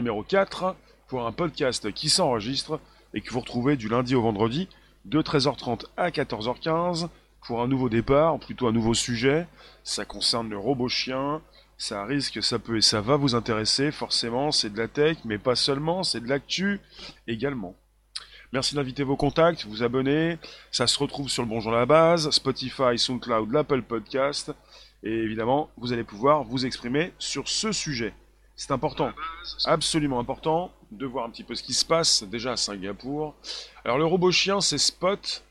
numéro 0.00 0.22
4 0.22 0.76
pour 1.08 1.26
un 1.26 1.32
podcast 1.32 1.92
qui 1.92 2.08
s'enregistre 2.08 2.80
et 3.12 3.20
que 3.20 3.30
vous 3.30 3.40
retrouvez 3.40 3.76
du 3.76 3.86
lundi 3.86 4.14
au 4.14 4.22
vendredi 4.22 4.66
de 5.04 5.20
13h30 5.20 5.84
à 5.98 6.08
14h15 6.08 7.08
pour 7.46 7.60
un 7.60 7.68
nouveau 7.68 7.90
départ, 7.90 8.38
plutôt 8.38 8.66
un 8.66 8.72
nouveau 8.72 8.94
sujet. 8.94 9.46
Ça 9.84 10.06
concerne 10.06 10.48
le 10.48 10.56
robot 10.56 10.88
chien. 10.88 11.42
Ça 11.76 12.04
risque, 12.04 12.42
ça 12.42 12.58
peut 12.58 12.78
et 12.78 12.80
ça 12.80 13.02
va 13.02 13.16
vous 13.16 13.34
intéresser, 13.34 13.90
forcément. 13.90 14.52
C'est 14.52 14.70
de 14.70 14.78
la 14.78 14.88
tech, 14.88 15.18
mais 15.26 15.36
pas 15.36 15.54
seulement, 15.54 16.02
c'est 16.02 16.20
de 16.20 16.28
l'actu 16.28 16.80
également. 17.26 17.74
Merci 18.52 18.76
d'inviter 18.76 19.02
vos 19.02 19.16
contacts, 19.16 19.66
vous 19.66 19.82
abonner. 19.82 20.38
Ça 20.72 20.86
se 20.86 20.98
retrouve 20.98 21.28
sur 21.28 21.42
le 21.42 21.48
Bonjour 21.48 21.72
la 21.72 21.84
base, 21.84 22.30
Spotify, 22.30 22.96
SoundCloud, 22.96 23.52
l'Apple 23.52 23.82
Podcast. 23.82 24.52
Et 25.02 25.12
évidemment, 25.12 25.70
vous 25.76 25.92
allez 25.92 26.04
pouvoir 26.04 26.44
vous 26.44 26.64
exprimer 26.64 27.12
sur 27.18 27.48
ce 27.48 27.70
sujet. 27.70 28.14
C'est 28.60 28.72
important, 28.72 29.10
absolument 29.64 30.20
important, 30.20 30.70
de 30.90 31.06
voir 31.06 31.24
un 31.24 31.30
petit 31.30 31.44
peu 31.44 31.54
ce 31.54 31.62
qui 31.62 31.72
se 31.72 31.82
passe 31.82 32.24
déjà 32.24 32.52
à 32.52 32.56
Singapour. 32.58 33.34
Alors 33.86 33.96
le 33.96 34.04
robot 34.04 34.30
chien, 34.32 34.60
c'est 34.60 34.76
Spot. 34.76 35.42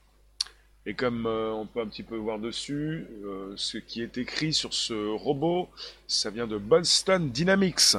Et 0.85 0.93
comme 0.93 1.25
euh, 1.25 1.51
on 1.51 1.65
peut 1.65 1.81
un 1.81 1.87
petit 1.87 2.03
peu 2.03 2.17
voir 2.17 2.37
dessus, 2.37 3.07
euh, 3.25 3.51
ce 3.55 3.79
qui 3.79 4.03
est 4.03 4.19
écrit 4.19 4.53
sur 4.53 4.75
ce 4.75 4.93
robot, 4.93 5.69
ça 6.07 6.29
vient 6.29 6.45
de 6.45 6.59
Boston 6.59 7.31
Dynamics. 7.31 7.97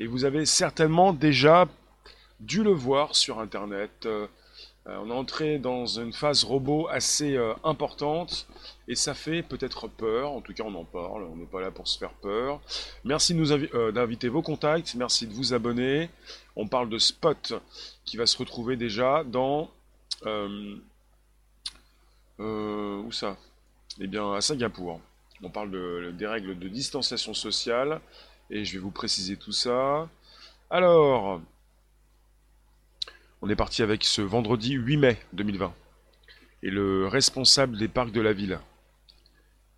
Et 0.00 0.08
vous 0.08 0.24
avez 0.24 0.44
certainement 0.44 1.12
déjà 1.12 1.68
dû 2.40 2.64
le 2.64 2.72
voir 2.72 3.14
sur 3.14 3.38
Internet. 3.38 4.06
Euh, 4.06 4.26
on 4.96 5.10
est 5.10 5.14
entré 5.14 5.58
dans 5.58 5.86
une 5.86 6.12
phase 6.12 6.44
robot 6.44 6.88
assez 6.88 7.36
euh, 7.36 7.52
importante 7.64 8.46
et 8.86 8.94
ça 8.94 9.14
fait 9.14 9.42
peut-être 9.42 9.86
peur. 9.88 10.32
En 10.32 10.40
tout 10.40 10.54
cas, 10.54 10.64
on 10.64 10.74
en 10.74 10.84
parle. 10.84 11.24
On 11.24 11.36
n'est 11.36 11.46
pas 11.46 11.60
là 11.60 11.70
pour 11.70 11.86
se 11.88 11.98
faire 11.98 12.12
peur. 12.14 12.60
Merci 13.04 13.36
euh, 13.38 13.92
d'inviter 13.92 14.28
vos 14.28 14.42
contacts. 14.42 14.94
Merci 14.94 15.26
de 15.26 15.34
vous 15.34 15.52
abonner. 15.52 16.08
On 16.56 16.66
parle 16.66 16.88
de 16.88 16.98
Spot 16.98 17.54
qui 18.04 18.16
va 18.16 18.26
se 18.26 18.38
retrouver 18.38 18.76
déjà 18.76 19.24
dans. 19.24 19.70
où 22.38 23.12
ça? 23.12 23.36
Eh 24.00 24.06
bien, 24.06 24.32
à 24.32 24.40
Singapour. 24.40 25.00
On 25.42 25.50
parle 25.50 26.16
des 26.16 26.26
règles 26.26 26.58
de 26.58 26.68
distanciation 26.68 27.34
sociale 27.34 28.00
et 28.50 28.64
je 28.64 28.72
vais 28.72 28.78
vous 28.78 28.90
préciser 28.90 29.36
tout 29.36 29.52
ça. 29.52 30.08
Alors, 30.70 31.40
on 33.40 33.48
est 33.48 33.56
parti 33.56 33.82
avec 33.82 34.04
ce 34.04 34.22
vendredi 34.22 34.72
8 34.72 34.96
mai 34.96 35.16
2020. 35.32 35.72
Et 36.62 36.70
le 36.70 37.06
responsable 37.06 37.78
des 37.78 37.88
parcs 37.88 38.12
de 38.12 38.20
la 38.20 38.32
ville, 38.32 38.58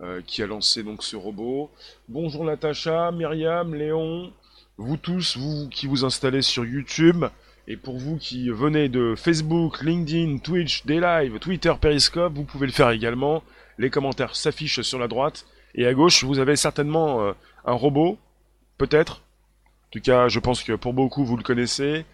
euh, 0.01 0.23
qui 0.27 0.43
a 0.43 0.47
lancé 0.47 0.83
donc 0.83 1.03
ce 1.03 1.17
robot. 1.17 1.71
Bonjour 2.09 2.45
Natacha, 2.45 3.13
Myriam, 3.13 3.75
Léon, 3.75 4.33
vous 4.79 4.97
tous, 4.97 5.37
vous 5.37 5.69
qui 5.69 5.87
vous 5.87 6.07
installez 6.07 6.41
sur 6.41 6.65
YouTube, 6.65 7.27
et 7.69 7.77
pour 7.77 7.99
vous 7.99 8.17
qui 8.17 8.49
venez 8.49 8.89
de 8.89 9.15
Facebook, 9.15 9.83
LinkedIn, 9.83 10.39
Twitch, 10.39 10.87
des 10.87 11.31
Twitter, 11.41 11.73
Periscope, 11.79 12.33
vous 12.35 12.45
pouvez 12.45 12.67
le 12.67 12.73
faire 12.73 12.91
également. 12.91 13.43
Les 13.77 13.91
commentaires 13.91 14.37
s'affichent 14.37 14.81
sur 14.81 14.99
la 14.99 15.07
droite, 15.07 15.47
et 15.75 15.87
à 15.87 15.93
gauche, 15.93 16.25
vous 16.25 16.39
avez 16.39 16.57
certainement 16.57 17.21
euh, 17.21 17.33
un 17.67 17.75
robot, 17.75 18.19
peut-être. 18.79 19.23
En 19.89 19.91
tout 19.91 20.01
cas, 20.01 20.29
je 20.29 20.39
pense 20.39 20.63
que 20.63 20.73
pour 20.73 20.95
beaucoup, 20.95 21.25
vous 21.25 21.37
le 21.37 21.43
connaissez. 21.43 22.07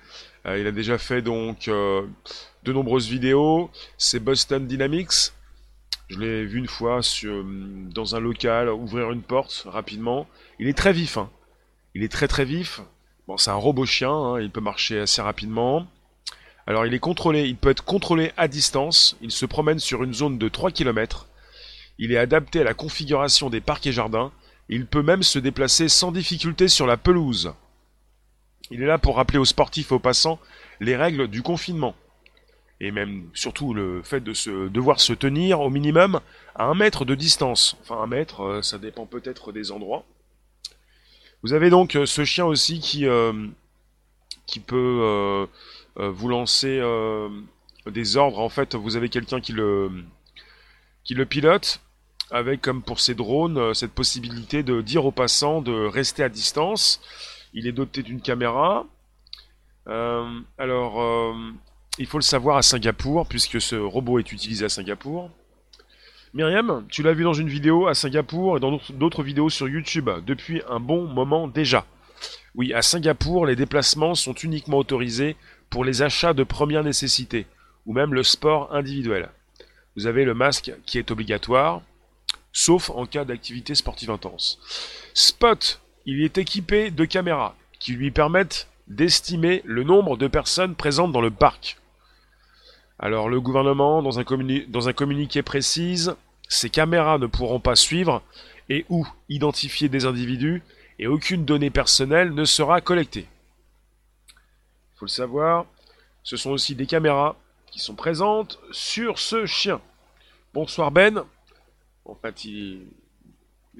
Euh, 0.47 0.59
il 0.59 0.67
a 0.67 0.73
déjà 0.73 0.99
fait 0.99 1.23
donc 1.23 1.69
euh, 1.69 2.03
de 2.63 2.73
nombreuses 2.73 3.09
vidéos. 3.09 3.71
C'est 3.99 4.21
Boston 4.21 4.67
Dynamics. 4.67 5.33
Je 6.09 6.21
l'ai 6.21 6.45
vu 6.45 6.59
une 6.59 6.69
fois 6.69 7.01
dans 7.95 8.15
un 8.15 8.21
local 8.21 8.69
ouvrir 8.69 9.11
une 9.11 9.23
porte 9.23 9.65
rapidement. 9.67 10.29
Il 10.61 10.69
est 10.69 10.77
très 10.77 10.93
vif. 10.93 11.17
Hein. 11.17 11.31
Il 11.95 12.05
est 12.05 12.13
très 12.13 12.29
très 12.29 12.45
vif. 12.45 12.81
Bon, 13.27 13.37
c'est 13.37 13.51
un 13.51 13.55
robot 13.55 13.87
chien. 13.87 14.13
Hein. 14.13 14.41
Il 14.41 14.51
peut 14.51 14.61
marcher 14.61 15.01
assez 15.01 15.21
rapidement. 15.21 15.87
Alors, 16.69 16.87
il 16.87 16.95
est 16.95 17.01
contrôlé. 17.01 17.49
Il 17.49 17.57
peut 17.57 17.71
être 17.71 17.85
contrôlé 17.85 18.33
à 18.37 18.47
distance. 18.47 19.17
Il 19.21 19.33
se 19.33 19.47
promène 19.47 19.81
sur 19.81 20.05
une 20.05 20.15
zone 20.15 20.39
de 20.39 20.49
3 20.49 20.71
km. 20.71 21.27
Il 21.99 22.13
est 22.13 22.19
adapté 22.19 22.61
à 22.61 22.65
la 22.65 22.75
configuration 22.75 23.51
des 23.51 23.61
parcs 23.61 23.87
et 23.87 23.93
jardins. 23.93 24.31
Il 24.69 24.87
peut 24.87 25.03
même 25.03 25.23
se 25.23 25.39
déplacer 25.41 25.89
sans 25.89 26.13
difficulté 26.13 26.69
sur 26.69 26.87
la 26.87 26.97
pelouse. 26.97 27.53
Il 28.71 28.83
est 28.83 28.87
là 28.87 28.99
pour 28.99 29.17
rappeler 29.17 29.39
aux 29.39 29.45
sportifs 29.45 29.93
et 29.93 29.95
aux 29.95 30.01
passants 30.01 30.41
les 30.81 30.97
règles 30.97 31.29
du 31.29 31.43
confinement. 31.43 31.95
Et 32.81 32.91
même 32.91 33.31
surtout 33.33 33.73
le 33.73 34.03
fait 34.03 34.21
de 34.21 34.35
se, 34.35 34.69
devoir 34.69 35.01
se 35.01 35.13
tenir 35.13 35.61
au 35.61 35.71
minimum 35.71 36.21
à 36.55 36.65
un 36.65 36.75
mètre 36.75 37.05
de 37.05 37.15
distance. 37.15 37.77
Enfin 37.83 38.03
un 38.03 38.07
mètre, 38.07 38.43
euh, 38.43 38.63
ça 38.63 38.79
dépend 38.79 39.07
peut-être 39.07 39.53
des 39.53 39.73
endroits. 39.73 40.05
Vous 41.43 41.53
avez 41.53 41.71
donc 41.71 41.97
euh, 41.97 42.07
ce 42.07 42.25
chien 42.25 42.45
aussi 42.45 42.81
qui, 42.81 43.07
euh, 43.07 43.33
qui 44.47 44.61
peut 44.61 45.49
vous 45.97 46.29
lancer 46.29 46.83
des 47.87 48.17
ordres. 48.19 48.41
En 48.41 48.51
fait, 48.51 48.75
vous 48.75 48.97
avez 48.97 49.09
quelqu'un 49.09 49.41
qui 49.41 49.53
le, 49.53 50.05
qui 51.05 51.15
le 51.15 51.25
pilote 51.25 51.81
avec 52.31 52.61
comme 52.61 52.83
pour 52.83 53.01
ces 53.01 53.15
drones 53.15 53.73
cette 53.73 53.93
possibilité 53.93 54.63
de 54.63 54.83
dire 54.83 55.07
aux 55.07 55.13
passants 55.13 55.63
de 55.63 55.87
rester 55.87 56.23
à 56.23 56.29
distance 56.29 57.01
il 57.57 57.67
est 57.67 57.73
doté 57.73 58.03
d'une 58.03 58.21
caméra. 58.21 58.87
Euh, 59.89 60.41
alors, 60.59 61.01
euh, 61.01 61.33
il 61.99 62.07
faut 62.07 62.19
le 62.19 62.23
savoir 62.23 62.59
à 62.59 62.63
Singapour, 62.63 63.27
puisque 63.27 63.61
ce 63.61 63.75
robot 63.75 64.19
est 64.19 64.31
utilisé 64.31 64.67
à 64.67 64.69
Singapour. 64.69 65.31
Myriam, 66.35 66.87
tu 66.91 67.03
l'as 67.03 67.15
vu 67.15 67.25
dans 67.25 67.33
une 67.33 67.49
vidéo 67.49 67.87
à 67.87 67.95
Singapour 67.95 68.59
et 68.59 68.61
dans 68.61 68.79
d'autres 68.91 69.23
vidéos 69.23 69.49
sur 69.49 69.69
YouTube 69.69 70.11
depuis 70.27 70.61
un 70.69 70.81
bon 70.81 71.07
moment 71.07 71.49
déjà. 71.49 71.87
Oui, 72.55 72.75
à 72.75 72.83
Singapour, 72.83 73.47
les 73.47 73.57
déplacements 73.57 74.15
sont 74.15 74.35
uniquement 74.35 74.79
autorisés 74.79 75.35
pour 75.71 75.83
les 75.83 76.03
achats 76.03 76.35
de 76.35 76.45
première 76.45 76.85
nécessité, 76.85 77.47
ou 77.87 77.95
même 77.95 78.13
le 78.13 78.23
sport 78.23 78.75
individuel. 78.75 79.31
Vous 79.97 80.07
avez 80.07 80.27
le 80.27 80.35
masque 80.35 80.73
qui 80.85 80.99
est 80.99 81.11
obligatoire, 81.11 81.81
sauf 82.53 82.91
en 82.91 83.07
cas 83.07 83.25
d'activité 83.25 83.75
sportive 83.75 84.11
intense. 84.11 84.59
Spot 85.15 85.81
il 86.07 86.23
est 86.23 86.39
équipé 86.39 86.91
de 86.91 87.05
caméras 87.05 87.55
qui 87.81 87.93
lui 87.93 88.13
permettent 88.13 88.69
d'estimer 88.87 89.63
le 89.65 89.83
nombre 89.83 90.17
de 90.17 90.29
personnes 90.29 90.77
présentes 90.77 91.13
dans 91.13 91.21
le 91.21 91.33
parc. 91.33 91.79
Alors 92.99 93.29
le 93.29 93.41
gouvernement, 93.41 94.03
dans 94.03 94.19
un, 94.19 94.93
communiqué 94.93 95.43
précise, 95.43 96.15
ces 96.49 96.71
caméras 96.71 97.19
ne 97.19 97.27
pourront 97.27 97.61
pas 97.61 97.75
suivre 97.75 98.23
et 98.69 98.87
ou 98.89 99.07
identifier 99.29 99.89
des 99.89 100.07
individus 100.07 100.63
et 100.99 101.09
aucune 101.09 101.45
donnée 101.45 101.71
personnelle 101.71 102.33
ne 102.33 102.45
sera 102.45 102.81
collectée. 102.81 103.27
Il 104.29 104.99
faut 104.99 105.05
le 105.05 105.11
savoir, 105.11 105.67
ce 106.23 106.37
sont 106.37 106.51
aussi 106.51 106.75
des 106.75 106.87
caméras 106.87 107.37
qui 107.71 107.81
sont 107.81 107.97
présentes 107.97 108.59
sur 108.71 109.19
ce 109.19 109.45
chien. 109.45 109.81
Bonsoir 110.55 110.91
Ben. 110.91 111.25
En 112.07 112.15
fait, 112.15 112.45
il 112.45 112.87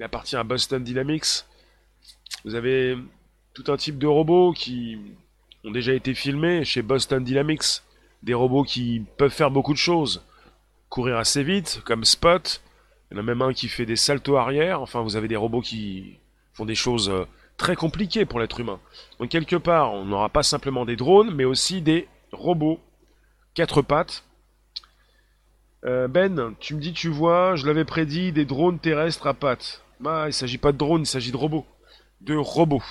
appartient 0.01 0.35
à 0.35 0.43
Boston 0.43 0.83
Dynamics. 0.83 1.46
Vous 2.45 2.55
avez 2.55 2.97
tout 3.53 3.71
un 3.71 3.77
type 3.77 3.97
de 3.97 4.07
robots 4.07 4.53
qui 4.53 4.97
ont 5.63 5.71
déjà 5.71 5.93
été 5.93 6.13
filmés 6.13 6.63
chez 6.63 6.81
Boston 6.81 7.23
Dynamics. 7.23 7.81
Des 8.23 8.33
robots 8.33 8.63
qui 8.63 9.03
peuvent 9.17 9.31
faire 9.31 9.51
beaucoup 9.51 9.73
de 9.73 9.77
choses. 9.77 10.23
Courir 10.89 11.17
assez 11.17 11.43
vite, 11.43 11.81
comme 11.85 12.03
Spot. 12.03 12.61
Il 13.09 13.15
y 13.15 13.17
en 13.17 13.21
a 13.21 13.23
même 13.23 13.41
un 13.41 13.53
qui 13.53 13.67
fait 13.67 13.85
des 13.85 13.95
saltos 13.95 14.37
arrière. 14.37 14.81
Enfin, 14.81 15.01
vous 15.01 15.15
avez 15.15 15.27
des 15.27 15.35
robots 15.35 15.61
qui 15.61 16.17
font 16.53 16.65
des 16.65 16.75
choses 16.75 17.09
euh, 17.09 17.25
très 17.57 17.75
compliquées 17.75 18.25
pour 18.25 18.39
l'être 18.39 18.59
humain. 18.59 18.79
Donc 19.19 19.29
quelque 19.29 19.55
part, 19.55 19.93
on 19.93 20.05
n'aura 20.05 20.29
pas 20.29 20.43
simplement 20.43 20.85
des 20.85 20.95
drones, 20.95 21.33
mais 21.33 21.45
aussi 21.45 21.81
des 21.81 22.07
robots. 22.31 22.79
Quatre 23.53 23.81
pattes. 23.81 24.23
Euh, 25.85 26.07
ben, 26.07 26.55
tu 26.59 26.75
me 26.75 26.79
dis, 26.79 26.93
tu 26.93 27.09
vois, 27.09 27.55
je 27.55 27.65
l'avais 27.65 27.85
prédit, 27.85 28.31
des 28.31 28.45
drones 28.45 28.79
terrestres 28.79 29.27
à 29.27 29.33
pattes. 29.33 29.83
Bah, 29.99 30.23
il 30.25 30.27
ne 30.27 30.31
s'agit 30.31 30.57
pas 30.57 30.71
de 30.71 30.77
drones, 30.77 31.01
il 31.01 31.07
s'agit 31.07 31.31
de 31.31 31.37
robots 31.37 31.65
de 32.21 32.35
robots. 32.35 32.83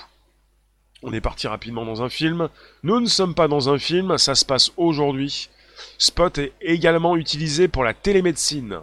On 1.03 1.13
est 1.13 1.21
parti 1.21 1.47
rapidement 1.47 1.85
dans 1.85 2.03
un 2.03 2.09
film. 2.09 2.49
Nous 2.83 3.01
ne 3.01 3.07
sommes 3.07 3.35
pas 3.35 3.49
dans 3.49 3.69
un 3.69 3.79
film, 3.79 4.19
ça 4.19 4.35
se 4.35 4.45
passe 4.45 4.73
aujourd'hui. 4.77 5.49
Spot 5.99 6.39
est 6.39 6.53
également 6.61 7.17
utilisé 7.17 7.69
pour 7.69 7.85
la 7.85 7.95
télémédecine. 7.95 8.81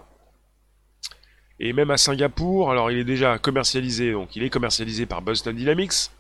Et 1.60 1.74
même 1.74 1.92
à 1.92 1.98
Singapour, 1.98 2.72
alors 2.72 2.92
il 2.92 3.00
est 3.00 3.04
déjà 3.04 3.38
commercialisé, 3.40 4.12
donc 4.12 4.36
il 4.36 4.44
est 4.44 4.50
commercialisé 4.50 5.06
par 5.06 5.22
Boston 5.22 5.56
Dynamics. 5.56 6.12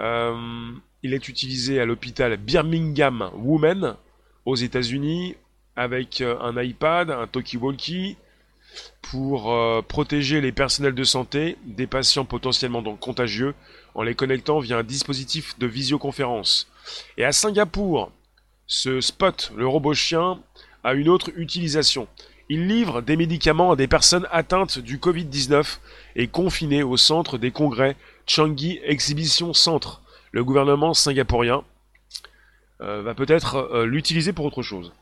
Euh, 0.00 0.72
il 1.02 1.14
est 1.14 1.28
utilisé 1.28 1.80
à 1.80 1.84
l'hôpital 1.84 2.36
Birmingham 2.36 3.30
Women 3.34 3.96
aux 4.44 4.56
États-Unis 4.56 5.36
avec 5.76 6.20
euh, 6.20 6.38
un 6.40 6.60
iPad, 6.60 7.10
un 7.10 7.26
talkie-walkie, 7.26 8.16
pour 9.02 9.52
euh, 9.52 9.82
protéger 9.82 10.40
les 10.40 10.52
personnels 10.52 10.94
de 10.94 11.04
santé 11.04 11.56
des 11.64 11.86
patients 11.86 12.24
potentiellement 12.24 12.82
donc 12.82 13.00
contagieux 13.00 13.54
en 13.94 14.02
les 14.02 14.14
connectant 14.14 14.58
via 14.58 14.78
un 14.78 14.82
dispositif 14.82 15.58
de 15.58 15.66
visioconférence. 15.66 16.68
Et 17.16 17.24
à 17.24 17.32
Singapour, 17.32 18.12
ce 18.66 19.00
spot, 19.00 19.52
le 19.56 19.66
robot 19.66 19.94
chien, 19.94 20.40
a 20.84 20.94
une 20.94 21.08
autre 21.08 21.30
utilisation. 21.36 22.06
Il 22.50 22.66
livre 22.66 23.02
des 23.02 23.16
médicaments 23.16 23.72
à 23.72 23.76
des 23.76 23.88
personnes 23.88 24.26
atteintes 24.30 24.78
du 24.78 24.98
Covid-19 24.98 25.78
et 26.16 26.28
confinées 26.28 26.82
au 26.82 26.96
centre 26.96 27.38
des 27.38 27.50
congrès 27.50 27.96
Changi 28.26 28.78
Exhibition 28.84 29.52
Centre, 29.54 30.02
le 30.32 30.44
gouvernement 30.44 30.94
singapourien 30.94 31.64
va 32.80 33.12
peut-être 33.14 33.84
l'utiliser 33.84 34.32
pour 34.32 34.44
autre 34.44 34.62
chose. 34.62 34.92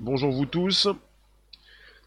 Bonjour 0.00 0.32
vous 0.32 0.46
tous. 0.46 0.88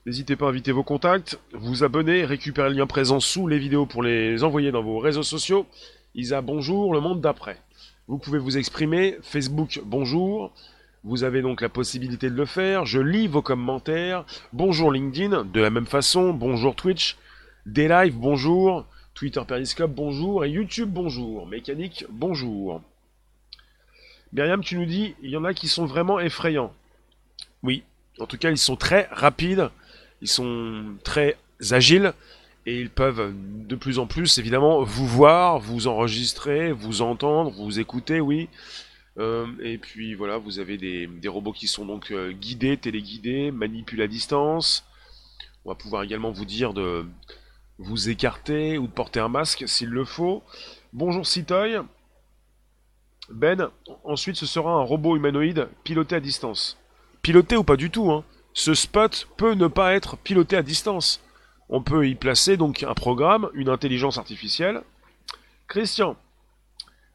N'hésitez 0.08 0.36
pas 0.36 0.48
à 0.48 0.50
inviter 0.50 0.72
vos 0.72 0.82
contacts, 0.82 1.40
vous 1.54 1.84
abonner, 1.84 2.26
récupérer 2.26 2.70
le 2.70 2.76
lien 2.76 2.88
présent 2.88 3.20
sous 3.20 3.48
les 3.48 3.60
vidéos 3.60 3.86
pour 3.86 4.02
les 4.02 4.44
envoyer 4.44 4.72
dans 4.72 4.82
vos 4.82 4.98
réseaux 4.98 5.22
sociaux. 5.22 5.68
Isa, 6.16 6.42
bonjour, 6.42 6.92
le 6.92 7.00
monde 7.00 7.22
d'après. 7.22 7.58
Vous 8.08 8.18
pouvez 8.18 8.40
vous 8.40 8.58
exprimer, 8.58 9.20
Facebook, 9.22 9.80
bonjour. 9.86 10.52
Vous 11.04 11.24
avez 11.24 11.44
donc 11.44 11.62
la 11.62 11.70
possibilité 11.70 12.32
de 12.32 12.36
le 12.36 12.48
faire. 12.48 12.84
Je 12.84 13.00
lis 13.00 13.28
vos 13.28 13.44
commentaires. 13.44 14.26
Bonjour 14.54 14.92
LinkedIn, 14.92 15.46
de 15.46 15.62
la 15.62 15.70
même 15.70 15.86
façon. 15.86 16.34
Bonjour 16.34 16.76
Twitch. 16.76 17.16
Des 17.68 17.88
bonjour. 18.12 18.88
Twitter 19.14 19.42
Periscope, 19.48 19.92
bonjour. 19.92 20.46
Et 20.46 20.50
YouTube, 20.50 20.90
bonjour. 20.92 21.46
Mécanique, 21.46 22.06
bonjour. 22.10 22.82
Myriam, 24.34 24.64
tu 24.64 24.80
nous 24.80 24.86
dis, 24.88 25.14
il 25.22 25.30
y 25.30 25.38
en 25.38 25.44
a 25.44 25.54
qui 25.54 25.68
sont 25.68 25.86
vraiment 25.86 26.20
effrayants. 26.20 26.74
Oui, 27.62 27.84
en 28.20 28.26
tout 28.26 28.40
cas, 28.40 28.50
ils 28.50 28.58
sont 28.58 28.76
très 28.76 29.08
rapides. 29.12 29.70
Ils 30.22 30.28
sont 30.28 30.84
très 31.04 31.38
agiles 31.72 32.14
et 32.66 32.80
ils 32.80 32.90
peuvent 32.90 33.34
de 33.36 33.76
plus 33.76 34.00
en 34.00 34.06
plus 34.06 34.38
évidemment 34.38 34.84
vous 34.84 35.08
voir, 35.08 35.60
vous 35.60 35.88
enregistrer, 35.88 36.72
vous 36.72 37.02
entendre, 37.02 37.52
vous 37.52 37.80
écouter, 37.80 38.20
oui. 38.20 38.50
Euh, 39.18 39.48
et 39.62 39.78
puis 39.78 40.14
voilà, 40.16 40.38
vous 40.38 40.60
avez 40.60 40.78
des, 40.78 41.28
robots 41.28 41.52
qui 41.52 41.68
sont 41.68 41.86
donc 41.86 42.12
euh, 42.12 42.32
guidés, 42.32 42.78
téléguidés, 42.78 43.52
manipulés 43.52 44.04
à 44.04 44.08
distance. 44.08 44.86
On 45.66 45.70
va 45.70 45.76
pouvoir 45.76 46.04
également 46.04 46.32
vous 46.32 46.46
dire 46.46 46.74
de 46.74 47.06
vous 47.78 48.10
écarter 48.10 48.78
ou 48.78 48.88
de 48.88 48.92
porter 48.92 49.20
un 49.20 49.28
masque 49.28 49.68
s'il 49.68 49.90
le 49.90 50.06
faut. 50.06 50.44
Bonjour 50.94 51.26
Citoy. 51.26 51.78
Ben, 53.30 53.70
ensuite 54.04 54.36
ce 54.36 54.46
sera 54.46 54.72
un 54.72 54.84
robot 54.84 55.16
humanoïde 55.16 55.68
piloté 55.84 56.16
à 56.16 56.20
distance. 56.20 56.78
Piloté 57.22 57.56
ou 57.58 57.64
pas 57.64 57.78
du 57.78 57.90
tout, 57.90 58.12
hein. 58.12 58.24
Ce 58.54 58.74
spot 58.74 59.28
peut 59.38 59.54
ne 59.54 59.68
pas 59.68 59.94
être 59.94 60.18
piloté 60.18 60.58
à 60.58 60.64
distance. 60.64 61.22
On 61.70 61.82
peut 61.82 62.08
y 62.08 62.16
placer 62.16 62.58
donc 62.58 62.84
un 62.84 62.94
programme, 62.94 63.50
une 63.54 63.70
intelligence 63.70 64.18
artificielle. 64.18 64.82
Christian, 65.68 66.18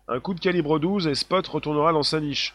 un 0.09 0.19
coup 0.19 0.33
de 0.33 0.41
calibre 0.41 0.79
12 0.79 1.09
et 1.09 1.15
Spot 1.15 1.47
retournera 1.47 1.93
dans 1.93 2.03
sa 2.03 2.21
niche. 2.21 2.55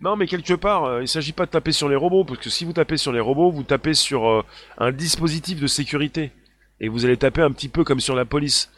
Non, 0.00 0.14
mais 0.14 0.26
quelque 0.26 0.54
part, 0.54 0.84
euh, 0.84 0.98
il 0.98 1.02
ne 1.02 1.06
s'agit 1.06 1.32
pas 1.32 1.46
de 1.46 1.50
taper 1.50 1.72
sur 1.72 1.88
les 1.88 1.96
robots, 1.96 2.24
parce 2.24 2.38
que 2.38 2.50
si 2.50 2.64
vous 2.64 2.74
tapez 2.74 2.96
sur 2.98 3.12
les 3.12 3.20
robots, 3.20 3.50
vous 3.50 3.62
tapez 3.62 3.94
sur 3.94 4.28
euh, 4.28 4.44
un 4.78 4.92
dispositif 4.92 5.58
de 5.58 5.66
sécurité. 5.66 6.32
Et 6.78 6.88
vous 6.88 7.06
allez 7.06 7.16
taper 7.16 7.40
un 7.40 7.50
petit 7.50 7.68
peu 7.68 7.82
comme 7.82 8.00
sur 8.00 8.14
la 8.14 8.26
police. 8.26 8.70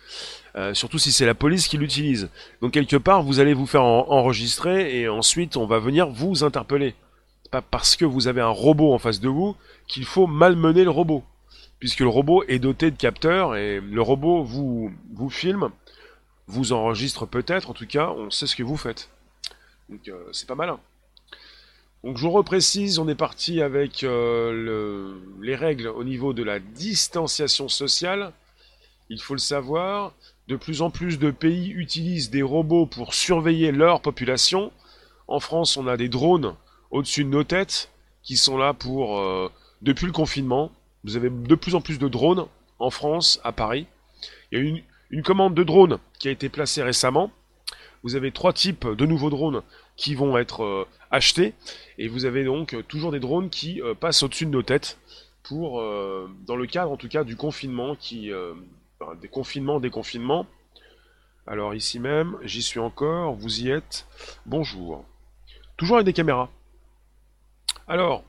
Euh, 0.55 0.73
surtout 0.73 0.99
si 0.99 1.11
c'est 1.13 1.27
la 1.27 1.35
police 1.35 1.67
qui 1.69 1.77
l'utilise. 1.77 2.31
Donc 2.63 2.73
quelque 2.73 2.97
part, 2.97 3.23
vous 3.23 3.41
allez 3.41 3.53
vous 3.53 3.67
faire 3.67 3.83
enregistrer 3.83 4.99
et 4.99 5.09
ensuite 5.09 5.57
on 5.57 5.67
va 5.67 5.81
venir 5.81 6.09
vous 6.09 6.45
interpeller 6.45 6.95
pas 7.51 7.63
parce 7.63 7.97
que 7.97 8.05
vous 8.05 8.29
avez 8.29 8.41
un 8.41 8.49
robot 8.49 8.93
en 8.93 8.99
face 8.99 9.21
de 9.21 9.29
vous 9.29 9.57
qu'il 9.87 10.05
faut 10.05 10.27
malmener 10.27 10.85
le 10.85 10.91
robot. 10.91 11.25
Puisque 11.79 12.01
le 12.01 12.09
robot 12.09 12.45
est 12.49 12.59
doté 12.59 12.91
de 12.91 12.97
capteurs 12.97 13.57
et 13.57 13.81
le 13.81 14.03
robot 14.03 14.43
vous, 14.43 14.93
vous 15.15 15.31
filme, 15.31 15.71
vous 16.47 16.73
enregistre 16.73 17.27
peut-être, 17.27 17.71
en 17.71 17.75
tout 17.75 17.87
cas, 17.87 18.11
on 18.11 18.31
sait 18.31 18.47
ce 18.47 18.57
que 18.57 18.63
vous 18.63 18.77
faites. 18.77 19.11
Donc 19.89 20.09
euh, 20.09 20.29
c'est 20.33 20.49
pas 20.49 20.55
malin. 20.55 20.81
Donc 22.05 22.17
je 22.17 22.27
reprécise, 22.27 22.99
on 22.99 23.09
est 23.09 23.15
parti 23.15 23.61
avec 23.61 24.05
euh, 24.05 25.19
les 25.41 25.57
règles 25.57 25.89
au 25.89 26.05
niveau 26.05 26.33
de 26.33 26.43
la 26.43 26.59
distanciation 26.61 27.69
sociale. 27.69 28.33
Il 29.11 29.21
faut 29.21 29.35
le 29.35 29.41
savoir, 29.41 30.13
de 30.49 30.57
plus 30.57 30.83
en 30.83 30.91
plus 30.91 31.19
de 31.19 31.31
pays 31.31 31.71
utilisent 31.71 32.31
des 32.31 32.43
robots 32.43 32.87
pour 32.87 33.15
surveiller 33.15 33.73
leur 33.73 34.01
population. 34.01 34.71
En 35.27 35.41
France, 35.41 35.77
on 35.77 35.87
a 35.87 35.97
des 35.97 36.09
drones 36.09 36.55
au-dessus 36.91 37.25
de 37.25 37.31
nos 37.31 37.45
têtes 37.45 37.91
qui 38.23 38.37
sont 38.37 38.57
là 38.57 38.75
pour, 38.75 39.19
euh, 39.19 39.51
depuis 39.83 40.07
le 40.07 40.13
confinement, 40.13 40.73
vous 41.05 41.17
avez 41.17 41.31
de 41.31 41.55
plus 41.55 41.75
en 41.75 41.81
plus 41.81 41.99
de 41.99 42.09
drones 42.09 42.47
en 42.79 42.91
France, 42.91 43.41
à 43.45 43.53
Paris. 43.53 43.87
Il 44.51 44.59
y 44.59 44.63
a 44.63 44.83
une, 45.11 45.23
commande 45.23 45.55
de 45.55 45.65
drones 45.65 45.99
qui 46.19 46.29
a 46.29 46.31
été 46.31 46.49
placée 46.49 46.83
récemment. 46.83 47.31
Vous 48.03 48.15
avez 48.17 48.31
trois 48.31 48.53
types 48.53 48.87
de 48.87 49.07
nouveaux 49.07 49.31
drones 49.31 49.63
qui 49.97 50.15
vont 50.15 50.39
être 50.39 50.63
euh, 50.63 50.87
achetés. 51.11 51.55
Et 51.99 52.09
vous 52.09 52.25
avez 52.25 52.45
donc 52.45 52.77
toujours 52.87 53.13
des 53.13 53.21
drones 53.21 53.51
qui 53.51 53.81
euh, 53.83 53.95
passent 53.95 54.23
au-dessus 54.23 54.47
de 54.47 54.51
nos 54.51 54.63
têtes 54.63 54.99
pour, 55.43 55.83
dans 56.47 56.57
le 56.57 56.67
cadre 56.67 56.91
en 56.91 56.99
tout 56.99 57.09
cas 57.09 57.25
du 57.25 57.35
confinement, 57.35 57.97
qui, 57.97 58.31
des 59.23 59.29
confinements, 59.29 59.81
des 59.81 59.89
confinements. 59.89 60.45
Alors 61.47 61.75
ici 61.75 61.99
même, 61.99 62.37
j'y 62.43 62.61
suis 62.61 62.81
encore, 62.81 63.33
vous 63.33 63.63
y 63.63 63.71
êtes. 63.71 64.07
Bonjour. 64.45 65.07
Toujours 65.79 65.97
avec 65.97 66.05
des 66.05 66.13
caméras. 66.13 66.51
Alors, 67.91 68.23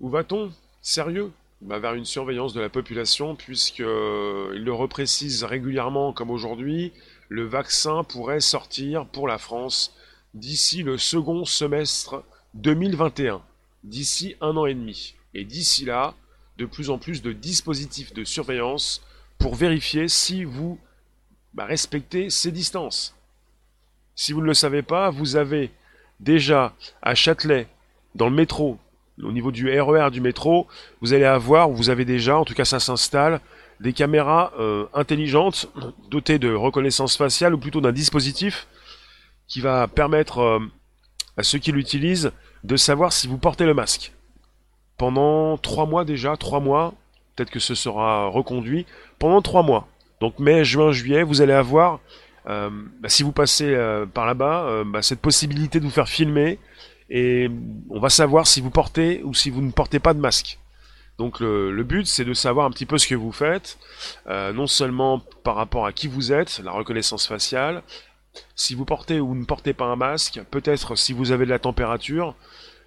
où 0.00 0.08
va-t-on? 0.08 0.50
Sérieux? 0.82 1.30
Bah, 1.60 1.78
Vers 1.78 1.94
une 1.94 2.04
surveillance 2.04 2.52
de 2.52 2.60
la 2.60 2.68
population, 2.68 3.36
puisqu'il 3.36 3.84
le 3.84 4.72
reprécise 4.72 5.44
régulièrement 5.44 6.12
comme 6.12 6.30
aujourd'hui, 6.30 6.92
le 7.28 7.44
vaccin 7.44 8.02
pourrait 8.02 8.40
sortir 8.40 9.06
pour 9.06 9.28
la 9.28 9.38
France 9.38 9.94
d'ici 10.34 10.82
le 10.82 10.98
second 10.98 11.44
semestre 11.44 12.24
2021, 12.54 13.40
d'ici 13.84 14.34
un 14.40 14.56
an 14.56 14.66
et 14.66 14.74
demi. 14.74 15.14
Et 15.32 15.44
d'ici 15.44 15.84
là, 15.84 16.14
de 16.58 16.66
plus 16.66 16.90
en 16.90 16.98
plus 16.98 17.22
de 17.22 17.32
dispositifs 17.32 18.12
de 18.12 18.24
surveillance 18.24 19.02
pour 19.38 19.54
vérifier 19.54 20.08
si 20.08 20.42
vous 20.42 20.80
bah, 21.52 21.64
respectez 21.64 22.28
ces 22.28 22.50
distances. 22.50 23.14
Si 24.16 24.32
vous 24.32 24.40
ne 24.40 24.46
le 24.46 24.54
savez 24.54 24.82
pas, 24.82 25.10
vous 25.10 25.36
avez 25.36 25.70
déjà 26.18 26.74
à 27.00 27.14
Châtelet 27.14 27.68
dans 28.14 28.28
le 28.28 28.34
métro, 28.34 28.78
au 29.22 29.32
niveau 29.32 29.52
du 29.52 29.68
RER 29.68 30.08
e 30.08 30.10
du 30.10 30.20
métro, 30.20 30.66
vous 31.00 31.12
allez 31.12 31.24
avoir, 31.24 31.68
vous 31.68 31.90
avez 31.90 32.04
déjà, 32.04 32.38
en 32.38 32.44
tout 32.44 32.54
cas 32.54 32.64
ça 32.64 32.80
s'installe, 32.80 33.40
des 33.80 33.92
caméras 33.92 34.52
euh, 34.58 34.86
intelligentes 34.94 35.68
dotées 36.10 36.38
de 36.38 36.52
reconnaissance 36.52 37.16
faciale 37.16 37.54
ou 37.54 37.58
plutôt 37.58 37.80
d'un 37.80 37.92
dispositif 37.92 38.66
qui 39.46 39.60
va 39.60 39.86
permettre 39.88 40.38
euh, 40.38 40.58
à 41.36 41.42
ceux 41.42 41.58
qui 41.58 41.72
l'utilisent 41.72 42.32
de 42.62 42.76
savoir 42.76 43.12
si 43.12 43.28
vous 43.28 43.38
portez 43.38 43.66
le 43.66 43.74
masque. 43.74 44.12
Pendant 44.96 45.58
trois 45.58 45.86
mois 45.86 46.04
déjà, 46.04 46.36
trois 46.36 46.60
mois, 46.60 46.94
peut-être 47.34 47.50
que 47.50 47.60
ce 47.60 47.74
sera 47.74 48.28
reconduit, 48.28 48.86
pendant 49.18 49.42
trois 49.42 49.62
mois. 49.62 49.88
Donc 50.20 50.38
mai, 50.38 50.64
juin, 50.64 50.92
juillet, 50.92 51.24
vous 51.24 51.42
allez 51.42 51.52
avoir, 51.52 51.98
euh, 52.46 52.70
bah, 53.00 53.08
si 53.08 53.24
vous 53.24 53.32
passez 53.32 53.76
par 54.14 54.24
là-bas, 54.24 54.84
bah, 54.86 55.02
cette 55.02 55.20
possibilité 55.20 55.80
de 55.80 55.84
vous 55.84 55.90
faire 55.90 56.08
filmer, 56.08 56.58
et 57.10 57.50
on 57.90 58.00
va 58.00 58.08
savoir 58.08 58.46
si 58.46 58.60
vous 58.60 58.70
portez 58.70 59.22
ou 59.24 59.34
si 59.34 59.50
vous 59.50 59.62
ne 59.62 59.70
portez 59.70 59.98
pas 59.98 60.14
de 60.14 60.20
masque. 60.20 60.58
Donc 61.18 61.38
le, 61.38 61.82
but 61.84 62.06
c'est 62.06 62.24
de 62.24 62.34
savoir 62.34 62.66
un 62.66 62.70
petit 62.70 62.86
peu 62.86 62.98
ce 62.98 63.06
que 63.06 63.14
vous 63.14 63.32
faites, 63.32 63.78
euh, 64.26 64.52
non 64.52 64.66
seulement 64.66 65.20
par 65.44 65.54
rapport 65.54 65.86
à 65.86 65.92
qui 65.92 66.08
vous 66.08 66.32
êtes, 66.32 66.60
la 66.64 66.72
reconnaissance 66.72 67.28
faciale, 67.28 67.82
si 68.56 68.74
vous 68.74 68.84
portez 68.84 69.20
ou 69.20 69.34
ne 69.34 69.44
portez 69.44 69.74
pas 69.74 69.84
un 69.84 69.96
masque, 69.96 70.40
peut-être 70.50 70.96
si 70.96 71.12
vous 71.12 71.30
avez 71.30 71.44
de 71.44 71.50
la 71.50 71.60
température, 71.60 72.34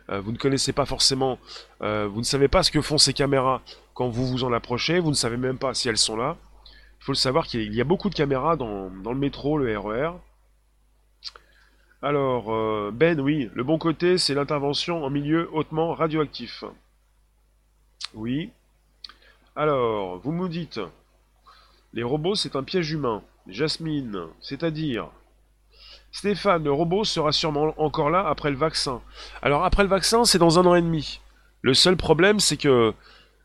euh, 0.10 0.20
vous 0.20 0.32
ne 0.32 0.38
connaissez 0.38 0.74
pas 0.74 0.86
forcément, 0.86 1.38
euh, 1.82 2.08
vous 2.12 2.20
ne 2.20 2.26
savez 2.26 2.50
pas 2.50 2.64
ce 2.64 2.72
que 2.72 2.82
font 2.82 2.98
ces 2.98 3.14
caméras 3.14 3.62
quand 3.94 4.10
vous 4.10 4.28
vous 4.28 4.44
en 4.44 4.52
approchez, 4.52 5.00
vous 5.00 5.10
ne 5.10 5.16
savez 5.16 5.38
même 5.38 5.58
pas 5.58 5.74
si 5.74 5.88
elles 5.88 5.98
sont 5.98 6.18
là. 6.18 6.38
Il 7.00 7.04
faut 7.04 7.12
le 7.14 7.18
savoir 7.18 7.48
qu'il 7.48 7.74
y 7.74 7.82
a 7.82 7.86
beaucoup 7.86 8.10
de 8.10 8.16
caméras 8.16 8.58
dans, 8.58 8.90
le 8.90 9.16
métro, 9.16 9.58
le 9.58 9.78
RER, 9.78 10.08
e 10.08 10.12
alors, 12.02 12.54
euh, 12.54 12.92
Ben, 12.94 13.20
oui, 13.20 13.50
le 13.54 13.64
bon 13.64 13.78
côté, 13.80 14.18
c'est 14.18 14.36
l'intervention 14.36 15.04
en 15.04 15.10
milieu 15.10 15.50
hautement 15.52 15.94
radioactif. 15.94 16.64
Oui. 18.14 18.52
Alors, 19.56 20.20
vous 20.20 20.32
me 20.32 20.48
dites, 20.48 20.80
les 21.94 22.04
robots, 22.04 22.36
c'est 22.36 22.56
un 22.56 22.64
piège 22.64 22.92
humain. 22.92 23.24
Jasmine, 23.48 24.28
c'est-à-dire 24.42 25.10
Stéphane, 26.12 26.64
le 26.64 26.72
robot 26.72 27.04
sera 27.04 27.32
sûrement 27.32 27.74
encore 27.78 28.10
là 28.10 28.28
après 28.28 28.52
le 28.52 28.58
vaccin. 28.58 29.02
Alors, 29.42 29.66
après 29.66 29.84
le 29.84 29.90
vaccin, 29.90 30.26
c'est 30.26 30.38
dans 30.38 30.60
un 30.60 30.66
an 30.66 30.76
et 30.76 30.82
demi. 30.82 31.20
Le 31.62 31.74
seul 31.74 31.98
problème, 31.98 32.40
c'est 32.40 32.58
que, 32.58 32.94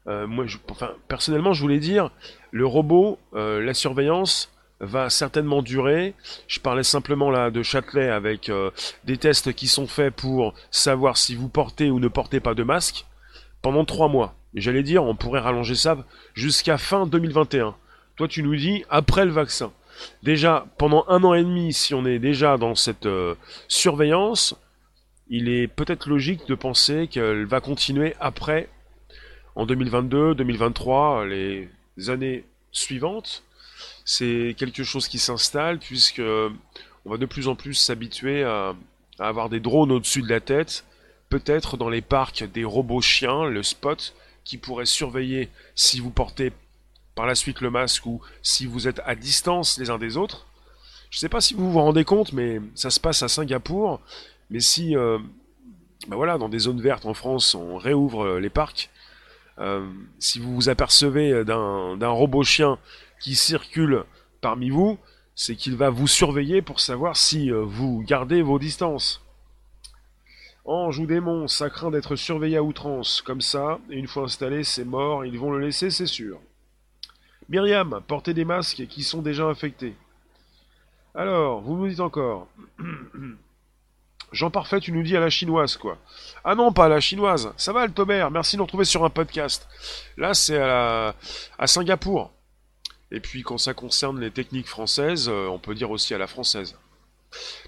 euh, 0.06 0.26
moi, 0.26 0.44
enfin, 0.71 0.90
personnellement, 1.09 1.52
je 1.52 1.62
voulais 1.62 1.78
dire, 1.78 2.11
le 2.50 2.66
robot, 2.66 3.18
euh, 3.35 3.62
la 3.62 3.75
surveillance, 3.75 4.51
va 4.83 5.09
certainement 5.09 5.62
durer. 5.62 6.15
Je 6.49 6.61
parlais 6.61 6.83
simplement 6.83 7.31
là 7.31 7.51
de 7.51 7.62
Châtelet 7.62 8.11
avec 8.11 8.49
euh, 8.49 8.71
des 9.05 9.17
tests 9.17 9.55
qui 9.55 9.69
sont 9.69 9.87
faits 9.87 10.15
pour 10.15 10.55
savoir 10.71 11.17
si 11.17 11.35
vous 11.35 11.49
portez 11.49 11.91
ou 11.91 12.01
ne 12.01 12.09
portez 12.09 12.41
pas 12.41 12.55
de 12.55 12.65
masque 12.65 13.07
pendant 13.62 13.85
trois 13.85 14.09
mois. 14.09 14.35
J'allais 14.55 14.83
dire, 14.83 15.05
on 15.05 15.15
pourrait 15.15 15.41
rallonger 15.41 15.77
ça 15.77 15.97
jusqu'à 16.35 16.77
fin 16.77 17.07
2021. 17.07 17.75
Toi, 18.17 18.29
tu 18.29 18.43
nous 18.43 18.57
dis 18.57 18.85
après 18.91 19.25
le 19.25 19.31
vaccin. 19.31 19.73
Déjà, 20.23 20.67
pendant 20.79 21.05
un 21.09 21.23
an 21.23 21.35
et 21.35 21.45
demi, 21.45 21.73
si 21.73 21.95
on 21.95 22.05
est 22.05 22.19
déjà 22.19 22.59
dans 22.59 22.75
cette 22.75 23.07
euh, 23.07 23.35
surveillance, 23.69 24.57
il 25.29 25.49
est 25.49 25.69
peut-être 25.69 26.09
logique 26.09 26.47
de 26.49 26.55
penser 26.55 27.07
qu'elle 27.07 27.47
va 27.47 27.61
continuer 27.61 28.15
après, 28.21 28.69
en 29.55 29.65
2022, 29.65 30.35
2023, 30.35 31.25
les 31.27 31.69
années 32.09 32.45
suivantes. 32.73 33.45
C'est 34.04 34.54
quelque 34.59 34.85
chose 34.85 35.09
qui 35.09 35.18
s'installe 35.18 35.78
puisque 35.78 36.23
on 37.04 37.11
va 37.11 37.16
de 37.16 37.26
plus 37.26 37.49
en 37.49 37.54
plus 37.54 37.75
s'habituer 37.75 38.44
à, 38.44 38.75
avoir 39.18 39.49
des 39.49 39.61
drones 39.61 39.92
au-dessus 39.92 40.23
de 40.23 40.28
la 40.28 40.40
tête, 40.40 40.85
peut-être 41.28 41.76
dans 41.76 41.88
les 41.88 42.00
parcs 42.00 42.44
des 42.44 42.64
robots 42.64 43.00
chiens, 43.00 43.44
le 43.44 43.62
spot, 43.62 44.14
qui 44.44 44.59
pourraient 44.59 44.87
surveiller 44.87 45.49
si 45.75 46.00
vous 46.00 46.11
portez 46.11 46.52
par 47.14 47.26
la 47.26 47.35
suite 47.35 47.61
le 47.61 47.71
masque 47.71 48.06
ou 48.06 48.21
si 48.42 48.66
vous 48.66 48.88
êtes 48.88 49.00
à 49.04 49.14
distance 49.14 49.78
les 49.78 49.90
uns 49.90 49.99
des 49.99 50.16
autres. 50.16 50.47
Je 51.11 51.18
ne 51.18 51.21
sais 51.21 51.28
pas 51.28 51.40
si 51.40 51.54
vous 51.54 51.71
vous 51.71 51.78
rendez 51.78 52.04
compte, 52.04 52.32
mais 52.32 52.61
ça 52.75 52.90
se 52.90 52.99
passe 52.99 53.23
à 53.23 53.28
Singapour. 53.28 54.00
Mais 54.50 54.61
si, 54.61 54.97
euh, 54.97 55.18
bah 56.09 56.16
voilà, 56.16 56.38
dans 56.38 56.49
des 56.49 56.59
zones 56.59 56.80
vertes 56.80 57.04
en 57.04 57.14
France, 57.14 57.54
on 57.54 57.76
réouvre 57.76 58.38
les 58.38 58.50
parcs, 58.50 58.90
euh, 59.59 59.87
si 60.18 60.38
vous 60.38 60.54
vous 60.54 60.68
apercevez 60.71 61.44
d'un 61.44 62.09
robot 62.09 62.42
chien 62.42 62.78
qui 63.23 63.37
circule 63.37 64.05
parmi 64.41 64.69
vous, 64.69 64.99
c'est 65.35 65.57
qu'il 65.57 65.76
va 65.76 65.88
vous 65.88 66.09
surveiller 66.09 66.61
pour 66.61 66.81
savoir 66.81 67.17
si 67.17 67.50
euh, 67.50 67.62
vous 67.62 68.02
gardez 68.07 68.43
vos 68.43 68.59
distances. 68.59 69.23
Ange 70.64 70.99
ou 70.99 71.07
démon, 71.07 71.49
ça 71.49 71.71
craint 71.71 71.91
d'être 71.91 72.17
surveillé 72.17 72.57
à 72.57 72.62
outrance, 72.62 73.23
comme 73.23 73.41
ça, 73.41 73.79
et 73.91 73.99
une 73.99 74.07
fois 74.07 74.25
installé, 74.25 74.62
c'est 74.64 74.85
mort, 74.85 75.25
ils 75.25 75.38
vont 75.38 75.50
le 75.52 75.61
laisser, 75.61 75.91
c'est 75.91 76.07
sûr. 76.07 76.41
Myriam, 77.49 78.00
portez 78.07 78.35
des 78.35 78.45
masques 78.45 78.87
qui 78.88 79.02
sont 79.02 79.23
déjà 79.23 79.45
infectés. 79.45 79.95
Alors, 81.14 81.61
vous 81.61 81.76
nous 81.76 81.88
dites 81.88 82.00
encore. 82.00 82.49
Jean 84.33 84.50
Parfait, 84.50 84.81
tu 84.81 84.93
nous 84.93 85.02
dis 85.02 85.17
à 85.17 85.21
la 85.21 85.31
chinoise, 85.31 85.76
quoi. 85.76 85.99
Ah 86.43 86.55
non, 86.55 86.73
pas 86.73 86.87
à 86.87 86.88
la 86.88 87.00
chinoise. 87.00 87.52
Ça 87.57 87.73
va, 87.73 87.83
Altomer 87.83 88.26
Merci 88.33 88.57
de 88.57 88.59
nous 88.59 88.64
retrouver 88.64 88.85
sur 88.85 89.05
un 89.05 89.11
podcast. 89.11 89.69
Là, 90.17 90.33
c'est 90.33 90.59
à, 90.59 91.14
à 91.59 91.67
Singapour. 91.67 92.31
Et 93.12 93.21
puis, 93.21 93.42
quand 93.42 93.59
ça 93.59 93.75
concerne 93.75 94.19
les 94.19 94.31
techniques 94.31 94.66
françaises, 94.66 95.28
euh, 95.28 95.47
on 95.47 95.59
peut 95.59 95.75
dire 95.75 95.90
aussi 95.90 96.14
à 96.14 96.19
la 96.19 96.26
française. 96.26 96.76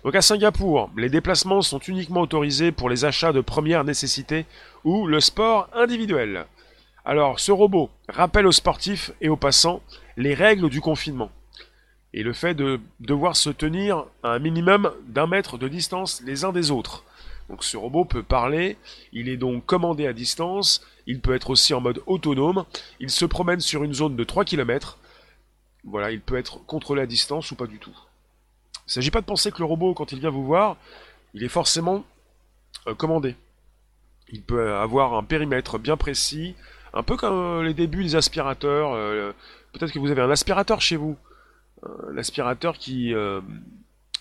Donc 0.05 0.15
à 0.15 0.23
Singapour, 0.23 0.91
les 0.97 1.09
déplacements 1.09 1.63
sont 1.63 1.79
uniquement 1.79 2.23
autorisés 2.23 2.73
pour 2.73 2.91
les 2.91 3.05
achats 3.05 3.33
de 3.33 3.41
première 3.41 3.85
nécessité 3.85 4.45
ou 4.85 5.07
le 5.07 5.21
sport 5.21 5.69
individuel. 5.73 6.47
Alors, 7.05 7.41
ce 7.41 7.53
robot 7.53 7.91
rappelle 8.09 8.47
aux 8.47 8.53
sportifs 8.53 9.13
et 9.21 9.29
aux 9.29 9.37
passants 9.37 9.83
les 10.17 10.35
règles 10.35 10.69
du 10.69 10.81
confinement 10.81 11.31
et 12.15 12.23
le 12.23 12.33
fait 12.33 12.55
de 12.55 12.81
devoir 13.01 13.37
se 13.37 13.51
tenir 13.51 14.07
à 14.23 14.31
un 14.31 14.39
minimum 14.39 14.93
d'un 15.09 15.27
mètre 15.27 15.59
de 15.59 15.69
distance 15.69 16.23
les 16.25 16.45
uns 16.45 16.53
des 16.53 16.71
autres. 16.71 17.05
Donc 17.51 17.65
ce 17.65 17.77
robot 17.77 18.05
peut 18.05 18.23
parler, 18.23 18.79
il 19.13 19.29
est 19.29 19.37
donc 19.37 19.67
commandé 19.67 20.07
à 20.07 20.13
distance, 20.13 20.81
il 21.07 21.21
peut 21.21 21.35
être 21.35 21.51
aussi 21.51 21.75
en 21.75 21.81
mode 21.81 22.01
autonome, 22.07 22.65
il 23.01 23.11
se 23.11 23.25
promène 23.25 23.61
sur 23.61 23.85
une 23.85 23.93
zone 23.93 24.17
de 24.17 24.25
3 24.25 24.45
km, 24.45 24.99
voilà, 25.85 26.11
il 26.11 26.21
peut 26.21 26.37
être 26.37 26.65
contrôlé 26.67 27.03
à 27.03 27.07
distance 27.07 27.51
ou 27.51 27.57
pas 27.57 27.67
du 27.67 27.79
tout. 27.79 27.95
Il 28.87 28.89
ne 28.89 28.93
s'agit 28.93 29.11
pas 29.11 29.21
de 29.21 29.27
penser 29.27 29.51
que 29.51 29.59
le 29.59 29.65
robot, 29.65 29.95
quand 29.95 30.13
il 30.13 30.21
vient 30.21 30.31
vous 30.31 30.45
voir, 30.45 30.77
il 31.33 31.43
est 31.43 31.49
forcément 31.49 32.05
euh, 32.87 32.95
commandé. 32.95 33.37
Il 34.31 34.43
peut 34.43 34.75
avoir 34.75 35.15
un 35.15 35.25
périmètre 35.25 35.79
bien 35.79 35.97
précis, 35.97 36.55
un 36.93 37.03
peu 37.03 37.17
comme 37.17 37.63
les 37.63 37.75
débuts 37.75 38.03
des 38.03 38.17
aspirateurs. 38.17 38.93
Euh, 38.93 39.33
peut-être 39.73 39.93
que 39.93 39.99
vous 39.99 40.11
avez 40.11 40.23
un 40.23 40.31
aspirateur 40.31 40.81
chez 40.81 40.97
vous. 40.97 41.17
Euh, 41.85 42.13
l'aspirateur 42.13 42.79
qui, 42.79 43.15
euh, 43.15 43.41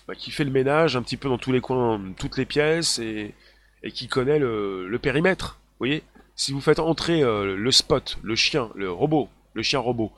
bah, 0.06 0.14
qui 0.14 0.30
fait 0.30 0.44
le 0.44 0.50
ménage 0.50 0.96
un 0.96 1.02
petit 1.02 1.16
peu 1.16 1.28
dans 1.28 1.38
tous 1.38 1.52
les 1.52 1.60
coins, 1.60 2.00
toutes 2.18 2.36
les 2.36 2.44
pièces 2.44 2.98
et, 2.98 3.34
qui 3.92 4.08
connaît 4.08 4.38
le, 4.38 4.98
périmètre. 5.00 5.58
Vous 5.72 5.86
voyez? 5.86 6.02
Si 6.36 6.52
vous 6.52 6.60
faites 6.60 6.80
entrer 6.80 7.22
euh, 7.22 7.56
le 7.56 7.70
spot, 7.70 8.18
le 8.22 8.34
chien, 8.34 8.70
le 8.74 8.90
robot, 8.90 9.28
le 9.52 9.62
chien 9.62 9.78
robot, 9.78 10.12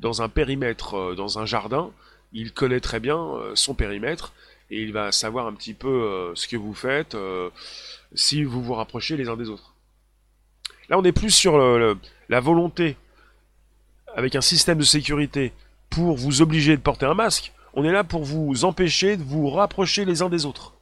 dans 0.00 0.22
un 0.22 0.28
périmètre, 0.28 1.14
dans 1.14 1.38
un 1.38 1.46
jardin, 1.46 1.90
il 2.32 2.52
connaît 2.52 2.80
très 2.80 3.00
bien 3.00 3.18
son 3.54 3.74
périmètre 3.74 4.32
et 4.70 4.82
il 4.82 4.92
va 4.92 5.12
savoir 5.12 5.46
un 5.46 5.52
petit 5.54 5.74
peu 5.74 6.32
ce 6.34 6.46
que 6.46 6.56
vous 6.56 6.74
faites 6.74 7.16
si 8.14 8.44
vous 8.44 8.62
vous 8.62 8.74
rapprochez 8.74 9.16
les 9.16 9.28
uns 9.28 9.36
des 9.36 9.48
autres. 9.48 9.74
Là, 10.88 10.98
on 10.98 11.04
est 11.04 11.12
plus 11.12 11.30
sur 11.30 11.58
la 11.58 12.40
volonté, 12.40 12.96
avec 14.14 14.34
un 14.34 14.40
système 14.40 14.78
de 14.78 14.84
sécurité 14.84 15.52
pour 15.90 16.16
vous 16.16 16.42
obliger 16.42 16.76
de 16.76 16.82
porter 16.82 17.06
un 17.06 17.14
masque. 17.14 17.52
On 17.74 17.84
est 17.84 17.92
là 17.92 18.04
pour 18.04 18.24
vous 18.24 18.64
empêcher 18.64 19.16
de 19.16 19.22
vous 19.22 19.48
rapprocher 19.50 20.04
les 20.04 20.22
uns 20.22 20.28
des 20.28 20.44
autres. 20.44 20.74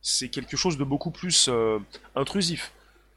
C'est 0.00 0.28
quelque 0.28 0.56
chose 0.56 0.78
de 0.78 0.84
beaucoup 0.84 1.10
plus 1.10 1.48
euh, 1.48 1.78
intrusif. 2.14 2.72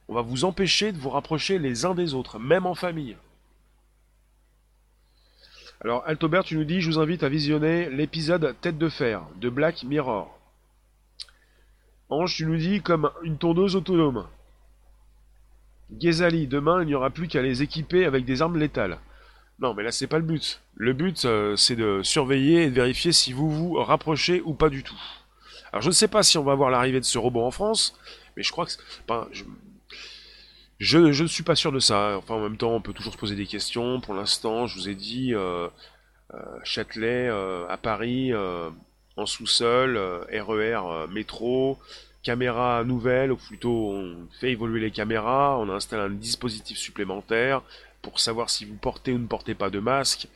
On 0.08 0.14
va 0.14 0.22
vous 0.22 0.46
empêcher 0.46 0.92
de 0.92 0.98
vous 0.98 1.10
rapprocher 1.10 1.58
les 1.60 1.86
uns 1.86 1.96
des 1.96 2.14
autres, 2.14 2.40
même 2.40 2.66
en 2.66 2.76
famille. 2.76 3.18
Alors, 5.82 6.04
Altobert, 6.08 6.44
tu 6.44 6.56
nous 6.56 6.64
dis, 6.64 6.80
je 6.80 6.90
vous 6.90 7.00
invite 7.00 7.24
à 7.24 7.30
visionner 7.30 7.90
l'épisode 7.90 8.56
Tête 8.62 8.78
de 8.78 8.88
fer 8.88 9.24
de 9.42 9.50
Black 9.50 9.84
Mirror. 9.84 10.34
Ange, 12.10 12.36
tu 12.36 12.46
nous 12.46 12.56
dis, 12.56 12.82
comme 12.82 13.12
une 13.24 13.38
tondeuse 13.38 13.76
autonome. 13.76 14.26
Ghezali, 15.92 16.48
demain, 16.48 16.82
il 16.82 16.88
n'y 16.88 16.96
aura 16.96 17.10
plus 17.10 17.28
qu'à 17.28 17.42
les 17.42 17.62
équiper 17.62 18.06
avec 18.06 18.26
des 18.26 18.42
armes 18.42 18.58
létales. 18.58 19.00
Non, 19.60 19.74
mais 19.74 19.84
là, 19.84 19.92
c'est 19.92 20.08
pas 20.08 20.18
le 20.18 20.24
but. 20.24 20.62
Le 20.76 20.94
but, 20.94 21.26
euh, 21.26 21.56
c'est 21.56 21.76
de 21.76 22.02
surveiller 22.04 22.64
et 22.64 22.70
de 22.70 22.76
vérifier 22.76 23.12
si 23.12 23.34
vous 23.34 23.50
vous 23.50 23.74
rapprochez 23.74 24.42
ou 24.46 24.54
pas 24.54 24.70
du 24.70 24.82
tout. 24.82 25.00
Alors, 25.72 25.82
je 25.82 25.90
ne 25.90 25.94
sais 25.94 26.08
pas 26.08 26.24
si 26.24 26.38
on 26.38 26.44
va 26.44 26.56
voir 26.56 26.70
l'arrivée 26.70 27.02
de 27.02 27.06
ce 27.06 27.18
robot 27.18 27.44
en 27.44 27.52
France, 27.52 28.00
mais 28.38 28.44
je 28.44 28.52
crois 28.52 28.66
que... 28.66 28.72
je, 29.32 29.44
ne 30.80 31.28
suis 31.28 31.44
pas 31.44 31.56
sûr 31.56 31.72
de 31.72 31.80
ça. 31.80 32.18
Enfin, 32.18 32.36
en 32.36 32.42
même 32.42 32.58
temps, 32.58 32.72
on 32.72 32.82
peut 32.82 32.94
toujours 32.94 33.14
se 33.14 33.18
poser 33.18 33.36
des 33.36 33.46
questions. 33.46 34.02
Pour 34.02 34.14
l'instant, 34.14 34.68
je 34.68 34.76
vous 34.76 34.90
ai 34.90 34.96
dit, 34.96 35.34
euh, 35.34 35.68
euh, 36.34 36.38
Châtelet, 36.64 37.30
à 37.70 37.78
Paris, 37.78 38.34
en 39.16 39.26
sous-sol, 39.26 39.98
RER, 39.98 40.76
e 40.76 41.08
métro, 41.08 41.80
caméra 42.24 42.84
nouvelle, 42.84 43.32
ou 43.32 43.38
plutôt 43.38 43.92
on 43.92 44.28
fait 44.40 44.52
évoluer 44.52 44.82
les 44.82 44.92
caméras, 44.92 45.58
on 45.60 45.70
installe 45.70 46.00
un 46.00 46.10
dispositif 46.10 46.78
supplémentaire, 46.78 47.62
pour 48.02 48.20
savoir 48.20 48.50
si 48.50 48.66
vous 48.66 48.76
portez 48.76 49.14
ou 49.14 49.20
ne 49.20 49.28
portez 49.28 49.56
pas 49.56 49.70
de 49.70 49.80
masque. 49.80 50.28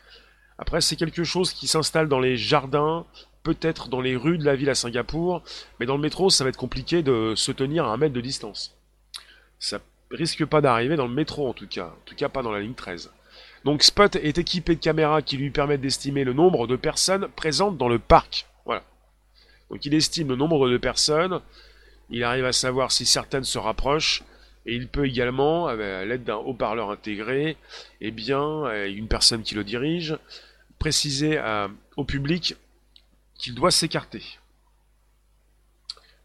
Après, 0.57 0.81
c'est 0.81 0.95
quelque 0.95 1.23
chose 1.23 1.51
qui 1.51 1.67
s'installe 1.67 2.07
dans 2.07 2.19
les 2.19 2.37
jardins, 2.37 3.05
peut-être 3.43 3.89
dans 3.89 4.01
les 4.01 4.15
rues 4.15 4.37
de 4.37 4.45
la 4.45 4.55
ville 4.55 4.69
à 4.69 4.75
Singapour, 4.75 5.41
mais 5.79 5.85
dans 5.85 5.95
le 5.95 6.01
métro, 6.01 6.29
ça 6.29 6.43
va 6.43 6.49
être 6.49 6.57
compliqué 6.57 7.01
de 7.01 7.33
se 7.35 7.51
tenir 7.51 7.85
à 7.85 7.93
un 7.93 7.97
mètre 7.97 8.13
de 8.13 8.21
distance. 8.21 8.77
Risque 10.11 10.45
pas 10.45 10.61
d'arriver 10.61 10.95
dans 10.95 11.07
le 11.07 11.13
métro 11.13 11.47
en 11.47 11.53
tout 11.53 11.67
cas, 11.67 11.87
en 11.87 12.05
tout 12.05 12.15
cas 12.15 12.29
pas 12.29 12.41
dans 12.41 12.51
la 12.51 12.59
ligne 12.59 12.73
13. 12.73 13.11
Donc 13.65 13.83
Spot 13.83 14.15
est 14.15 14.37
équipé 14.37 14.75
de 14.75 14.79
caméras 14.79 15.21
qui 15.21 15.37
lui 15.37 15.51
permettent 15.51 15.81
d'estimer 15.81 16.23
le 16.23 16.33
nombre 16.33 16.65
de 16.67 16.75
personnes 16.75 17.27
présentes 17.35 17.77
dans 17.77 17.89
le 17.89 17.99
parc. 17.99 18.47
Voilà. 18.65 18.83
Donc 19.69 19.85
il 19.85 19.93
estime 19.93 20.29
le 20.29 20.35
nombre 20.35 20.69
de 20.69 20.77
personnes, 20.77 21.41
il 22.09 22.23
arrive 22.23 22.45
à 22.45 22.53
savoir 22.53 22.91
si 22.91 23.05
certaines 23.05 23.43
se 23.43 23.57
rapprochent, 23.57 24.23
et 24.65 24.75
il 24.75 24.87
peut 24.87 25.05
également, 25.05 25.67
à 25.67 25.75
l'aide 26.05 26.23
d'un 26.23 26.35
haut-parleur 26.35 26.91
intégré, 26.91 27.57
eh 28.01 28.11
bien, 28.11 28.65
une 28.85 29.07
personne 29.07 29.41
qui 29.41 29.55
le 29.55 29.63
dirige, 29.63 30.17
préciser 30.79 31.41
au 31.95 32.03
public 32.03 32.55
qu'il 33.35 33.55
doit 33.55 33.71
s'écarter. 33.71 34.21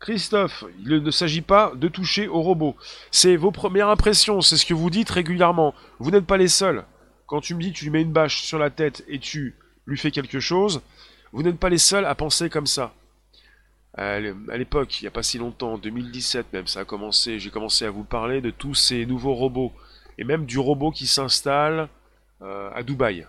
Christophe, 0.01 0.65
il 0.81 1.03
ne 1.03 1.11
s'agit 1.11 1.41
pas 1.41 1.73
de 1.75 1.89
toucher 1.89 2.29
au 2.29 2.43
robot. 2.43 2.77
C'est 3.11 3.37
vos 3.37 3.51
premières 3.51 3.89
impressions, 3.89 4.41
c'est 4.41 4.57
ce 4.57 4.67
que 4.67 4.75
vous 4.75 4.91
dites 4.91 5.11
régulièrement. 5.11 5.75
Vous 5.99 6.11
n'êtes 6.11 6.27
pas 6.27 6.37
les 6.37 6.49
seuls. 6.49 6.85
Quand 7.27 7.41
tu 7.41 7.55
me 7.55 7.61
dis 7.61 7.73
tu 7.73 7.85
lui 7.85 7.91
mets 7.91 8.03
une 8.03 8.13
bâche 8.13 8.43
sur 8.43 8.59
la 8.59 8.71
tête 8.71 9.05
et 9.09 9.19
tu 9.19 9.55
lui 9.87 9.97
fais 9.97 10.11
quelque 10.11 10.41
chose, 10.41 10.83
vous 11.33 11.43
n'êtes 11.43 11.59
pas 11.59 11.71
les 11.71 11.79
seuls 11.79 12.05
à 12.05 12.15
penser 12.15 12.51
comme 12.51 12.67
ça 12.67 12.93
à 13.97 14.19
l'époque, 14.57 15.01
il 15.01 15.05
n'y 15.05 15.09
a 15.09 15.13
pas 15.13 15.23
si 15.23 15.39
longtemps, 15.39 15.75
en 15.75 15.79
2017 15.79 16.53
même, 16.53 16.67
ça 16.67 16.81
a 16.81 16.85
commencé, 16.85 17.39
j'ai 17.39 17.51
commencé 17.51 17.85
à 17.85 17.91
vous 17.91 18.05
parler 18.05 18.41
de 18.41 18.51
tous 18.51 18.75
ces 18.75 19.07
nouveaux 19.07 19.35
robots, 19.35 19.73
et 20.19 20.25
même 20.25 20.47
du 20.47 20.59
robot 20.59 20.91
qui 20.91 21.07
s'installe 21.07 21.89
euh, 22.43 22.71
à 22.75 22.83
Dubaï, 22.83 23.27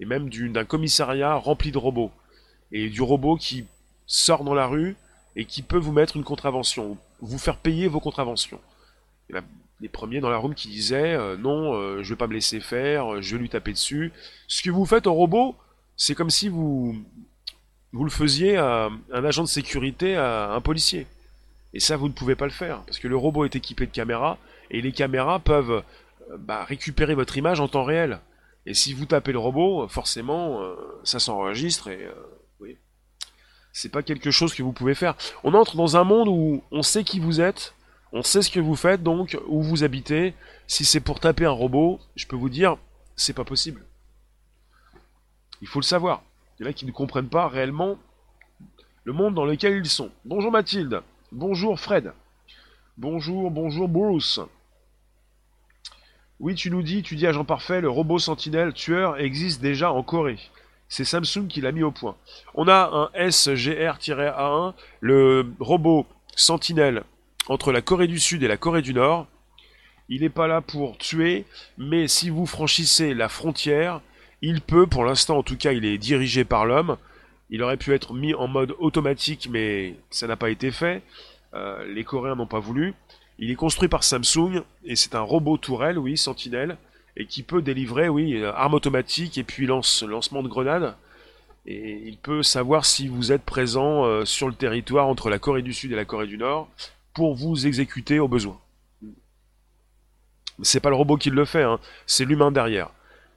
et 0.00 0.06
même 0.06 0.30
d'un 0.30 0.64
commissariat 0.64 1.34
rempli 1.34 1.70
de 1.70 1.78
robots, 1.78 2.12
et 2.72 2.88
du 2.88 3.02
robot 3.02 3.36
qui 3.36 3.66
sort 4.06 4.44
dans 4.44 4.54
la 4.54 4.66
rue 4.66 4.96
et 5.36 5.44
qui 5.44 5.62
peut 5.62 5.78
vous 5.78 5.92
mettre 5.92 6.16
une 6.16 6.24
contravention, 6.24 6.98
vous 7.20 7.38
faire 7.38 7.58
payer 7.58 7.88
vos 7.88 8.00
contraventions. 8.00 8.60
Les 9.80 9.88
premiers 9.88 10.20
dans 10.20 10.30
la 10.30 10.38
room 10.38 10.54
qui 10.54 10.68
disaient 10.68 11.14
euh, 11.14 11.36
non, 11.36 11.74
euh, 11.74 12.02
je 12.02 12.10
vais 12.10 12.16
pas 12.16 12.26
me 12.26 12.32
laisser 12.32 12.60
faire, 12.60 13.20
je 13.20 13.36
vais 13.36 13.42
lui 13.42 13.48
taper 13.48 13.72
dessus. 13.72 14.12
Ce 14.48 14.62
que 14.62 14.70
vous 14.70 14.86
faites 14.86 15.06
au 15.06 15.12
robot, 15.12 15.54
c'est 15.96 16.14
comme 16.14 16.30
si 16.30 16.48
vous 16.48 16.96
vous 17.92 18.04
le 18.04 18.10
faisiez 18.10 18.56
à 18.56 18.90
un 19.12 19.24
agent 19.24 19.42
de 19.42 19.48
sécurité, 19.48 20.16
à 20.16 20.52
un 20.52 20.60
policier. 20.60 21.06
Et 21.72 21.80
ça, 21.80 21.96
vous 21.96 22.08
ne 22.08 22.12
pouvez 22.12 22.36
pas 22.36 22.44
le 22.46 22.52
faire, 22.52 22.82
parce 22.82 22.98
que 22.98 23.08
le 23.08 23.16
robot 23.16 23.44
est 23.44 23.56
équipé 23.56 23.86
de 23.86 23.90
caméras, 23.90 24.38
et 24.70 24.80
les 24.80 24.92
caméras 24.92 25.38
peuvent 25.38 25.82
euh, 26.30 26.36
bah, 26.38 26.64
récupérer 26.64 27.14
votre 27.14 27.36
image 27.36 27.60
en 27.60 27.68
temps 27.68 27.84
réel. 27.84 28.20
Et 28.66 28.74
si 28.74 28.92
vous 28.94 29.06
tapez 29.06 29.32
le 29.32 29.38
robot, 29.38 29.86
forcément, 29.88 30.62
euh, 30.62 30.74
ça 31.04 31.18
s'enregistre, 31.18 31.88
et 31.88 32.04
euh, 32.04 32.12
c'est 33.76 33.90
pas 33.90 34.02
quelque 34.02 34.30
chose 34.30 34.54
que 34.54 34.62
vous 34.62 34.72
pouvez 34.72 34.94
faire. 34.94 35.16
On 35.44 35.52
entre 35.52 35.76
dans 35.76 35.98
un 35.98 36.04
monde 36.04 36.28
où 36.28 36.62
on 36.70 36.82
sait 36.82 37.04
qui 37.04 37.20
vous 37.20 37.42
êtes, 37.42 37.74
on 38.10 38.22
sait 38.22 38.40
ce 38.40 38.50
que 38.50 38.58
vous 38.58 38.74
faites, 38.74 39.02
donc 39.02 39.38
où 39.48 39.62
vous 39.62 39.84
habitez. 39.84 40.32
Si 40.66 40.86
c'est 40.86 41.00
pour 41.00 41.20
taper 41.20 41.44
un 41.44 41.50
robot, 41.50 42.00
je 42.14 42.26
peux 42.26 42.36
vous 42.36 42.48
dire, 42.48 42.78
c'est 43.16 43.34
pas 43.34 43.44
possible. 43.44 43.84
Il 45.60 45.68
faut 45.68 45.80
le 45.80 45.84
savoir. 45.84 46.22
Il 46.58 46.62
y 46.62 46.66
en 46.66 46.70
a 46.70 46.72
qui 46.72 46.86
ne 46.86 46.90
comprennent 46.90 47.28
pas 47.28 47.48
réellement 47.48 47.98
le 49.04 49.12
monde 49.12 49.34
dans 49.34 49.44
lequel 49.44 49.76
ils 49.76 49.90
sont. 49.90 50.10
Bonjour 50.24 50.50
Mathilde. 50.50 51.02
Bonjour 51.30 51.78
Fred. 51.78 52.14
Bonjour, 52.96 53.50
bonjour 53.50 53.88
Bruce. 53.88 54.40
Oui, 56.40 56.54
tu 56.54 56.70
nous 56.70 56.82
dis, 56.82 57.02
tu 57.02 57.14
dis 57.14 57.26
à 57.26 57.32
Jean 57.32 57.44
Parfait, 57.44 57.82
le 57.82 57.90
robot 57.90 58.18
sentinelle 58.18 58.72
tueur 58.72 59.18
existe 59.20 59.60
déjà 59.60 59.92
en 59.92 60.02
Corée. 60.02 60.38
C'est 60.88 61.04
Samsung 61.04 61.48
qui 61.48 61.60
l'a 61.60 61.72
mis 61.72 61.82
au 61.82 61.90
point. 61.90 62.16
On 62.54 62.68
a 62.68 63.10
un 63.14 63.28
SGR-A1, 63.28 64.74
le 65.00 65.46
robot 65.58 66.06
sentinelle 66.36 67.02
entre 67.48 67.72
la 67.72 67.80
Corée 67.80 68.06
du 68.06 68.18
Sud 68.18 68.42
et 68.42 68.48
la 68.48 68.56
Corée 68.56 68.82
du 68.82 68.94
Nord. 68.94 69.26
Il 70.08 70.20
n'est 70.20 70.28
pas 70.28 70.46
là 70.46 70.60
pour 70.60 70.98
tuer, 70.98 71.44
mais 71.78 72.06
si 72.06 72.30
vous 72.30 72.46
franchissez 72.46 73.14
la 73.14 73.28
frontière, 73.28 74.00
il 74.42 74.60
peut, 74.60 74.86
pour 74.86 75.04
l'instant 75.04 75.38
en 75.38 75.42
tout 75.42 75.56
cas, 75.56 75.72
il 75.72 75.84
est 75.84 75.98
dirigé 75.98 76.44
par 76.44 76.66
l'homme. 76.66 76.96
Il 77.50 77.62
aurait 77.62 77.76
pu 77.76 77.92
être 77.92 78.12
mis 78.12 78.34
en 78.34 78.46
mode 78.46 78.74
automatique, 78.78 79.48
mais 79.50 79.94
ça 80.10 80.26
n'a 80.26 80.36
pas 80.36 80.50
été 80.50 80.70
fait. 80.70 81.02
Euh, 81.54 81.84
les 81.92 82.04
Coréens 82.04 82.36
n'ont 82.36 82.46
pas 82.46 82.60
voulu. 82.60 82.94
Il 83.38 83.50
est 83.50 83.56
construit 83.56 83.88
par 83.88 84.04
Samsung 84.04 84.62
et 84.84 84.96
c'est 84.96 85.14
un 85.14 85.20
robot 85.20 85.58
tourelle, 85.58 85.98
oui, 85.98 86.16
sentinelle, 86.16 86.76
et 87.16 87.26
qui 87.26 87.42
peut 87.42 87.62
délivrer, 87.62 88.08
oui, 88.08 88.44
arme 88.44 88.74
automatique 88.74 89.38
et 89.38 89.44
puis 89.44 89.66
lance, 89.66 90.02
lancement 90.02 90.42
de 90.42 90.48
grenades. 90.48 90.94
Et 91.66 92.00
il 92.06 92.16
peut 92.16 92.42
savoir 92.42 92.84
si 92.84 93.08
vous 93.08 93.32
êtes 93.32 93.42
présent 93.42 94.04
euh, 94.04 94.24
sur 94.24 94.48
le 94.48 94.54
territoire 94.54 95.08
entre 95.08 95.30
la 95.30 95.38
Corée 95.38 95.62
du 95.62 95.74
Sud 95.74 95.90
et 95.92 95.96
la 95.96 96.04
Corée 96.04 96.28
du 96.28 96.38
Nord 96.38 96.68
pour 97.12 97.34
vous 97.34 97.66
exécuter 97.66 98.20
au 98.20 98.28
besoin. 98.28 98.60
C'est 100.62 100.80
pas 100.80 100.90
le 100.90 100.96
robot 100.96 101.16
qui 101.16 101.30
le 101.30 101.44
fait, 101.44 101.64
hein, 101.64 101.80
c'est 102.06 102.24
l'humain 102.24 102.52
derrière. 102.52 102.90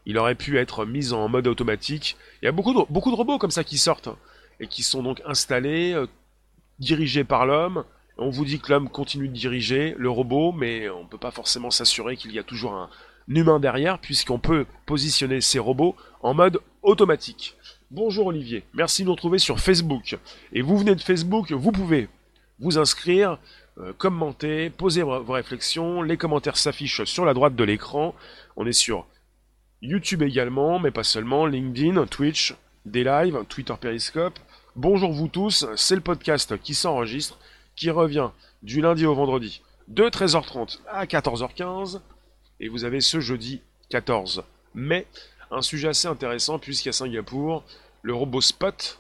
Il 0.06 0.18
aurait 0.18 0.36
pu 0.36 0.58
être 0.58 0.86
mis 0.86 1.12
en 1.12 1.28
mode 1.28 1.48
automatique. 1.48 2.18
Il 2.42 2.46
y 2.46 2.48
a 2.48 2.52
beaucoup 2.52 2.74
de, 2.74 2.80
beaucoup 2.92 3.12
de 3.12 3.16
robots 3.16 3.40
comme 3.40 3.52
ça 3.52 3.64
qui 3.64 3.78
sortent 3.78 4.10
hein, 4.10 4.18
et 4.60 4.68
qui 4.68 4.84
sont 4.84 5.02
donc 5.02 5.22
installés, 5.26 5.94
euh, 5.94 6.08
dirigés 6.78 7.24
par 7.24 7.46
l'homme. 7.46 7.84
On 8.18 8.30
vous 8.30 8.46
dit 8.46 8.60
que 8.60 8.72
l'homme 8.72 8.90
continue 8.90 9.28
de 9.28 9.34
diriger 9.34 9.96
le 9.98 10.10
robot, 10.10 10.52
mais 10.52 10.90
on 10.90 11.04
ne 11.04 11.08
peut 11.08 11.18
pas 11.18 11.32
forcément 11.32 11.72
s'assurer 11.72 12.16
qu'il 12.16 12.32
y 12.32 12.40
a 12.40 12.44
toujours 12.44 12.74
un 12.74 12.90
humain 13.38 13.60
derrière, 13.60 14.00
puisqu'on 14.00 14.40
peut 14.40 14.66
positionner 14.86 15.42
ces 15.42 15.60
robots 15.60 15.96
en 16.22 16.34
mode 16.34 16.60
automatique. 16.82 17.56
Bonjour 17.92 18.28
Olivier, 18.28 18.64
merci 18.74 19.04
de 19.04 19.08
nous 19.08 19.14
retrouver 19.14 19.40
sur 19.40 19.60
Facebook. 19.60 20.18
Et 20.54 20.62
vous 20.62 20.78
venez 20.78 20.96
de 20.96 21.02
Facebook, 21.02 21.52
vous 21.52 21.72
pouvez 21.72 22.08
vous 22.60 22.78
inscrire, 22.78 23.40
euh, 23.80 23.94
commenter, 23.98 24.70
poser 24.70 25.02
vos 25.02 25.34
réflexions. 25.34 26.02
Les 26.02 26.18
commentaires 26.18 26.58
s'affichent 26.58 27.06
sur 27.06 27.26
la 27.26 27.34
droite 27.34 27.56
de 27.56 27.64
l'écran. 27.64 28.14
On 28.56 28.66
est 28.66 28.74
sur 28.74 29.08
YouTube 29.82 30.22
également, 30.22 30.80
mais 30.80 30.92
pas 30.92 31.04
seulement, 31.04 31.46
LinkedIn, 31.46 32.06
Twitch, 32.08 32.54
des 32.86 33.04
lives, 33.04 33.44
Twitter 33.48 33.74
Periscope. 33.80 34.38
Bonjour 34.76 35.12
vous 35.12 35.28
tous, 35.28 35.66
c'est 35.76 35.96
le 35.96 36.02
podcast 36.02 36.58
qui 36.62 36.74
s'enregistre, 36.74 37.40
qui 37.76 37.90
revient 37.90 38.30
du 38.62 38.82
lundi 38.82 39.06
au 39.06 39.16
vendredi 39.16 39.62
de 39.88 40.04
13h30 40.04 40.80
à 40.88 41.06
14h15. 41.06 42.00
Et 42.60 42.68
vous 42.68 42.84
avez 42.84 43.02
ce 43.02 43.20
jeudi 43.20 43.62
14 43.90 44.44
mai 44.76 45.08
un 45.52 45.62
sujet 45.62 45.88
assez 45.90 46.08
intéressant 46.08 46.60
puisqu'à 46.60 46.92
Singapour, 46.92 47.64
le 48.02 48.14
robot 48.14 48.42
Spot, 48.42 49.00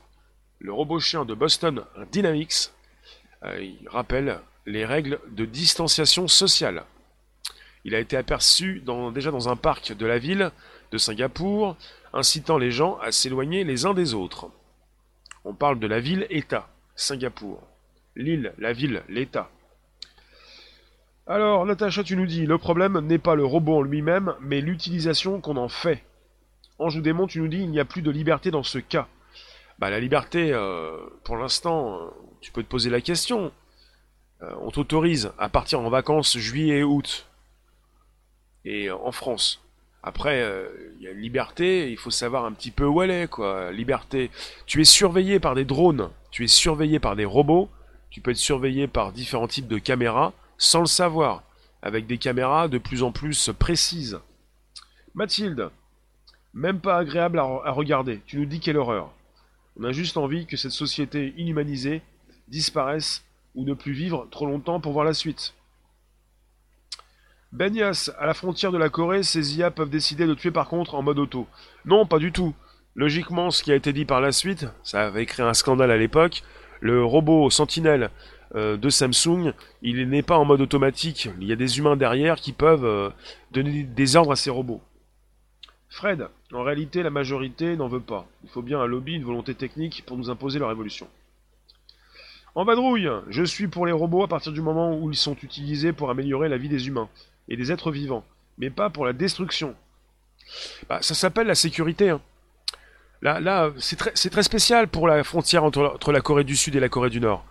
le 0.59 0.73
robot 0.73 0.99
chien 0.99 1.25
de 1.25 1.33
Boston 1.33 1.83
Dynamics, 2.11 2.71
euh, 3.43 3.61
il 3.61 3.87
rappelle 3.87 4.39
les 4.65 4.85
règles 4.85 5.19
de 5.29 5.45
distanciation 5.45 6.27
sociale. 6.27 6.83
Il 7.85 7.95
a 7.95 7.99
été 7.99 8.17
aperçu 8.17 8.83
déjà 9.13 9.31
dans 9.31 9.49
un 9.49 9.55
parc 9.55 9.93
de 9.93 10.05
la 10.05 10.19
ville 10.19 10.51
de 10.91 10.97
Singapour, 10.97 11.77
incitant 12.13 12.57
les 12.57 12.71
gens 12.71 12.97
à 12.97 13.11
s'éloigner 13.11 13.63
les 13.63 13.85
uns 13.85 13.93
des 13.93 14.13
autres. 14.13 14.49
On 15.45 15.53
parle 15.53 15.79
de 15.79 15.87
la 15.87 15.99
ville-État, 15.99 16.69
Singapour. 16.95 17.63
L'île, 18.15 18.53
la 18.57 18.73
ville, 18.73 19.03
l'État. 19.07 19.49
Alors, 21.31 21.63
Natacha, 21.63 22.03
tu 22.03 22.17
nous 22.17 22.25
dis, 22.25 22.47
le 22.47 22.57
problème 22.57 22.99
n'est 23.01 23.19
pas 23.19 23.35
le 23.35 23.45
robot 23.45 23.77
en 23.77 23.81
lui-même, 23.83 24.33
mais 24.41 24.61
l'utilisation 24.61 25.41
qu'on 25.41 25.57
en 25.57 25.69
fait. 25.69 26.03
Anjou 26.79 27.01
Démon, 27.01 27.27
tu 27.27 27.39
nous 27.39 27.47
dis, 27.47 27.59
il 27.59 27.69
n'y 27.69 27.79
a 27.79 27.85
plus 27.85 28.01
de 28.01 28.09
liberté 28.09 28.49
dans 28.49 28.63
ce 28.63 28.79
cas. 28.79 29.07
Bah, 29.77 29.91
la 29.91 29.99
liberté, 29.99 30.51
euh, 30.51 30.97
pour 31.23 31.37
l'instant, 31.37 31.97
euh, 31.97 32.07
tu 32.41 32.51
peux 32.51 32.63
te 32.63 32.67
poser 32.67 32.89
la 32.89 32.99
question. 32.99 33.51
Euh, 34.41 34.51
on 34.61 34.71
t'autorise 34.71 35.31
à 35.37 35.49
partir 35.49 35.81
en 35.81 35.89
vacances 35.91 36.35
juillet 36.35 36.79
et 36.79 36.83
août 36.83 37.27
et 38.65 38.89
en 38.89 39.11
France. 39.11 39.61
Après, 40.01 40.43
il 40.97 41.03
y 41.03 41.07
a 41.07 41.13
liberté, 41.13 41.91
il 41.91 41.97
faut 41.97 42.09
savoir 42.09 42.45
un 42.45 42.53
petit 42.53 42.71
peu 42.71 42.85
où 42.85 43.03
elle 43.03 43.11
est, 43.11 43.29
quoi. 43.29 43.71
Liberté. 43.71 44.31
Tu 44.65 44.81
es 44.81 44.85
surveillé 44.85 45.39
par 45.39 45.53
des 45.53 45.65
drones, 45.65 46.09
tu 46.31 46.43
es 46.43 46.47
surveillé 46.47 46.99
par 46.99 47.15
des 47.15 47.25
robots, 47.25 47.69
tu 48.09 48.19
peux 48.19 48.31
être 48.31 48.37
surveillé 48.37 48.87
par 48.87 49.11
différents 49.11 49.47
types 49.47 49.67
de 49.67 49.77
caméras 49.77 50.33
sans 50.59 50.81
le 50.81 50.85
savoir, 50.85 51.41
avec 51.81 52.05
des 52.05 52.19
caméras 52.19 52.67
de 52.67 52.77
plus 52.77 53.01
en 53.01 53.11
plus 53.11 53.49
précises. 53.57 54.19
Mathilde, 55.15 55.71
même 56.53 56.79
pas 56.79 56.97
agréable 56.97 57.39
à, 57.39 57.71
regarder, 57.71 58.21
tu 58.27 58.37
nous 58.37 58.45
dis 58.45 58.59
quelle 58.59 58.77
horreur. 58.77 59.11
On 59.79 59.85
a 59.85 59.93
juste 59.93 60.17
envie 60.17 60.45
que 60.45 60.57
cette 60.57 60.71
société 60.71 61.33
inhumanisée 61.37 62.01
disparaisse 62.49 63.23
ou 63.55 63.63
ne 63.63 63.73
plus 63.73 63.93
vivre 63.93 64.27
trop 64.29 64.45
longtemps 64.45 64.81
pour 64.81 64.91
voir 64.91 65.05
la 65.05 65.13
suite. 65.13 65.53
Benias, 67.51 68.11
à 68.19 68.25
la 68.25 68.33
frontière 68.33 68.71
de 68.71 68.77
la 68.77 68.89
Corée, 68.89 69.23
ces 69.23 69.57
IA 69.57 69.71
peuvent 69.71 69.89
décider 69.89 70.27
de 70.27 70.33
tuer 70.33 70.51
par 70.51 70.67
contre 70.67 70.93
en 70.93 71.01
mode 71.01 71.17
auto. 71.17 71.47
Non, 71.85 72.05
pas 72.05 72.19
du 72.19 72.31
tout. 72.31 72.53
Logiquement, 72.95 73.49
ce 73.49 73.63
qui 73.63 73.71
a 73.71 73.75
été 73.75 73.93
dit 73.93 74.05
par 74.05 74.19
la 74.19 74.31
suite, 74.31 74.67
ça 74.83 75.07
avait 75.07 75.25
créé 75.25 75.45
un 75.45 75.53
scandale 75.53 75.89
à 75.89 75.97
l'époque, 75.97 76.43
le 76.81 77.03
robot 77.03 77.49
Sentinelle 77.49 78.11
euh, 78.55 78.77
de 78.77 78.89
Samsung, 78.89 79.53
il 79.81 80.09
n'est 80.09 80.23
pas 80.23 80.37
en 80.37 80.45
mode 80.45 80.61
automatique. 80.61 81.29
Il 81.39 81.47
y 81.47 81.51
a 81.51 81.55
des 81.55 81.77
humains 81.77 81.95
derrière 81.95 82.37
qui 82.37 82.53
peuvent 82.53 82.85
euh, 82.85 83.09
donner 83.51 83.83
des 83.83 84.15
ordres 84.15 84.31
à 84.31 84.35
ces 84.35 84.49
robots. 84.49 84.81
Fred, 85.89 86.27
en 86.53 86.63
réalité, 86.63 87.03
la 87.03 87.09
majorité 87.09 87.75
n'en 87.75 87.87
veut 87.87 87.99
pas. 87.99 88.27
Il 88.43 88.49
faut 88.49 88.61
bien 88.61 88.79
un 88.79 88.85
lobby, 88.85 89.15
une 89.15 89.23
volonté 89.23 89.55
technique 89.55 90.03
pour 90.05 90.17
nous 90.17 90.29
imposer 90.29 90.59
leur 90.59 90.71
évolution. 90.71 91.07
En 92.55 92.63
vadrouille, 92.63 93.09
je 93.29 93.43
suis 93.43 93.67
pour 93.67 93.85
les 93.85 93.91
robots 93.91 94.23
à 94.23 94.27
partir 94.27 94.51
du 94.51 94.61
moment 94.61 94.97
où 94.97 95.11
ils 95.11 95.17
sont 95.17 95.35
utilisés 95.43 95.93
pour 95.93 96.09
améliorer 96.09 96.49
la 96.49 96.57
vie 96.57 96.69
des 96.69 96.87
humains 96.87 97.09
et 97.47 97.57
des 97.57 97.71
êtres 97.71 97.91
vivants, 97.91 98.23
mais 98.57 98.69
pas 98.69 98.89
pour 98.89 99.05
la 99.05 99.13
destruction. 99.13 99.75
Bah, 100.87 100.99
ça 101.01 101.13
s'appelle 101.13 101.47
la 101.47 101.55
sécurité. 101.55 102.09
Hein. 102.09 102.21
Là, 103.21 103.39
là 103.39 103.71
c'est 103.77 103.95
très, 103.97 104.43
spécial 104.43 104.87
pour 104.87 105.07
la 105.07 105.23
frontière 105.23 105.63
entre, 105.63 106.11
la 106.11 106.21
Corée 106.21 106.43
du 106.43 106.55
Sud 106.55 106.75
et 106.75 106.79
la 106.79 106.89
Corée 106.89 107.09
du 107.09 107.19
Nord. 107.19 107.45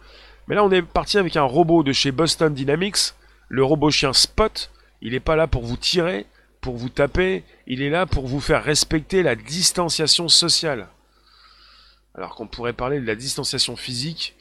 Mais 0.49 0.55
là, 0.55 0.65
on 0.65 0.71
est 0.71 0.83
parti 0.83 1.19
avec 1.19 1.37
un 1.37 1.43
robot 1.43 1.83
de 1.83 1.93
chez 1.93 2.11
Boston 2.11 2.55
Dynamics, 2.55 3.13
le 3.49 3.63
robot 3.63 3.91
chien 3.91 4.15
Spot. 4.15 4.71
Il 5.03 5.13
n'est 5.13 5.21
pas 5.21 5.37
là 5.37 5.47
pour 5.47 5.63
vous 5.63 5.77
tirer, 5.77 6.27
pour 6.63 6.77
vous 6.77 6.89
taper, 6.89 7.45
il 7.67 7.83
est 7.83 7.91
là 7.91 8.07
pour 8.07 8.27
vous 8.27 8.41
faire 8.41 8.65
respecter 8.65 9.23
la 9.23 9.37
distanciation 9.37 10.29
sociale. 10.29 10.89
Alors 12.15 12.35
qu'on 12.35 12.47
pourrait 12.47 12.73
parler 12.73 12.99
de 12.99 13.07
la 13.07 13.15
distanciation 13.15 13.77
physique, 13.77 14.35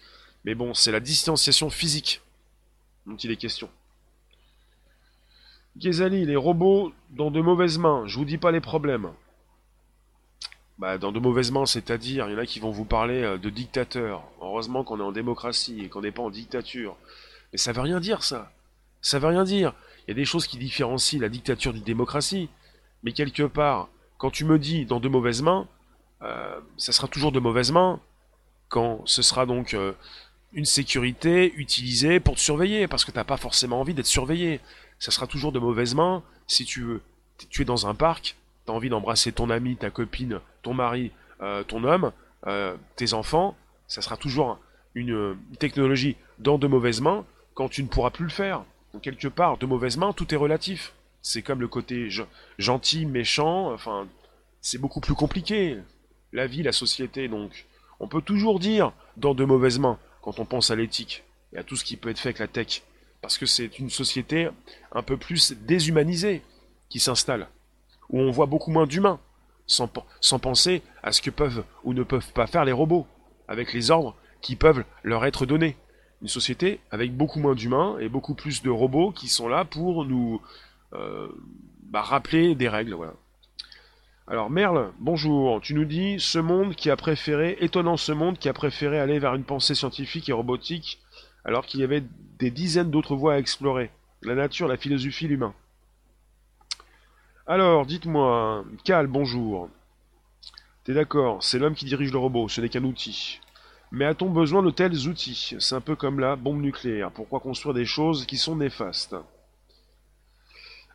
mais 0.46 0.56
bon, 0.56 0.74
c'est 0.74 0.94
la 0.94 1.02
distanciation 1.02 1.70
physique 1.70 2.22
dont 3.06 3.18
il 3.18 3.30
est 3.30 3.38
question. 3.38 3.70
Ghezali, 5.78 6.26
les 6.26 6.36
robots 6.38 6.92
dans 7.12 7.32
de 7.32 7.42
mauvaises 7.42 7.78
mains, 7.78 8.04
je 8.08 8.18
vous 8.18 8.26
dis 8.26 8.38
pas 8.38 8.52
les 8.52 8.62
problèmes. 8.62 9.12
Bah, 10.80 10.98
dans 10.98 11.12
de 11.12 11.20
mauvaises 11.20 11.52
mains, 11.52 11.66
c'est-à-dire, 11.66 12.28
il 12.28 12.34
y 12.34 12.36
en 12.36 12.40
a 12.40 12.46
qui 12.46 12.60
vont 12.60 12.70
vous 12.70 12.86
parler 12.86 13.24
euh, 13.24 13.38
de 13.38 13.50
dictateurs. 13.50 14.24
Heureusement 14.42 14.84
qu'on 14.84 15.00
est 15.00 15.04
en 15.04 15.12
démocratie 15.12 15.82
et 15.82 15.90
qu'on 15.90 16.02
n'est 16.02 16.12
pas 16.12 16.22
en 16.22 16.30
dictature. 16.30 16.96
Mais 17.52 17.58
ça 17.58 17.72
veut 17.72 17.82
rien 17.82 18.00
dire, 18.00 18.24
ça. 18.24 18.52
Ça 19.02 19.20
veut 19.20 19.28
rien 19.28 19.44
dire. 19.44 19.74
Il 20.08 20.12
y 20.12 20.14
a 20.14 20.16
des 20.16 20.26
choses 20.26 20.48
qui 20.48 20.58
différencient 20.58 21.20
la 21.20 21.30
dictature 21.30 21.74
d'une 21.74 21.84
démocratie. 21.84 22.50
Mais 23.04 23.12
quelque 23.12 23.44
part, 23.44 23.90
quand 24.18 24.30
tu 24.30 24.46
me 24.46 24.60
dis 24.60 24.86
dans 24.86 25.00
de 25.00 25.10
mauvaises 25.10 25.42
mains, 25.42 25.68
euh, 26.22 26.60
ça 26.78 26.92
sera 26.92 27.08
toujours 27.08 27.32
de 27.32 27.40
mauvaises 27.40 27.72
mains 27.72 28.00
quand 28.70 29.02
ce 29.06 29.22
sera 29.22 29.46
donc 29.46 29.74
euh, 29.74 29.94
une 30.52 30.66
sécurité 30.66 31.54
utilisée 31.56 32.20
pour 32.20 32.36
te 32.36 32.40
surveiller, 32.40 32.88
parce 32.88 33.06
que 33.06 33.12
t'as 33.12 33.24
pas 33.24 33.38
forcément 33.38 33.80
envie 33.80 33.94
d'être 33.94 34.08
surveillé 34.08 34.60
ça 35.00 35.12
sera 35.12 35.28
toujours 35.28 35.52
de 35.52 35.60
mauvaises 35.60 35.96
mains. 35.96 36.24
Si 36.48 36.66
tu 36.66 37.00
tu 37.50 37.62
es 37.62 37.66
dans 37.66 37.86
un 37.88 37.94
parc, 37.94 38.36
tu 38.66 38.72
as 38.72 38.76
envie 38.76 38.90
d'embrasser 38.90 39.32
ton 39.32 39.50
ami, 39.50 39.76
ta 39.78 39.92
copine, 39.92 40.40
ton 40.68 40.74
mari, 40.74 41.12
euh, 41.42 41.64
ton 41.64 41.86
homme, 41.86 42.12
euh, 42.46 42.76
tes 42.98 43.14
enfants, 43.14 43.56
ça 43.88 44.02
sera 44.02 44.18
toujours 44.18 44.60
une, 44.96 45.38
technologie 45.60 46.18
dans 46.40 46.58
de 46.58 46.68
mauvaises 46.68 47.00
mains 47.00 47.26
quand 47.54 47.70
tu 47.70 47.84
ne 47.84 47.88
pourras 47.88 48.10
plus 48.10 48.26
le 48.26 48.32
faire. 48.32 48.66
Donc 48.94 49.04
quelque 49.04 49.30
part, 49.30 49.58
de 49.58 49.66
mauvaises 49.66 49.96
mains, 49.96 50.12
tout 50.12 50.34
est 50.34 50.38
relatif. 50.38 50.94
C'est 51.22 51.42
comme 51.42 51.62
le 51.62 51.70
côté 51.70 52.10
gentil, 52.58 53.06
méchant, 53.06 53.72
enfin, 53.72 54.08
c'est 54.60 54.78
beaucoup 54.78 55.00
plus 55.00 55.14
compliqué. 55.14 55.78
La 56.34 56.48
vie, 56.48 56.64
la 56.64 56.74
société, 56.74 57.30
donc. 57.30 57.66
On 58.00 58.10
peut 58.10 58.22
toujours 58.22 58.60
dire 58.60 58.92
dans 59.16 59.34
de 59.34 59.46
mauvaises 59.46 59.80
mains 59.80 59.98
quand 60.22 60.40
on 60.40 60.46
pense 60.46 60.70
à 60.70 60.76
l'éthique 60.76 61.24
et 61.54 61.58
à 61.58 61.64
tout 61.64 61.78
ce 61.78 61.86
qui 61.86 61.96
peut 61.96 62.10
être 62.10 62.20
fait 62.20 62.30
avec 62.30 62.40
la 62.40 62.48
tech 62.48 62.84
parce 63.22 63.38
que 63.38 63.46
c'est 63.46 63.80
une 63.80 63.90
société 63.90 64.50
un 64.92 65.02
peu 65.02 65.18
plus 65.18 65.54
déshumanisée 65.54 66.44
qui 66.90 67.00
s'installe, 67.00 67.48
où 68.10 68.20
on 68.20 68.30
voit 68.30 68.46
beaucoup 68.46 68.70
moins 68.70 68.86
d'humains. 68.86 69.20
Sans, 69.68 70.40
penser 70.40 70.82
à 71.04 71.12
ce 71.12 71.22
que 71.22 71.30
peuvent 71.30 71.64
ou 71.84 71.94
ne 71.94 72.04
peuvent 72.04 72.32
pas 72.34 72.48
faire 72.48 72.66
les 72.66 72.72
robots, 72.72 73.06
avec 73.48 73.74
les 73.74 73.92
ordres 73.92 74.16
qui 74.42 74.56
peuvent 74.56 74.84
leur 75.04 75.26
être 75.26 75.46
donnés. 75.46 75.76
Une 76.22 76.28
société 76.28 76.80
avec 76.90 77.16
beaucoup 77.16 77.40
moins 77.40 77.54
d'humains 77.54 77.98
et 78.00 78.10
beaucoup 78.10 78.34
plus 78.34 78.64
de 78.64 78.70
robots 78.70 79.12
qui 79.12 79.28
sont 79.28 79.48
là 79.48 79.66
pour 79.66 80.06
nous 80.06 80.42
euh, 80.94 81.28
bah, 81.84 82.02
rappeler 82.02 82.56
des 82.56 82.70
règles. 82.70 82.98
Alors 84.28 84.50
Merle, 84.50 84.92
bonjour. 85.00 85.62
Tu 85.62 85.74
nous 85.74 85.86
dis 85.86 86.20
ce 86.20 86.40
monde 86.40 86.76
qui 86.76 86.90
a 86.90 86.96
préféré, 86.96 87.58
étonnant 87.62 87.98
ce 87.98 88.12
monde 88.12 88.40
qui 88.40 88.50
a 88.50 88.54
préféré 88.54 89.00
aller 89.00 89.20
vers 89.20 89.36
une 89.36 89.44
pensée 89.44 89.76
scientifique 89.76 90.28
et 90.28 90.34
robotique, 90.34 91.00
alors 91.46 91.66
qu'il 91.66 91.80
y 91.82 91.84
avait 91.84 92.04
des 92.40 92.52
dizaines 92.52 92.92
d'autres 92.92 93.16
voies 93.16 93.36
à 93.36 93.40
explorer. 93.40 93.92
La 94.24 94.36
nature, 94.36 94.68
la 94.68 94.78
philosophie, 94.78 95.28
l'humain. 95.28 95.54
Alors, 97.50 97.86
dites-moi, 97.86 98.66
Cal, 98.84 99.08
bonjour. 99.08 99.70
T'es 100.84 100.94
d'accord, 100.94 101.42
c'est 101.42 101.58
l'homme 101.58 101.76
qui 101.76 101.86
dirige 101.86 102.12
le 102.12 102.18
robot, 102.18 102.50
ce 102.50 102.60
n'est 102.60 102.68
qu'un 102.68 102.84
outil. 102.84 103.40
Mais 103.94 104.04
a-t-on 104.04 104.30
besoin 104.30 104.62
de 104.62 104.70
tels 104.70 105.08
outils? 105.08 105.56
C'est 105.58 105.76
un 105.76 105.80
peu 105.80 105.96
comme 105.96 106.20
la 106.20 106.36
bombe 106.36 106.60
nucléaire. 106.60 107.10
Pourquoi 107.10 107.40
construire 107.40 107.74
des 107.74 107.86
choses 107.86 108.26
qui 108.26 108.36
sont 108.36 108.58
néfastes 108.58 109.16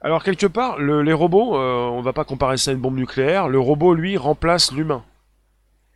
Alors, 0.02 0.22
quelque 0.22 0.44
part, 0.44 0.78
les 0.78 1.14
robots, 1.14 1.56
euh, 1.56 1.86
on 1.86 2.02
va 2.02 2.12
pas 2.12 2.26
comparer 2.26 2.58
ça 2.58 2.70
à 2.70 2.74
une 2.74 2.80
bombe 2.80 2.98
nucléaire, 2.98 3.48
le 3.48 3.58
robot, 3.58 3.94
lui, 3.94 4.18
remplace 4.18 4.72
l'humain. 4.72 5.06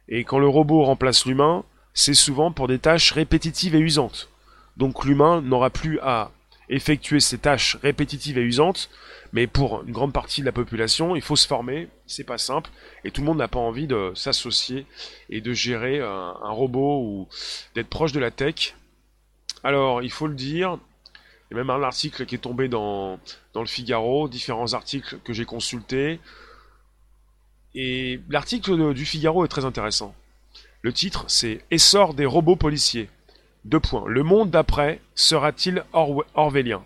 Et 0.09 0.25
quand 0.25 0.39
le 0.39 0.49
robot 0.49 0.85
remplace 0.85 1.27
l'humain, 1.27 1.65
c'est 1.93 2.15
souvent 2.15 2.51
pour 2.51 2.67
des 2.67 2.79
tâches 2.79 3.13
répétitives 3.13 3.75
et 3.75 3.81
usantes. 3.81 4.31
Donc 4.79 5.05
l'humain 5.05 5.43
n'aura 5.43 5.69
plus 5.69 6.01
à 6.01 6.31
effectuer 6.69 7.21
ces 7.21 7.39
tâches 7.39 7.77
répétitives 7.83 8.39
et 8.39 8.43
usantes, 8.43 8.91
mais 9.33 9.47
pour 9.47 9.83
une 9.83 9.93
grande 9.93 10.13
partie 10.13 10.41
de 10.41 10.47
la 10.47 10.53
population, 10.53 11.17
il 11.17 11.23
faut 11.23 11.37
se 11.37 11.47
former, 11.47 11.89
c'est 12.07 12.25
pas 12.25 12.39
simple, 12.39 12.71
et 13.05 13.11
tout 13.11 13.21
le 13.21 13.27
monde 13.27 13.39
n'a 13.39 13.49
pas 13.49 13.59
envie 13.59 13.87
de 13.87 14.13
s'associer 14.15 14.87
et 15.31 15.41
de 15.41 15.53
gérer 15.53 16.01
un, 16.01 16.51
robot 16.51 17.03
ou 17.03 17.29
d'être 17.75 17.89
proche 17.89 18.13
de 18.13 18.21
la 18.21 18.31
tech. 18.31 18.75
Alors, 19.63 20.03
il 20.03 20.11
faut 20.11 20.27
le 20.27 20.35
dire, 20.35 20.79
il 21.51 21.57
y 21.57 21.61
a 21.61 21.65
même 21.65 21.71
un 21.71 21.83
article 21.83 22.27
qui 22.27 22.35
est 22.35 22.39
tombé 22.39 22.69
dans, 22.69 23.19
dans 23.53 23.61
le 23.61 23.67
Figaro, 23.67 24.29
différents 24.29 24.75
articles 24.75 25.19
que 25.25 25.33
j'ai 25.33 25.45
consultés, 25.45 26.21
et 27.75 28.21
l'article 28.31 28.95
du 28.95 29.05
Figaro 29.05 29.45
est 29.45 29.49
très 29.49 29.67
intéressant. 29.67 30.15
Le 30.81 30.93
titre, 30.93 31.25
c'est 31.29 31.63
Essor 31.71 32.15
des 32.15 32.25
robots 32.25 32.57
policiers. 32.57 33.11
Deux 33.67 33.81
points. 33.81 34.05
Le 34.07 34.23
monde 34.23 34.51
d'après 34.51 35.01
sera-t-il 35.17 35.83
orwellien? 35.93 36.85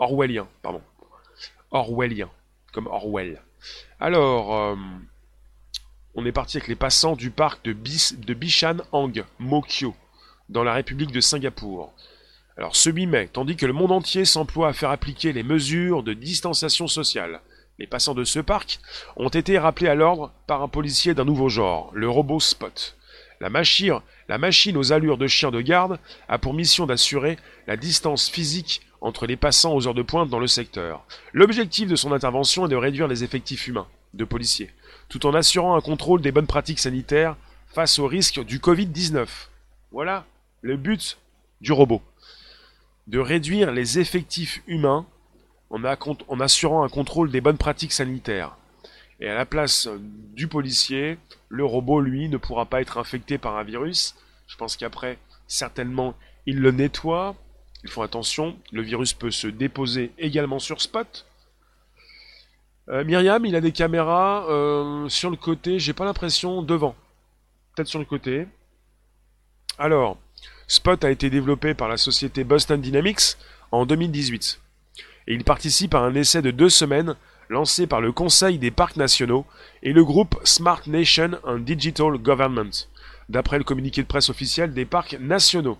Orwellien, 0.00 0.48
pardon. 0.60 0.82
Orwellien, 1.70 2.28
comme 2.72 2.88
Orwell. 2.88 3.40
Alors, 4.00 4.56
euh, 4.56 4.74
on 6.16 6.26
est 6.26 6.32
parti 6.32 6.56
avec 6.56 6.66
les 6.66 6.74
passants 6.74 7.14
du 7.14 7.30
parc 7.30 7.64
de, 7.64 7.72
Bis, 7.72 8.14
Bishan 8.14 8.78
Hang, 8.90 9.24
Mokyo, 9.38 9.94
dans 10.48 10.64
la 10.64 10.72
République 10.72 11.12
de 11.12 11.20
Singapour. 11.20 11.92
Alors, 12.56 12.74
ce 12.74 12.90
8 12.90 13.06
mai, 13.06 13.28
tandis 13.32 13.54
que 13.54 13.66
le 13.66 13.72
monde 13.72 13.92
entier 13.92 14.24
s'emploie 14.24 14.66
à 14.66 14.72
faire 14.72 14.90
appliquer 14.90 15.32
les 15.32 15.44
mesures 15.44 16.02
de 16.02 16.12
distanciation 16.12 16.88
sociale, 16.88 17.40
les 17.78 17.86
passants 17.86 18.14
de 18.14 18.24
ce 18.24 18.40
parc 18.40 18.80
ont 19.14 19.28
été 19.28 19.60
rappelés 19.60 19.88
à 19.88 19.94
l'ordre 19.94 20.32
par 20.48 20.60
un 20.60 20.68
policier 20.68 21.14
d'un 21.14 21.24
nouveau 21.24 21.48
genre, 21.48 21.92
le 21.94 22.10
robot 22.10 22.40
Spot. 22.40 22.96
La 23.40 23.48
machine, 23.48 24.00
la 24.30 24.38
machine 24.38 24.76
aux 24.76 24.92
allures 24.92 25.18
de 25.18 25.26
chien 25.26 25.50
de 25.50 25.60
garde 25.60 25.98
a 26.28 26.38
pour 26.38 26.54
mission 26.54 26.86
d'assurer 26.86 27.36
la 27.66 27.76
distance 27.76 28.30
physique 28.30 28.80
entre 29.00 29.26
les 29.26 29.36
passants 29.36 29.74
aux 29.74 29.88
heures 29.88 29.94
de 29.94 30.02
pointe 30.02 30.30
dans 30.30 30.38
le 30.38 30.46
secteur. 30.46 31.04
L'objectif 31.32 31.88
de 31.88 31.96
son 31.96 32.12
intervention 32.12 32.64
est 32.64 32.68
de 32.68 32.76
réduire 32.76 33.08
les 33.08 33.24
effectifs 33.24 33.66
humains 33.66 33.88
de 34.14 34.24
policiers, 34.24 34.70
tout 35.08 35.26
en 35.26 35.34
assurant 35.34 35.74
un 35.74 35.80
contrôle 35.80 36.20
des 36.20 36.30
bonnes 36.30 36.46
pratiques 36.46 36.78
sanitaires 36.78 37.36
face 37.74 37.98
au 37.98 38.06
risque 38.06 38.44
du 38.44 38.60
Covid-19. 38.60 39.26
Voilà 39.90 40.26
le 40.62 40.76
but 40.76 41.18
du 41.60 41.72
robot. 41.72 42.00
De 43.08 43.18
réduire 43.18 43.72
les 43.72 43.98
effectifs 43.98 44.62
humains 44.68 45.06
en, 45.70 45.82
en 45.82 46.40
assurant 46.40 46.84
un 46.84 46.88
contrôle 46.88 47.32
des 47.32 47.40
bonnes 47.40 47.58
pratiques 47.58 47.92
sanitaires. 47.92 48.56
Et 49.20 49.28
à 49.28 49.34
la 49.34 49.44
place 49.44 49.88
du 50.34 50.48
policier, 50.48 51.18
le 51.48 51.64
robot, 51.64 52.00
lui, 52.00 52.28
ne 52.28 52.38
pourra 52.38 52.66
pas 52.66 52.80
être 52.80 52.98
infecté 52.98 53.36
par 53.38 53.56
un 53.56 53.64
virus. 53.64 54.14
Je 54.46 54.56
pense 54.56 54.76
qu'après, 54.76 55.18
certainement, 55.46 56.14
il 56.46 56.60
le 56.60 56.70
nettoie. 56.70 57.36
Ils 57.84 57.90
font 57.90 58.02
attention, 58.02 58.58
le 58.72 58.82
virus 58.82 59.12
peut 59.12 59.30
se 59.30 59.46
déposer 59.46 60.12
également 60.18 60.58
sur 60.58 60.80
Spot. 60.80 61.26
Euh, 62.88 63.04
Myriam, 63.04 63.44
il 63.46 63.54
a 63.56 63.60
des 63.60 63.72
caméras 63.72 64.46
euh, 64.50 65.08
sur 65.08 65.30
le 65.30 65.36
côté, 65.36 65.78
j'ai 65.78 65.92
pas 65.92 66.04
l'impression 66.04 66.62
devant. 66.62 66.94
Peut-être 67.74 67.88
sur 67.88 67.98
le 67.98 68.04
côté. 68.04 68.46
Alors, 69.78 70.18
Spot 70.66 71.02
a 71.04 71.10
été 71.10 71.30
développé 71.30 71.74
par 71.74 71.88
la 71.88 71.96
société 71.96 72.44
Boston 72.44 72.80
Dynamics 72.80 73.36
en 73.70 73.86
2018. 73.86 74.60
Et 75.28 75.34
il 75.34 75.44
participe 75.44 75.94
à 75.94 76.00
un 76.00 76.14
essai 76.14 76.42
de 76.42 76.50
deux 76.50 76.68
semaines 76.68 77.16
lancé 77.50 77.88
par 77.88 78.00
le 78.00 78.12
Conseil 78.12 78.58
des 78.58 78.70
parcs 78.70 78.96
nationaux 78.96 79.44
et 79.82 79.92
le 79.92 80.04
groupe 80.04 80.40
Smart 80.44 80.80
Nation 80.86 81.32
and 81.44 81.58
Digital 81.58 82.16
Government, 82.16 82.70
d'après 83.28 83.58
le 83.58 83.64
communiqué 83.64 84.02
de 84.02 84.06
presse 84.06 84.30
officiel 84.30 84.72
des 84.72 84.84
parcs 84.84 85.18
nationaux. 85.20 85.76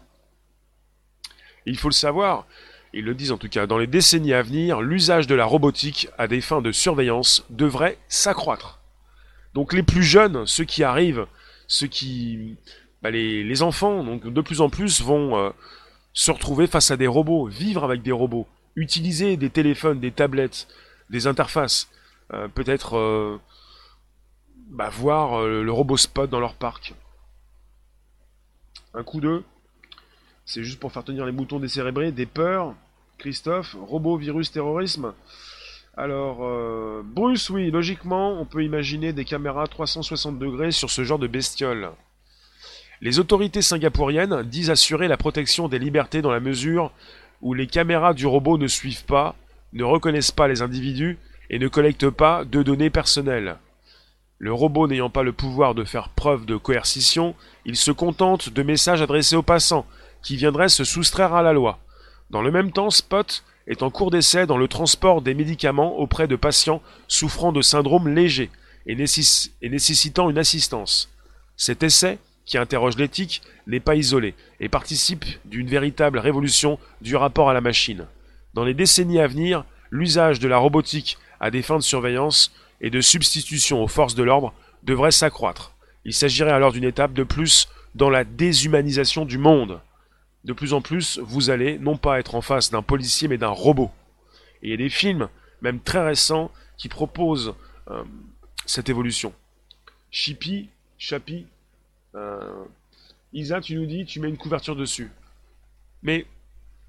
Il 1.67 1.79
faut 1.79 1.89
le 1.89 1.95
savoir, 1.95 2.47
ils 2.93 3.05
le 3.05 3.15
disent 3.15 3.31
en 3.31 3.39
tout 3.39 3.49
cas, 3.49 3.69
dans 3.69 3.79
les 3.79 3.87
décennies 3.87 4.35
à 4.35 4.43
venir, 4.43 4.81
l'usage 4.81 5.29
de 5.29 5.37
la 5.37 5.45
robotique 5.45 6.09
à 6.19 6.27
des 6.27 6.41
fins 6.41 6.61
de 6.61 6.73
surveillance 6.73 7.45
devrait 7.51 7.99
s'accroître. 8.09 8.81
Donc 9.55 9.73
les 9.73 9.85
plus 9.85 10.03
jeunes, 10.03 10.47
ceux 10.47 10.65
qui 10.65 10.83
arrivent, 10.83 11.27
ceux 11.69 11.87
qui... 11.87 12.57
Bah, 13.01 13.11
les, 13.11 13.63
enfants, 13.63 14.05
donc 14.05 14.27
de 14.27 14.41
plus 14.41 14.61
en 14.61 14.69
plus, 14.69 15.01
vont 15.01 15.39
euh, 15.39 15.51
se 16.13 16.31
retrouver 16.33 16.67
face 16.67 16.91
à 16.91 16.97
des 16.97 17.07
robots, 17.07 17.47
vivre 17.47 17.85
avec 17.85 18.03
des 18.03 18.13
robots, 18.13 18.47
utiliser 18.77 19.37
des 19.37 19.49
téléphones, 19.51 20.01
des 20.01 20.11
tablettes, 20.11 20.67
des 21.11 21.27
interfaces. 21.27 21.91
Euh, 22.33 22.49
peut-être 22.49 22.97
euh, 22.97 23.39
bah, 24.71 24.89
voir 24.89 25.41
euh, 25.41 25.63
le 25.63 25.73
robot 25.73 25.97
spot 25.97 26.31
dans 26.31 26.41
leur 26.41 26.55
parc. 26.55 26.95
Un 28.95 29.03
coup 29.03 29.21
d'eux. 29.21 29.45
C'est 30.47 30.65
juste 30.65 30.81
pour 30.81 30.93
faire 30.93 31.05
tenir 31.05 31.27
les 31.27 31.33
moutons 31.33 31.59
décérébrés, 31.59 32.13
des 32.13 32.27
peurs. 32.27 32.75
Christophe, 33.19 33.77
robot, 33.79 34.17
virus, 34.17 34.51
terrorisme. 34.51 35.13
Alors, 35.97 36.39
Bruce, 37.05 37.51
oui, 37.51 37.71
logiquement, 37.71 38.41
on 38.41 38.47
peut 38.47 38.65
imaginer 38.65 39.13
des 39.13 39.27
caméras 39.27 39.67
360 39.67 40.39
degrés 40.39 40.71
sur 40.71 40.89
ce 40.89 41.05
genre 41.05 41.19
de 41.19 41.27
bestiole. 41.27 41.91
Les 43.03 43.19
autorités 43.19 43.61
singapouriennes 43.61 44.43
disent 44.45 44.71
assurer 44.71 45.09
la 45.09 45.19
protection 45.19 45.69
des 45.69 45.79
libertés 45.79 46.23
dans 46.23 46.31
la 46.31 46.41
mesure 46.41 46.93
où 47.43 47.53
les 47.53 47.67
caméras 47.67 48.15
du 48.15 48.27
robot 48.27 48.57
ne 48.57 48.67
suivent 48.67 49.05
pas, 49.05 49.37
ne 49.73 49.85
reconnaissent 49.85 50.33
pas 50.33 50.49
les 50.49 50.63
individus 50.63 51.19
et 51.49 51.59
ne 51.59 51.69
collectent 51.69 52.11
pas 52.11 52.45
de 52.45 52.63
données 52.63 52.91
personnelles. 52.91 53.57
Le 54.39 54.53
robot 54.53 54.87
n'ayant 54.87 55.11
pas 55.11 55.23
le 55.23 55.33
pouvoir 55.33 55.75
de 55.75 55.85
faire 55.85 56.09
preuve 56.09 56.47
de 56.47 56.57
coercition, 56.57 57.35
il 57.67 57.77
se 57.77 57.91
contente 57.91 58.49
de 58.49 58.63
messages 58.63 59.03
adressés 59.03 59.37
aux 59.37 59.43
passants, 59.43 59.87
qui 60.23 60.37
viendraient 60.37 60.69
se 60.69 60.85
soustraire 60.85 61.35
à 61.35 61.43
la 61.43 61.53
loi. 61.53 61.79
Dans 62.31 62.43
le 62.43 62.51
même 62.51 62.73
temps, 62.73 62.91
Spot 62.91 63.45
est 63.67 63.83
en 63.83 63.91
cours 63.91 64.11
d'essai 64.11 64.47
dans 64.47 64.57
le 64.57 64.69
transport 64.69 65.23
des 65.23 65.35
médicaments 65.35 65.99
auprès 65.99 66.27
de 66.27 66.37
patients 66.37 66.83
souffrant 67.09 67.53
de 67.53 67.63
syndromes 67.63 68.09
légers 68.09 68.51
et, 68.87 68.95
nécessitant 68.97 70.31
une 70.31 70.39
assistance. 70.39 71.11
Cet 71.57 71.83
essai, 71.83 72.19
qui 72.47 72.59
interroge 72.59 72.97
l'éthique, 72.97 73.43
n'est 73.67 73.81
pas 73.81 73.95
isolé 73.95 74.35
et 74.59 74.69
participe 74.69 75.25
d'une 75.45 75.69
véritable 75.69 76.19
révolution 76.19 76.79
du 77.01 77.15
rapport 77.15 77.51
à 77.51 77.55
la 77.55 77.61
machine. 77.61 78.07
Dans 78.55 78.65
les 78.65 78.75
décennies 78.75 79.21
à 79.21 79.27
venir, 79.27 79.65
l'usage 79.91 80.41
de 80.41 80.49
la 80.49 80.59
robotique 80.59 81.19
à 81.41 81.51
des 81.51 81.63
fins 81.63 81.79
de 81.79 81.83
surveillance 81.83 82.53
et 82.81 82.91
de 82.91 83.01
substitution 83.01 83.83
aux 83.83 83.89
forces 83.89 84.15
de 84.15 84.23
l'ordre 84.23 84.53
devrait 84.83 85.11
s'accroître. 85.11 85.75
Il 86.05 86.15
s'agirait 86.15 86.53
alors 86.53 86.73
d'une 86.73 86.85
étape 86.85 87.13
de 87.13 87.25
plus 87.25 87.69
dans 87.95 88.11
la 88.11 88.25
déshumanisation 88.25 89.25
du 89.25 89.39
monde. 89.39 89.81
De 90.45 90.53
plus 90.53 90.73
en 90.73 90.81
plus, 90.81 91.19
vous 91.19 91.51
allez 91.51 91.79
non 91.79 91.97
pas 91.97 92.19
être 92.19 92.35
en 92.35 92.41
face 92.41 92.71
d'un 92.71 92.83
policier 92.83 93.29
mais 93.29 93.39
d'un 93.39 93.49
robot. 93.49 93.91
Et 94.63 94.69
il 94.69 94.71
y 94.71 94.75
a 94.75 94.79
des 94.79 94.89
films, 94.89 95.29
même 95.61 95.81
très 95.81 96.03
récents, 96.03 96.51
qui 96.79 96.89
proposent 96.89 97.55
euh, 97.91 98.03
cette 98.65 98.89
évolution. 98.89 99.35
Chippy, 100.11 100.71
Chappy, 100.99 101.47
euh, 102.15 102.65
Isa, 103.33 103.61
tu 103.61 103.77
nous 103.77 103.87
dis, 103.87 104.07
tu 104.07 104.21
mets 104.21 104.29
une 104.29 104.39
couverture 104.39 104.77
dessus. 104.77 105.11
Mais 106.03 106.27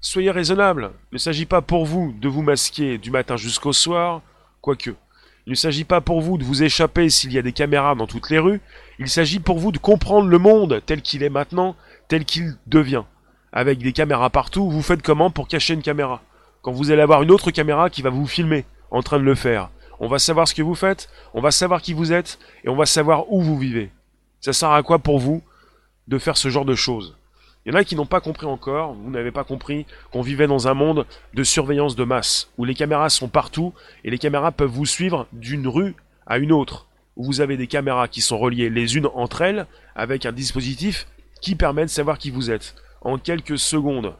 Soyez 0.04 0.32
raisonnable. 0.32 0.90
Il 1.12 1.14
ne 1.14 1.18
s'agit 1.18 1.46
pas 1.46 1.60
pour 1.60 1.86
vous 1.86 2.12
de 2.20 2.28
vous 2.28 2.42
masquer 2.42 2.98
du 2.98 3.12
matin 3.12 3.36
jusqu'au 3.36 3.72
soir, 3.72 4.20
quoique. 4.60 4.90
Il 5.46 5.50
ne 5.50 5.54
s'agit 5.54 5.84
pas 5.84 6.00
pour 6.00 6.20
vous 6.20 6.38
de 6.38 6.44
vous 6.44 6.64
échapper 6.64 7.08
s'il 7.08 7.32
y 7.32 7.38
a 7.38 7.42
des 7.42 7.52
caméras 7.52 7.94
dans 7.94 8.08
toutes 8.08 8.28
les 8.28 8.40
rues. 8.40 8.60
Il 8.98 9.08
s'agit 9.08 9.38
pour 9.38 9.60
vous 9.60 9.70
de 9.70 9.78
comprendre 9.78 10.26
le 10.26 10.38
monde 10.38 10.82
tel 10.86 11.02
qu'il 11.02 11.22
est 11.22 11.30
maintenant, 11.30 11.76
tel 12.08 12.24
qu'il 12.24 12.56
devient. 12.66 13.04
Avec 13.52 13.78
des 13.78 13.92
caméras 13.92 14.28
partout, 14.28 14.68
vous 14.68 14.82
faites 14.82 15.02
comment 15.02 15.30
pour 15.30 15.46
cacher 15.46 15.74
une 15.74 15.82
caméra? 15.82 16.20
Quand 16.62 16.72
vous 16.72 16.90
allez 16.90 17.02
avoir 17.02 17.22
une 17.22 17.30
autre 17.30 17.52
caméra 17.52 17.88
qui 17.88 18.02
va 18.02 18.10
vous 18.10 18.26
filmer 18.26 18.64
en 18.90 19.04
train 19.04 19.20
de 19.20 19.24
le 19.24 19.36
faire. 19.36 19.70
on 20.00 20.08
va 20.08 20.18
savoir 20.18 20.48
ce 20.48 20.54
que 20.54 20.62
vous 20.62 20.74
faites, 20.74 21.08
on 21.32 21.40
va 21.40 21.52
savoir 21.52 21.80
qui 21.80 21.92
vous 21.92 22.12
êtes, 22.12 22.40
et 22.64 22.68
on 22.68 22.76
va 22.76 22.86
savoir 22.86 23.32
où 23.32 23.40
vous 23.40 23.56
vivez. 23.56 23.92
Ça 24.40 24.52
sert 24.52 24.72
à 24.72 24.82
quoi 24.82 24.98
pour 24.98 25.20
vous 25.20 25.44
de 26.08 26.18
faire 26.18 26.36
ce 26.36 26.48
genre 26.48 26.64
de 26.64 26.74
choses? 26.74 27.16
Il 27.64 27.72
y 27.72 27.76
en 27.76 27.78
a 27.78 27.84
qui 27.84 27.94
n'ont 27.94 28.06
pas 28.06 28.20
compris 28.20 28.46
encore, 28.46 28.94
vous 28.94 29.10
n'avez 29.10 29.30
pas 29.30 29.44
compris 29.44 29.86
qu'on 30.10 30.20
vivait 30.22 30.48
dans 30.48 30.66
un 30.66 30.74
monde 30.74 31.06
de 31.34 31.44
surveillance 31.44 31.94
de 31.94 32.04
masse, 32.04 32.50
où 32.58 32.64
les 32.64 32.74
caméras 32.74 33.08
sont 33.08 33.28
partout, 33.28 33.72
et 34.02 34.10
les 34.10 34.18
caméras 34.18 34.50
peuvent 34.50 34.70
vous 34.70 34.86
suivre 34.86 35.28
d'une 35.32 35.68
rue 35.68 35.94
à 36.26 36.38
une 36.38 36.50
autre, 36.50 36.88
où 37.16 37.24
vous 37.24 37.40
avez 37.40 37.56
des 37.56 37.68
caméras 37.68 38.08
qui 38.08 38.20
sont 38.20 38.38
reliées 38.38 38.68
les 38.68 38.96
unes 38.96 39.08
entre 39.14 39.42
elles, 39.42 39.66
avec 39.94 40.26
un 40.26 40.32
dispositif 40.32 41.06
qui 41.40 41.54
permet 41.54 41.84
de 41.84 41.90
savoir 41.90 42.18
qui 42.18 42.30
vous 42.30 42.50
êtes, 42.50 42.74
en 43.00 43.16
quelques 43.16 43.58
secondes. 43.58 44.14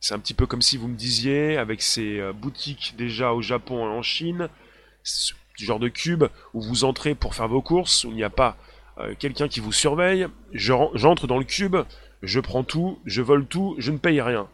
C'est 0.00 0.14
un 0.14 0.18
petit 0.18 0.34
peu 0.34 0.46
comme 0.46 0.62
si 0.62 0.76
vous 0.76 0.88
me 0.88 0.96
disiez, 0.96 1.56
avec 1.56 1.80
ces 1.80 2.18
euh, 2.18 2.32
boutiques 2.32 2.94
déjà 2.98 3.32
au 3.32 3.40
Japon 3.40 3.86
et 3.86 3.96
en 3.96 4.02
Chine, 4.02 4.48
du 5.56 5.64
genre 5.64 5.78
de 5.78 5.88
cube 5.88 6.24
où 6.54 6.60
vous 6.60 6.84
entrez 6.84 7.14
pour 7.14 7.34
faire 7.34 7.48
vos 7.48 7.62
courses, 7.62 8.04
où 8.04 8.10
il 8.10 8.16
n'y 8.16 8.24
a 8.24 8.30
pas 8.30 8.56
euh, 8.98 9.14
quelqu'un 9.18 9.48
qui 9.48 9.60
vous 9.60 9.72
surveille, 9.72 10.26
j'entre 10.52 11.26
dans 11.26 11.38
le 11.38 11.44
cube, 11.44 11.76
je 12.22 12.40
prends 12.40 12.64
tout, 12.64 12.98
je 13.06 13.22
vole 13.22 13.46
tout, 13.46 13.74
je 13.78 13.90
ne 13.90 13.98
paye 13.98 14.20
rien. 14.20 14.48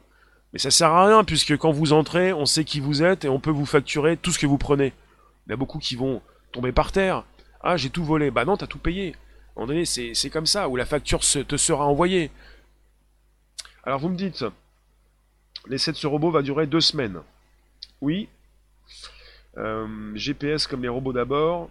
Mais 0.52 0.58
ça 0.58 0.70
sert 0.70 0.90
à 0.90 1.06
rien 1.06 1.24
puisque 1.24 1.56
quand 1.56 1.72
vous 1.72 1.92
entrez, 1.92 2.32
on 2.32 2.46
sait 2.46 2.64
qui 2.64 2.80
vous 2.80 3.02
êtes 3.02 3.24
et 3.24 3.28
on 3.28 3.40
peut 3.40 3.50
vous 3.50 3.66
facturer 3.66 4.16
tout 4.16 4.30
ce 4.30 4.38
que 4.38 4.46
vous 4.46 4.58
prenez. 4.58 4.92
Il 5.46 5.50
y 5.50 5.52
a 5.52 5.56
beaucoup 5.56 5.78
qui 5.78 5.96
vont 5.96 6.22
tomber 6.52 6.72
par 6.72 6.92
terre. 6.92 7.24
Ah, 7.60 7.76
j'ai 7.76 7.90
tout 7.90 8.04
volé. 8.04 8.30
Bah 8.30 8.44
non, 8.44 8.56
t'as 8.56 8.66
tout 8.66 8.78
payé. 8.78 9.14
C'est 9.84 10.30
comme 10.30 10.46
ça, 10.46 10.68
où 10.68 10.76
la 10.76 10.86
facture 10.86 11.20
te 11.20 11.56
sera 11.56 11.86
envoyée. 11.86 12.30
Alors 13.84 14.00
vous 14.00 14.08
me 14.08 14.16
dites, 14.16 14.44
L'essai 15.68 15.90
de 15.90 15.96
ce 15.96 16.06
robot 16.06 16.30
va 16.30 16.42
durer 16.42 16.66
deux 16.66 16.80
semaines. 16.80 17.20
Oui. 18.00 18.28
Euh, 19.56 20.12
GPS 20.14 20.66
comme 20.66 20.82
les 20.82 20.88
robots 20.88 21.12
d'abord, 21.12 21.70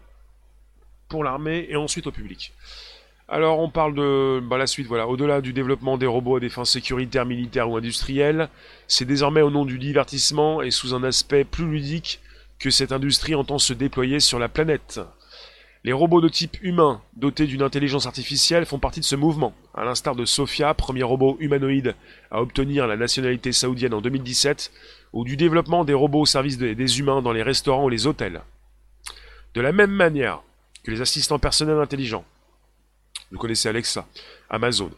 pour 1.08 1.24
l'armée 1.24 1.68
et 1.70 1.76
ensuite 1.76 2.08
au 2.08 2.12
public. 2.12 2.54
Alors 3.28 3.60
on 3.60 3.70
parle 3.70 3.96
de 3.96 4.39
bah, 4.39 4.58
la 4.58 4.68
suite, 4.68 4.86
voilà, 4.86 5.08
au-delà 5.08 5.41
du 5.41 5.52
développement 5.52 5.98
des 5.98 6.06
robots 6.06 6.36
à 6.36 6.39
des 6.39 6.50
fins 6.50 6.65
sécuritaires, 6.65 7.26
militaires 7.26 7.70
ou 7.70 7.76
industrielles, 7.76 8.50
c'est 8.88 9.06
désormais 9.06 9.41
au 9.41 9.50
nom 9.50 9.65
du 9.65 9.80
divertissement 9.80 10.62
et 10.62 10.70
sous 10.70 10.94
un 10.94 11.04
aspect 11.04 11.44
plus 11.44 11.65
ludique 11.65 12.20
que 12.60 12.70
cette 12.70 12.91
industrie 12.91 13.34
entend 13.34 13.58
se 13.58 13.74
déployer 13.74 14.20
sur 14.20 14.38
la 14.38 14.48
planète. 14.48 15.00
Les 15.84 15.94
robots 15.94 16.22
de 16.22 16.30
type 16.30 16.58
humain, 16.62 17.02
dotés 17.15 17.46
d'une 17.46 17.62
intelligence 17.62 18.08
artificielle, 18.08 18.65
font 18.65 18.80
partie 18.80 19.00
de 19.00 19.06
ce 19.06 19.15
mouvement, 19.15 19.54
à 19.74 19.84
l'instar 19.86 20.15
de 20.15 20.26
Sophia, 20.26 20.74
premier 20.74 21.04
robot 21.04 21.38
humanoïde 21.39 21.96
à 22.32 22.41
obtenir 22.41 22.88
la 22.88 22.98
nationalité 22.98 23.52
saoudienne 23.52 23.94
en 23.94 24.02
2017, 24.02 24.72
ou 25.13 25.24
du 25.24 25.38
développement 25.38 25.84
des 25.84 25.94
robots 25.94 26.22
au 26.22 26.26
service 26.26 26.58
des 26.58 27.00
humains 27.00 27.22
dans 27.22 27.34
les 27.34 27.44
restaurants 27.44 27.86
ou 27.86 27.89
les 27.89 28.08
hôtels. 28.08 28.41
De 29.54 29.62
la 29.62 29.72
même 29.72 29.91
manière 29.91 30.41
que 30.86 30.91
les 30.91 31.02
assistants 31.02 31.39
personnels 31.39 31.80
intelligents, 31.80 32.24
vous 33.32 33.39
connaissez 33.39 33.67
Alexa, 33.67 34.06
Amazon, 34.52 34.91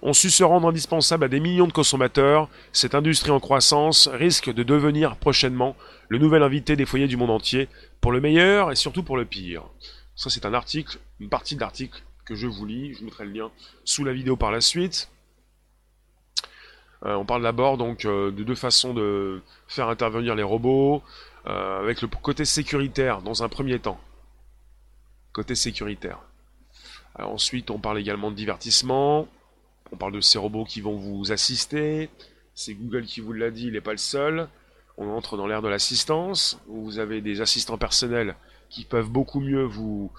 ont 0.00 0.12
su 0.12 0.30
se 0.30 0.44
rendre 0.44 0.68
indispensables 0.68 1.24
à 1.24 1.28
des 1.28 1.40
millions 1.40 1.66
de 1.66 1.72
consommateurs, 1.72 2.48
cette 2.72 2.94
industrie 2.94 3.32
en 3.32 3.40
croissance 3.40 4.08
risque 4.08 4.52
de 4.52 4.62
devenir 4.62 5.16
prochainement 5.16 5.76
le 6.08 6.18
nouvel 6.18 6.44
invité 6.44 6.76
des 6.76 6.86
foyers 6.86 7.08
du 7.08 7.16
monde 7.16 7.30
entier, 7.30 7.68
pour 8.00 8.12
le 8.12 8.20
meilleur 8.20 8.70
et 8.70 8.76
surtout 8.76 9.02
pour 9.02 9.16
le 9.16 9.24
pire. 9.24 9.64
Ça, 10.14 10.30
c'est 10.30 10.46
un 10.46 10.54
article, 10.54 10.98
une 11.18 11.28
partie 11.28 11.56
de 11.56 11.60
l'article 11.60 12.02
que 12.24 12.36
je 12.36 12.46
vous 12.46 12.64
lis. 12.64 12.94
Je 12.94 13.04
mettrai 13.04 13.24
le 13.24 13.32
lien 13.32 13.50
sous 13.84 14.04
la 14.04 14.12
vidéo 14.12 14.36
par 14.36 14.52
la 14.52 14.60
suite. 14.60 15.10
Euh, 17.04 17.14
on 17.14 17.24
parle 17.24 17.42
d'abord 17.42 17.78
donc 17.78 18.04
euh, 18.04 18.30
de 18.30 18.44
deux 18.44 18.54
façons 18.54 18.94
de 18.94 19.42
faire 19.66 19.88
intervenir 19.88 20.36
les 20.36 20.44
robots, 20.44 21.02
euh, 21.46 21.80
avec 21.80 22.00
le 22.00 22.06
côté 22.08 22.44
sécuritaire 22.44 23.22
dans 23.22 23.42
un 23.42 23.48
premier 23.48 23.80
temps. 23.80 23.98
Côté 25.32 25.54
sécuritaire. 25.54 26.18
ensuite, 27.18 27.70
on 27.70 27.78
parle 27.78 27.98
également 27.98 28.30
de 28.30 28.36
divertissement. 28.36 29.28
On 29.90 29.96
parle 29.96 30.12
de 30.12 30.20
ces 30.20 30.38
robots 30.38 30.64
qui 30.64 30.80
vont 30.80 30.96
vous 30.96 31.32
assister. 31.32 32.10
C'est 32.54 32.74
Google 32.74 33.04
qui 33.04 33.20
vous 33.20 33.32
l'a 33.32 33.50
dit, 33.50 33.66
il 33.66 33.72
n'est 33.72 33.80
pas 33.80 33.92
le 33.92 33.98
seul. 33.98 34.48
On 34.98 35.08
entre 35.08 35.36
dans 35.36 35.46
l'ère 35.46 35.62
de 35.62 35.68
l'assistance, 35.68 36.60
où 36.68 36.82
vous 36.84 36.98
avez 36.98 37.20
des 37.20 37.40
assistants 37.40 37.78
personnels 37.78 38.36
qui 38.68 38.84
peuvent 38.84 39.08
beaucoup 39.08 39.40
mieux 39.40 39.64
vous 39.64 40.10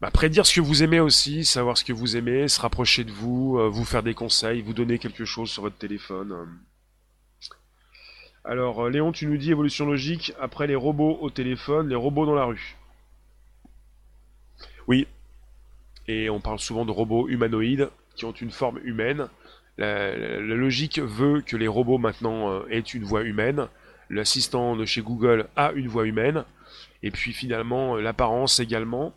bah, 0.00 0.10
prédire 0.10 0.44
ce 0.44 0.54
que 0.54 0.60
vous 0.60 0.82
aimez 0.82 1.00
aussi, 1.00 1.44
savoir 1.44 1.78
ce 1.78 1.84
que 1.84 1.92
vous 1.92 2.16
aimez, 2.16 2.48
se 2.48 2.60
rapprocher 2.60 3.04
de 3.04 3.10
vous, 3.10 3.58
euh, 3.58 3.68
vous 3.68 3.84
faire 3.84 4.02
des 4.02 4.12
conseils, 4.12 4.60
vous 4.60 4.74
donner 4.74 4.98
quelque 4.98 5.24
chose 5.24 5.50
sur 5.50 5.62
votre 5.62 5.78
téléphone. 5.78 6.58
Alors, 8.44 8.84
euh, 8.84 8.90
Léon, 8.90 9.12
tu 9.12 9.26
nous 9.26 9.38
dis 9.38 9.50
évolution 9.50 9.86
logique, 9.86 10.34
après 10.38 10.66
les 10.66 10.74
robots 10.74 11.16
au 11.22 11.30
téléphone, 11.30 11.88
les 11.88 11.94
robots 11.94 12.26
dans 12.26 12.34
la 12.34 12.44
rue. 12.44 12.76
Oui. 14.88 15.06
Et 16.08 16.28
on 16.30 16.40
parle 16.40 16.58
souvent 16.58 16.84
de 16.84 16.90
robots 16.90 17.28
humanoïdes 17.28 17.90
qui 18.14 18.24
ont 18.24 18.32
une 18.32 18.50
forme 18.50 18.78
humaine. 18.84 19.28
La, 19.78 20.38
logique 20.40 20.98
veut 20.98 21.40
que 21.40 21.56
les 21.56 21.66
robots 21.66 21.98
maintenant 21.98 22.50
euh, 22.50 22.66
aient 22.70 22.78
une 22.80 23.04
voix 23.04 23.22
humaine. 23.22 23.68
L'assistant 24.10 24.76
de 24.76 24.84
chez 24.84 25.02
Google 25.02 25.48
a 25.56 25.72
une 25.72 25.88
voix 25.88 26.06
humaine 26.06 26.44
et 27.02 27.10
puis 27.10 27.32
finalement 27.32 27.96
euh, 27.96 28.00
l'apparence 28.00 28.60
également. 28.60 29.12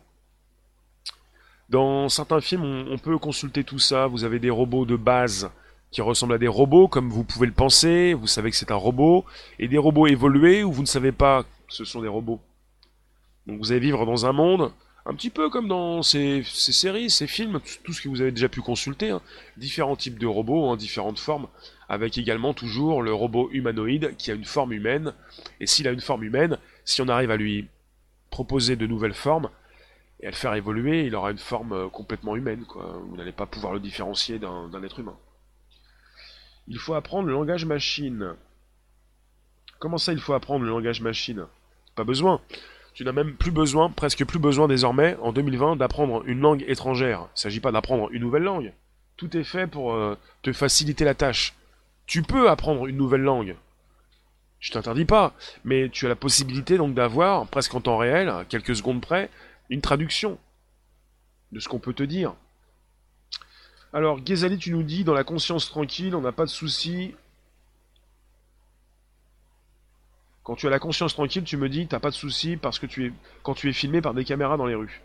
Dans 1.68 2.08
certains 2.08 2.40
films, 2.40 2.64
on, 2.64 2.96
peut 2.96 3.18
consulter 3.18 3.62
tout 3.62 3.78
ça. 3.78 4.06
Vous 4.06 4.24
avez 4.24 4.38
des 4.38 4.48
robots 4.48 4.86
de 4.86 4.96
base 4.96 5.50
qui 5.90 6.00
ressemblent 6.00 6.34
à 6.34 6.38
des 6.38 6.48
robots, 6.48 6.88
comme 6.88 7.10
vous 7.10 7.24
pouvez 7.24 7.46
le 7.46 7.52
penser. 7.52 8.14
Vous 8.14 8.26
savez 8.26 8.50
que 8.50 8.56
c'est 8.56 8.70
un 8.70 8.76
robot. 8.76 9.26
Et 9.58 9.68
des 9.68 9.76
robots 9.76 10.06
évolués 10.06 10.64
où 10.64 10.72
vous 10.72 10.80
ne 10.80 10.86
savez 10.86 11.12
pas 11.12 11.42
que 11.42 11.48
ce 11.68 11.84
sont 11.84 12.00
des 12.00 12.08
robots. 12.08 12.40
Donc 13.46 13.58
vous 13.58 13.70
allez 13.70 13.80
vivre 13.80 14.06
dans 14.06 14.24
un 14.24 14.32
monde, 14.32 14.72
un 15.08 15.14
petit 15.14 15.30
peu 15.30 15.48
comme 15.48 15.68
dans 15.68 16.02
ces, 16.02 16.42
séries, 16.44 17.08
ces 17.08 17.26
films, 17.26 17.60
tout 17.82 17.94
ce 17.94 18.02
que 18.02 18.10
vous 18.10 18.20
avez 18.20 18.30
déjà 18.30 18.50
pu 18.50 18.60
consulter. 18.60 19.08
Hein. 19.08 19.22
Différents 19.56 19.96
types 19.96 20.18
de 20.18 20.26
robots, 20.26 20.66
en 20.66 20.76
différentes 20.76 21.18
formes. 21.18 21.48
Avec 21.88 22.18
également 22.18 22.52
toujours 22.52 23.02
le 23.02 23.14
robot 23.14 23.48
humanoïde 23.50 24.14
qui 24.18 24.30
a 24.30 24.34
une 24.34 24.44
forme 24.44 24.74
humaine. 24.74 25.14
Et 25.60 25.66
s'il 25.66 25.88
a 25.88 25.92
une 25.92 26.02
forme 26.02 26.24
humaine, 26.24 26.58
si 26.84 27.00
on 27.00 27.08
arrive 27.08 27.30
à 27.30 27.38
lui 27.38 27.68
proposer 28.28 28.76
de 28.76 28.86
nouvelles 28.86 29.14
formes 29.14 29.48
et 30.20 30.26
à 30.26 30.30
le 30.30 30.36
faire 30.36 30.52
évoluer, 30.52 31.06
il 31.06 31.14
aura 31.14 31.30
une 31.30 31.38
forme 31.38 31.72
euh, 31.72 31.88
complètement 31.88 32.36
humaine. 32.36 32.66
Vous 33.08 33.16
n'allez 33.16 33.32
pas 33.32 33.46
pouvoir 33.46 33.72
le 33.72 33.80
différencier 33.80 34.38
d'un 34.38 34.82
être 34.82 34.98
humain. 34.98 35.16
Il 36.66 36.78
faut 36.78 36.92
apprendre 36.92 37.28
le 37.28 37.32
langage 37.32 37.64
machine. 37.64 38.34
Comment 39.78 39.96
ça, 39.96 40.12
il 40.12 40.20
faut 40.20 40.34
apprendre 40.34 40.66
le 40.66 40.70
langage 40.70 41.00
machine? 41.00 41.46
Pas 41.94 42.04
besoin. 42.04 42.42
Tu 42.98 43.04
n'as 43.04 43.12
même 43.12 43.34
plus 43.34 43.52
besoin, 43.52 43.90
presque 43.90 44.24
plus 44.24 44.40
besoin 44.40 44.66
désormais, 44.66 45.16
en 45.22 45.30
2020, 45.30 45.76
d'apprendre 45.76 46.24
une 46.26 46.40
langue 46.40 46.64
étrangère. 46.66 47.20
Il 47.20 47.34
ne 47.34 47.38
s'agit 47.38 47.60
pas 47.60 47.70
d'apprendre 47.70 48.08
une 48.10 48.22
nouvelle 48.22 48.42
langue. 48.42 48.72
Tout 49.16 49.36
est 49.36 49.44
fait 49.44 49.68
pour 49.68 49.94
euh, 49.94 50.18
te 50.42 50.52
faciliter 50.52 51.04
la 51.04 51.14
tâche. 51.14 51.54
Tu 52.06 52.22
peux 52.24 52.50
apprendre 52.50 52.88
une 52.88 52.96
nouvelle 52.96 53.20
langue. 53.20 53.54
Je 54.58 54.72
t'interdis 54.72 55.04
pas, 55.04 55.32
mais 55.62 55.88
tu 55.90 56.06
as 56.06 56.08
la 56.08 56.16
possibilité 56.16 56.76
donc 56.76 56.92
d'avoir, 56.92 57.46
presque 57.46 57.72
en 57.76 57.80
temps 57.80 57.98
réel, 57.98 58.34
quelques 58.48 58.74
secondes 58.74 59.00
près, 59.00 59.30
une 59.70 59.80
traduction 59.80 60.36
de 61.52 61.60
ce 61.60 61.68
qu'on 61.68 61.78
peut 61.78 61.94
te 61.94 62.02
dire. 62.02 62.34
Alors, 63.92 64.20
Ghezali, 64.20 64.58
tu 64.58 64.72
nous 64.72 64.82
dis, 64.82 65.04
dans 65.04 65.14
la 65.14 65.22
conscience 65.22 65.68
tranquille, 65.68 66.16
on 66.16 66.22
n'a 66.22 66.32
pas 66.32 66.46
de 66.46 66.50
souci. 66.50 67.14
Quand 70.48 70.56
tu 70.56 70.66
as 70.66 70.70
la 70.70 70.78
conscience 70.78 71.12
tranquille, 71.12 71.44
tu 71.44 71.58
me 71.58 71.68
dis, 71.68 71.86
t'as 71.86 72.00
pas 72.00 72.08
de 72.08 72.14
souci 72.14 72.56
parce 72.56 72.78
que 72.78 72.86
tu 72.86 73.04
es, 73.04 73.12
quand 73.42 73.52
tu 73.52 73.68
es 73.68 73.74
filmé 73.74 74.00
par 74.00 74.14
des 74.14 74.24
caméras 74.24 74.56
dans 74.56 74.64
les 74.64 74.74
rues. 74.74 75.02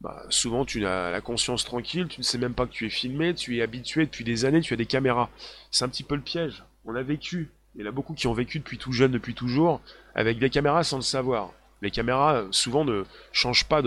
Bah, 0.00 0.22
souvent, 0.28 0.64
tu 0.64 0.86
as 0.86 1.10
la 1.10 1.20
conscience 1.20 1.64
tranquille, 1.64 2.06
tu 2.06 2.20
ne 2.20 2.24
sais 2.24 2.38
même 2.38 2.54
pas 2.54 2.66
que 2.66 2.70
tu 2.70 2.86
es 2.86 2.88
filmé, 2.88 3.34
tu 3.34 3.58
es 3.58 3.62
habitué 3.62 4.06
depuis 4.06 4.22
des 4.22 4.44
années, 4.44 4.60
tu 4.60 4.72
as 4.72 4.76
des 4.76 4.86
caméras. 4.86 5.30
C'est 5.72 5.84
un 5.84 5.88
petit 5.88 6.04
peu 6.04 6.14
le 6.14 6.20
piège. 6.20 6.62
On 6.84 6.94
a 6.94 7.02
vécu 7.02 7.50
il 7.74 7.80
y 7.80 7.84
en 7.84 7.88
a 7.88 7.90
beaucoup 7.90 8.14
qui 8.14 8.28
ont 8.28 8.34
vécu 8.34 8.60
depuis 8.60 8.78
tout 8.78 8.92
jeune, 8.92 9.10
depuis 9.10 9.34
toujours, 9.34 9.80
avec 10.14 10.38
des 10.38 10.48
caméras 10.48 10.84
sans 10.84 10.98
le 10.98 11.02
savoir. 11.02 11.50
Les 11.80 11.90
caméras, 11.90 12.44
souvent, 12.52 12.84
ne 12.84 13.02
changent 13.32 13.64
pas 13.64 13.82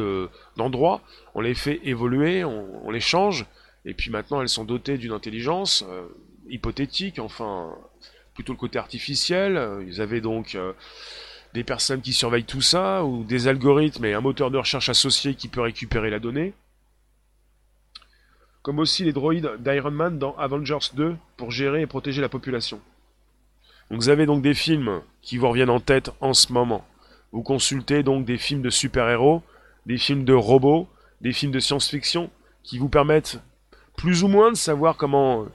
d'endroit. 0.57 0.99
on 1.35 1.39
les 1.39 1.53
fait 1.53 1.79
évoluer, 1.83 2.43
on, 2.43 2.91
les 2.91 2.99
change, 2.99 3.45
et 3.85 3.93
puis 3.93 4.11
maintenant, 4.11 4.41
elles 4.41 4.49
sont 4.49 4.65
dotées 4.65 4.97
d'une 4.97 5.13
intelligence 5.13 5.85
euh, 5.87 6.05
hypothétique, 6.49 7.19
enfin, 7.19 7.77
plutôt 8.35 8.53
le 8.53 8.59
côté 8.59 8.77
artificiel. 8.77 9.59
Ils 9.87 10.01
avaient 10.01 10.21
donc 10.21 10.53
euh, 10.53 10.73
des 11.55 11.63
personnes 11.63 12.01
qui 12.01 12.13
surveillent 12.13 12.43
tout 12.43 12.61
ça, 12.61 13.03
ou 13.03 13.23
des 13.23 13.47
algorithmes 13.47 14.05
et 14.05 14.13
un 14.13 14.21
moteur 14.21 14.51
de 14.51 14.57
recherche 14.57 14.89
associé 14.89 15.33
qui 15.33 15.47
peut 15.47 15.61
récupérer 15.61 16.11
la 16.11 16.19
donnée. 16.19 16.53
Comme 18.61 18.79
aussi 18.79 19.03
les 19.03 19.13
droïdes 19.13 19.49
d'Iron 19.59 19.91
Man 19.91 20.19
dans 20.19 20.35
Avengers 20.35 20.91
2 20.93 21.15
pour 21.37 21.51
gérer 21.51 21.81
et 21.81 21.87
protéger 21.87 22.21
la 22.21 22.29
population. 22.29 22.79
Donc 23.89 24.01
vous 24.01 24.09
avez 24.09 24.25
donc 24.25 24.41
des 24.41 24.53
films 24.53 25.01
qui 25.21 25.37
vous 25.37 25.47
reviennent 25.47 25.69
en 25.69 25.79
tête 25.79 26.11
en 26.19 26.33
ce 26.33 26.51
moment. 26.51 26.85
Vous 27.31 27.43
consultez 27.43 28.03
donc 28.03 28.25
des 28.25 28.37
films 28.37 28.61
de 28.61 28.69
super-héros, 28.69 29.43
des 29.85 29.97
films 29.97 30.25
de 30.25 30.33
robots, 30.33 30.87
des 31.21 31.31
films 31.31 31.51
de 31.51 31.59
science-fiction 31.59 32.29
qui 32.63 32.79
vous 32.79 32.89
permettent 32.89 33.39
plus 33.95 34.23
ou 34.23 34.27
moins 34.27 34.51
de 34.51 34.57
savoir 34.57 34.97
comment 34.97 35.45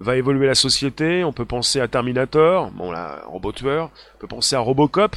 va 0.00 0.16
évoluer 0.16 0.46
la 0.46 0.54
société. 0.54 1.24
On 1.24 1.32
peut 1.32 1.44
penser 1.44 1.80
à 1.80 1.88
Terminator, 1.88 2.70
bon 2.70 2.90
là, 2.90 3.22
robot 3.26 3.52
tueur. 3.52 3.90
On 4.16 4.18
peut 4.18 4.26
penser 4.26 4.56
à 4.56 4.60
Robocop. 4.60 5.16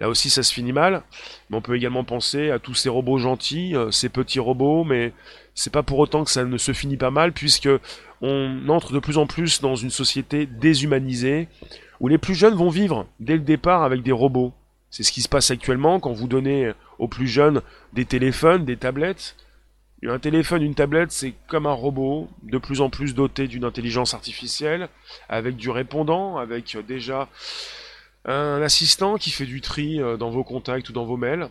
Là 0.00 0.08
aussi, 0.08 0.28
ça 0.30 0.42
se 0.42 0.52
finit 0.52 0.72
mal. 0.72 1.02
Mais 1.48 1.56
on 1.56 1.62
peut 1.62 1.76
également 1.76 2.04
penser 2.04 2.50
à 2.50 2.58
tous 2.58 2.74
ces 2.74 2.88
robots 2.88 3.18
gentils, 3.18 3.74
euh, 3.74 3.90
ces 3.90 4.08
petits 4.08 4.40
robots, 4.40 4.84
mais 4.84 5.12
c'est 5.54 5.72
pas 5.72 5.82
pour 5.82 5.98
autant 5.98 6.24
que 6.24 6.30
ça 6.30 6.44
ne 6.44 6.58
se 6.58 6.72
finit 6.72 6.98
pas 6.98 7.10
mal, 7.10 7.32
puisque 7.32 7.68
on 8.20 8.68
entre 8.68 8.92
de 8.92 8.98
plus 8.98 9.18
en 9.18 9.26
plus 9.26 9.60
dans 9.60 9.76
une 9.76 9.90
société 9.90 10.46
déshumanisée, 10.46 11.48
où 12.00 12.08
les 12.08 12.18
plus 12.18 12.34
jeunes 12.34 12.54
vont 12.54 12.68
vivre 12.68 13.06
dès 13.20 13.34
le 13.34 13.40
départ 13.40 13.82
avec 13.82 14.02
des 14.02 14.12
robots. 14.12 14.52
C'est 14.90 15.02
ce 15.02 15.12
qui 15.12 15.22
se 15.22 15.28
passe 15.28 15.50
actuellement 15.50 15.98
quand 15.98 16.12
vous 16.12 16.28
donnez 16.28 16.72
aux 16.98 17.08
plus 17.08 17.26
jeunes 17.26 17.62
des 17.92 18.04
téléphones, 18.04 18.64
des 18.64 18.76
tablettes. 18.76 19.36
Un 20.02 20.18
téléphone, 20.18 20.62
une 20.62 20.74
tablette, 20.74 21.10
c'est 21.10 21.34
comme 21.48 21.66
un 21.66 21.72
robot, 21.72 22.28
de 22.42 22.58
plus 22.58 22.80
en 22.80 22.90
plus 22.90 23.14
doté 23.14 23.48
d'une 23.48 23.64
intelligence 23.64 24.14
artificielle, 24.14 24.88
avec 25.28 25.56
du 25.56 25.70
répondant, 25.70 26.36
avec 26.36 26.76
déjà 26.86 27.28
un 28.24 28.60
assistant 28.62 29.16
qui 29.16 29.30
fait 29.30 29.46
du 29.46 29.60
tri 29.60 30.00
euh, 30.00 30.16
dans 30.16 30.30
vos 30.30 30.44
contacts 30.44 30.88
ou 30.88 30.92
dans 30.92 31.04
vos 31.04 31.16
mails. 31.16 31.48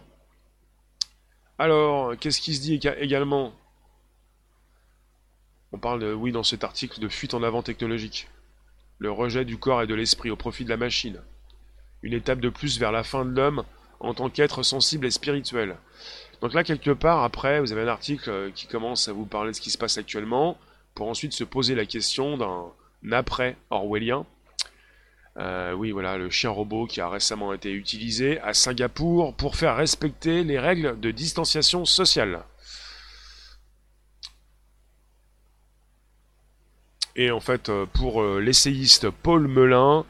Alors, 1.58 2.18
qu'est-ce 2.18 2.42
qui 2.42 2.54
se 2.54 2.62
dit 2.62 2.80
également? 3.00 3.54
On 5.72 5.78
parle, 5.78 6.04
oui, 6.14 6.32
dans 6.32 6.44
cet 6.44 6.64
article 6.64 7.00
de 7.00 7.08
fuite 7.08 7.34
en 7.34 7.44
avant 7.44 7.64
technologique. 7.64 8.28
Le 9.00 9.12
rejet 9.12 9.46
du 9.46 9.58
corps 9.58 9.82
et 9.82 9.88
de 9.88 9.96
l'esprit 9.96 10.30
au 10.30 10.36
profit 10.36 10.66
de 10.66 10.70
la 10.70 10.78
machine. 10.78 11.22
Une 12.02 12.14
étape 12.14 12.40
de 12.40 12.50
plus 12.50 12.80
vers 12.80 12.92
la 12.92 13.04
fin 13.04 13.26
de 13.26 13.32
l'homme 13.32 13.64
en 14.00 14.14
tant 14.14 14.30
qu'être 14.30 14.64
sensible 14.64 15.06
et 15.06 15.12
spirituel. 15.12 15.78
Donc 16.42 16.54
là, 16.54 16.64
quelque 16.64 16.92
part, 16.92 17.24
après, 17.24 17.60
vous 17.60 17.72
avez 17.72 17.82
un 17.82 17.88
article 17.88 18.30
euh, 18.30 18.52
qui 18.54 18.68
commence 18.68 19.08
à 19.08 19.14
vous 19.14 19.26
parler 19.26 19.52
de 19.52 19.56
ce 19.56 19.62
qui 19.62 19.70
se 19.70 19.78
passe 19.78 19.98
actuellement, 19.98 20.58
pour 20.94 21.08
ensuite 21.08 21.34
se 21.34 21.44
poser 21.44 21.76
la 21.76 21.86
question 21.86 22.38
d'un 22.38 22.72
après 23.12 23.58
orwellien. 23.70 24.26
Euh, 25.38 25.74
oui, 25.74 25.92
voilà, 25.92 26.18
le 26.18 26.30
chien 26.30 26.50
robot 26.50 26.88
qui 26.88 27.02
a 27.02 27.10
récemment 27.10 27.52
été 27.54 27.72
utilisé 27.72 28.40
à 28.40 28.54
Singapour 28.54 29.34
pour 29.34 29.58
faire 29.58 29.76
respecter 29.76 30.44
les 30.44 30.60
règles 30.60 31.00
de 31.00 31.12
distanciation 31.12 31.84
sociale. 31.84 32.44
Et 37.18 37.32
en 37.32 37.40
fait, 37.42 37.70
euh, 37.70 37.86
pour 37.86 38.24
l'essayiste 38.24 39.10
Paul 39.10 39.48
Melun, 39.48 40.06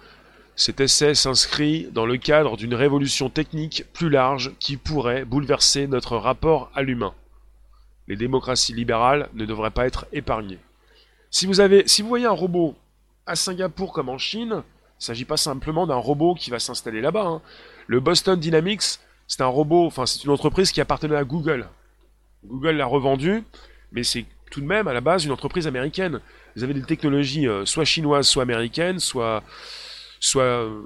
cet 0.56 0.80
essai 0.80 1.16
s'inscrit 1.16 1.90
dans 1.92 2.06
le 2.06 2.18
cadre 2.18 2.56
d'une 2.56 2.74
révolution 2.74 3.30
technique 3.30 3.86
plus 3.94 4.10
large 4.10 4.54
qui 4.60 4.78
pourrait 4.78 5.26
bouleverser 5.26 5.88
notre 5.88 6.16
rapport 6.16 6.72
à 6.74 6.82
l'humain. 6.82 7.14
Les 8.08 8.16
démocraties 8.16 8.74
libérales 8.74 9.30
ne 9.34 9.46
devraient 9.46 9.72
pas 9.72 9.86
être 9.86 10.06
épargnées. 10.14 10.60
Si 11.30 11.46
vous, 11.46 11.60
avez, 11.60 11.88
si 11.88 12.02
vous 12.02 12.08
voyez 12.08 12.26
un 12.26 12.32
robot 12.32 12.76
à 13.26 13.36
Singapour 13.36 13.92
comme 13.92 14.08
en 14.08 14.18
Chine, 14.18 14.50
il 14.50 15.02
ne 15.02 15.04
s'agit 15.04 15.26
pas 15.26 15.38
simplement 15.38 15.88
d'un 15.88 15.96
robot 15.96 16.36
qui 16.36 16.52
va 16.52 16.60
s'installer 16.60 17.02
là-bas. 17.02 17.26
Hein. 17.26 17.42
Le 17.88 18.00
Boston 18.00 18.40
Dynamics, 18.40 19.00
c'est 19.28 19.42
un 19.42 19.48
robot, 19.48 19.86
enfin 19.86 20.06
c'est 20.06 20.24
une 20.24 20.32
entreprise 20.32 20.72
qui 20.72 20.80
appartenait 20.80 21.18
à 21.18 21.26
Google. 21.26 21.68
Google 22.46 22.78
l'a 22.78 22.86
revendu, 22.86 23.44
mais 23.92 24.04
c'est 24.04 24.26
tout 24.52 24.62
de 24.62 24.66
même 24.66 24.88
à 24.88 24.94
la 24.94 25.02
base 25.02 25.26
une 25.26 25.32
entreprise 25.32 25.68
américaine. 25.68 26.22
Vous 26.56 26.64
avez 26.64 26.74
des 26.74 26.84
technologies 26.84 27.48
euh, 27.48 27.66
soit 27.66 27.84
chinoises, 27.84 28.28
soit 28.28 28.44
américaines, 28.44 29.00
soit 29.00 29.44
soit 30.26 30.44
euh, 30.44 30.82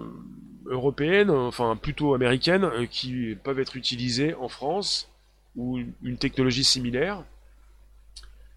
européennes, 0.65 1.29
enfin 1.29 1.75
plutôt 1.75 2.13
américaines, 2.13 2.65
euh, 2.65 2.85
qui 2.85 3.35
peuvent 3.43 3.59
être 3.59 3.77
utilisées 3.77 4.35
en 4.35 4.49
France 4.49 5.09
ou 5.55 5.79
une 6.03 6.17
technologie 6.17 6.63
similaire. 6.63 7.23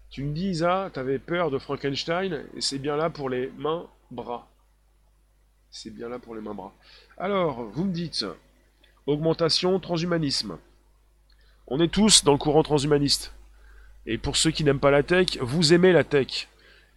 Tu 0.09 0.23
me 0.23 0.33
dis, 0.33 0.49
Isa, 0.49 0.91
tu 0.93 0.99
avais 0.99 1.19
peur 1.19 1.49
de 1.49 1.57
Frankenstein, 1.57 2.45
et 2.55 2.61
c'est 2.61 2.77
bien 2.77 2.95
là 2.95 3.09
pour 3.09 3.29
les 3.29 3.51
mains-bras. 3.57 4.47
C'est 5.71 5.89
bien 5.89 6.07
là 6.07 6.19
pour 6.19 6.35
les 6.35 6.41
mains-bras. 6.41 6.71
Alors, 7.17 7.63
vous 7.63 7.85
me 7.85 7.91
dites, 7.91 8.25
augmentation, 9.07 9.79
transhumanisme. 9.79 10.57
On 11.65 11.79
est 11.79 11.91
tous 11.91 12.23
dans 12.23 12.33
le 12.33 12.37
courant 12.37 12.61
transhumaniste. 12.61 13.33
Et 14.05 14.17
pour 14.17 14.37
ceux 14.37 14.51
qui 14.51 14.63
n'aiment 14.63 14.79
pas 14.79 14.91
la 14.91 15.01
tech, 15.01 15.37
vous 15.41 15.73
aimez 15.73 15.93
la 15.93 16.03
tech. 16.03 16.47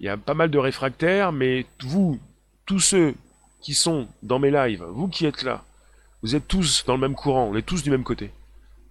Il 0.00 0.06
y 0.06 0.10
a 0.10 0.18
pas 0.18 0.34
mal 0.34 0.50
de 0.50 0.58
réfractaires, 0.58 1.32
mais 1.32 1.64
vous, 1.80 2.20
tous 2.66 2.80
ceux 2.80 3.14
qui 3.66 3.74
sont 3.74 4.06
dans 4.22 4.38
mes 4.38 4.52
lives, 4.52 4.84
vous 4.90 5.08
qui 5.08 5.26
êtes 5.26 5.42
là, 5.42 5.64
vous 6.22 6.36
êtes 6.36 6.46
tous 6.46 6.84
dans 6.86 6.94
le 6.94 7.00
même 7.00 7.16
courant, 7.16 7.48
on 7.50 7.56
est 7.56 7.66
tous 7.66 7.82
du 7.82 7.90
même 7.90 8.04
côté. 8.04 8.30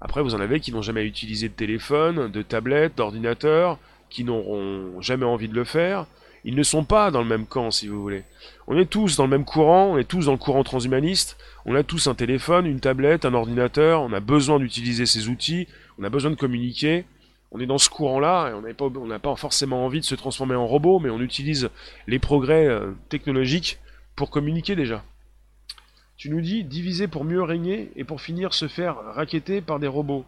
Après, 0.01 0.21
vous 0.21 0.35
en 0.35 0.41
avez 0.41 0.59
qui 0.59 0.73
n'ont 0.73 0.81
jamais 0.81 1.05
utilisé 1.05 1.47
de 1.47 1.53
téléphone, 1.53 2.29
de 2.29 2.41
tablette, 2.41 2.97
d'ordinateur, 2.97 3.79
qui 4.09 4.25
n'auront 4.25 4.99
jamais 4.99 5.23
envie 5.23 5.47
de 5.47 5.55
le 5.55 5.63
faire. 5.63 6.07
Ils 6.43 6.55
ne 6.55 6.63
sont 6.63 6.83
pas 6.83 7.09
dans 7.09 7.21
le 7.21 7.27
même 7.29 7.45
camp, 7.45 7.71
si 7.71 7.87
vous 7.87 8.01
voulez. 8.01 8.23
On 8.67 8.77
est 8.77 8.89
tous 8.89 9.15
dans 9.15 9.23
le 9.23 9.29
même 9.29 9.45
courant, 9.45 9.93
on 9.93 9.97
est 9.97 10.03
tous 10.03 10.25
dans 10.25 10.33
le 10.33 10.37
courant 10.37 10.65
transhumaniste, 10.65 11.37
on 11.65 11.73
a 11.73 11.83
tous 11.83 12.07
un 12.07 12.13
téléphone, 12.13 12.65
une 12.65 12.81
tablette, 12.81 13.23
un 13.23 13.33
ordinateur, 13.33 14.01
on 14.01 14.11
a 14.11 14.19
besoin 14.19 14.59
d'utiliser 14.59 15.05
ces 15.05 15.29
outils, 15.29 15.69
on 15.97 16.03
a 16.03 16.09
besoin 16.09 16.31
de 16.31 16.35
communiquer. 16.35 17.05
On 17.53 17.61
est 17.61 17.65
dans 17.65 17.77
ce 17.77 17.89
courant-là, 17.89 18.49
et 18.49 18.53
on 18.53 18.61
n'a 18.61 18.73
pas, 18.73 18.89
pas, 19.19 19.35
forcément 19.37 19.85
envie 19.85 20.01
de 20.01 20.05
se 20.05 20.15
transformer 20.15 20.55
en 20.55 20.67
robot, 20.67 20.99
mais 20.99 21.09
on 21.09 21.21
utilise 21.21 21.69
les 22.07 22.19
progrès 22.19 22.67
euh, 22.67 22.91
technologiques 23.07 23.79
pour 24.15 24.29
communiquer 24.29 24.75
déjà. 24.75 25.03
Tu 26.17 26.29
nous 26.29 26.41
dis 26.41 26.63
diviser 26.63 27.07
pour 27.07 27.25
mieux 27.25 27.43
régner 27.43 27.91
et 27.95 28.03
pour 28.03 28.21
finir 28.21 28.53
se 28.53 28.67
faire 28.67 28.95
raqueter 29.13 29.61
par 29.61 29.79
des 29.79 29.87
robots. 29.87 30.25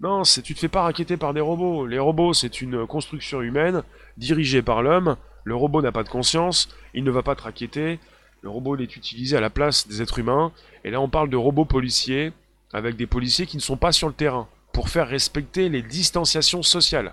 Non, 0.00 0.24
c'est 0.24 0.42
tu 0.42 0.54
te 0.54 0.60
fais 0.60 0.68
pas 0.68 0.82
raqueter 0.82 1.16
par 1.16 1.32
des 1.32 1.40
robots. 1.40 1.86
Les 1.86 1.98
robots, 1.98 2.34
c'est 2.34 2.60
une 2.60 2.86
construction 2.86 3.40
humaine 3.40 3.82
dirigée 4.18 4.60
par 4.60 4.82
l'homme. 4.82 5.16
Le 5.44 5.54
robot 5.54 5.80
n'a 5.80 5.92
pas 5.92 6.02
de 6.02 6.08
conscience, 6.08 6.68
il 6.94 7.04
ne 7.04 7.10
va 7.10 7.22
pas 7.22 7.34
te 7.34 7.42
raqueter. 7.42 7.98
Le 8.42 8.50
robot 8.50 8.76
est 8.76 8.96
utilisé 8.96 9.36
à 9.36 9.40
la 9.40 9.50
place 9.50 9.88
des 9.88 10.02
êtres 10.02 10.18
humains. 10.18 10.52
Et 10.84 10.90
là, 10.90 11.00
on 11.00 11.08
parle 11.08 11.30
de 11.30 11.36
robots 11.36 11.64
policiers 11.64 12.32
avec 12.72 12.96
des 12.96 13.06
policiers 13.06 13.46
qui 13.46 13.56
ne 13.56 13.62
sont 13.62 13.76
pas 13.76 13.92
sur 13.92 14.08
le 14.08 14.14
terrain 14.14 14.48
pour 14.72 14.88
faire 14.88 15.08
respecter 15.08 15.68
les 15.68 15.82
distanciations 15.82 16.62
sociales. 16.62 17.12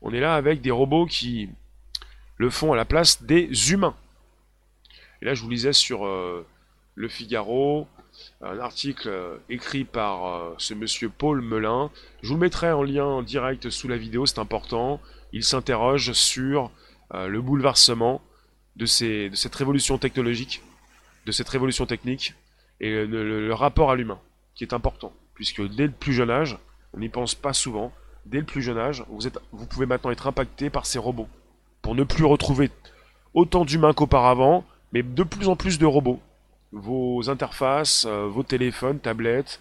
On 0.00 0.12
est 0.12 0.20
là 0.20 0.34
avec 0.34 0.60
des 0.60 0.70
robots 0.70 1.06
qui 1.06 1.48
le 2.38 2.50
font 2.50 2.72
à 2.72 2.76
la 2.76 2.84
place 2.84 3.22
des 3.22 3.72
humains. 3.72 3.94
Et 5.24 5.28
là, 5.28 5.34
je 5.34 5.42
vous 5.42 5.48
lisais 5.48 5.72
sur 5.72 6.04
euh, 6.04 6.46
Le 6.96 7.08
Figaro, 7.08 7.88
un 8.42 8.58
article 8.58 9.08
euh, 9.08 9.38
écrit 9.48 9.84
par 9.84 10.26
euh, 10.26 10.54
ce 10.58 10.74
monsieur 10.74 11.08
Paul 11.08 11.40
Melun. 11.40 11.90
Je 12.22 12.28
vous 12.28 12.34
le 12.34 12.40
mettrai 12.40 12.70
en 12.70 12.82
lien 12.82 13.22
direct 13.22 13.70
sous 13.70 13.88
la 13.88 13.96
vidéo, 13.96 14.26
c'est 14.26 14.38
important. 14.38 15.00
Il 15.32 15.42
s'interroge 15.42 16.12
sur 16.12 16.70
le 17.12 17.40
bouleversement 17.40 18.20
de, 18.76 18.86
cette 18.86 19.54
révolution 19.54 19.98
technologique, 19.98 20.62
de 21.26 21.32
cette 21.32 21.48
révolution 21.48 21.86
technique, 21.86 22.34
et 22.80 23.06
le, 23.06 23.52
rapport 23.54 23.90
à 23.90 23.96
l'humain, 23.96 24.18
qui 24.54 24.64
est 24.64 24.74
important. 24.74 25.12
Puisque 25.34 25.62
dès 25.74 25.86
le 25.86 25.92
plus 25.92 26.12
jeune 26.12 26.30
âge, 26.30 26.58
on 26.92 26.98
n'y 26.98 27.08
pense 27.08 27.34
pas 27.34 27.52
souvent, 27.52 27.92
dès 28.26 28.38
le 28.38 28.44
plus 28.44 28.62
jeune 28.62 28.78
âge, 28.78 29.04
vous, 29.08 29.26
êtes, 29.26 29.38
vous 29.52 29.66
pouvez 29.66 29.86
maintenant 29.86 30.10
être 30.10 30.26
impacté 30.26 30.70
par 30.70 30.86
ces 30.86 30.98
robots. 30.98 31.28
Pour 31.82 31.94
ne 31.94 32.04
plus 32.04 32.24
retrouver 32.24 32.70
autant 33.32 33.64
d'humains 33.64 33.92
qu'auparavant, 33.92 34.64
mais 34.94 35.02
de 35.02 35.22
plus 35.24 35.48
en 35.48 35.56
plus 35.56 35.78
de 35.78 35.84
robots. 35.84 36.20
Vos 36.72 37.28
interfaces, 37.28 38.06
euh, 38.08 38.26
vos 38.26 38.44
téléphones, 38.44 39.00
tablettes, 39.00 39.60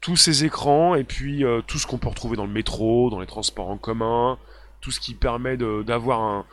tous 0.00 0.16
ces 0.16 0.44
écrans, 0.44 0.94
et 0.94 1.04
puis 1.04 1.44
euh, 1.44 1.62
tout 1.66 1.78
ce 1.78 1.86
qu'on 1.86 1.98
peut 1.98 2.08
retrouver 2.08 2.36
dans 2.36 2.46
le 2.46 2.52
métro, 2.52 3.10
dans 3.10 3.20
les 3.20 3.26
transports 3.26 3.70
en 3.70 3.78
commun, 3.78 4.38
tout 4.80 4.90
ce 4.90 5.00
qui 5.00 5.14
permet 5.14 5.56
d'avoir 5.56 6.44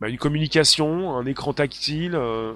bah, 0.00 0.08
une 0.08 0.18
communication, 0.18 1.16
un 1.16 1.24
écran 1.24 1.52
tactile, 1.52 2.14
euh, 2.14 2.54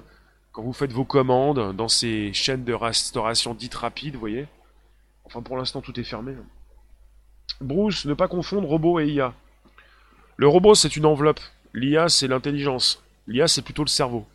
quand 0.51 0.61
vous 0.61 0.73
faites 0.73 0.93
vos 0.93 1.05
commandes 1.05 1.75
dans 1.75 1.87
ces 1.87 2.31
chaînes 2.33 2.63
de 2.63 2.73
restauration 2.73 3.53
dites 3.53 3.75
rapides, 3.75 4.13
vous 4.13 4.19
voyez. 4.19 4.47
Enfin, 5.25 5.41
pour 5.41 5.57
l'instant, 5.57 5.81
tout 5.81 5.99
est 5.99 6.03
fermé. 6.03 6.33
Bruce, 7.59 8.05
ne 8.05 8.13
pas 8.13 8.27
confondre 8.27 8.67
robot 8.67 8.99
et 8.99 9.07
IA. 9.07 9.33
Le 10.37 10.47
robot, 10.47 10.75
c'est 10.75 10.95
une 10.95 11.05
enveloppe. 11.05 11.39
L'IA, 11.73 12.09
c'est 12.09 12.27
l'intelligence. 12.27 13.03
L'IA, 13.27 13.47
c'est 13.47 13.61
plutôt 13.61 13.83
le 13.83 13.89
cerveau. 13.89 14.25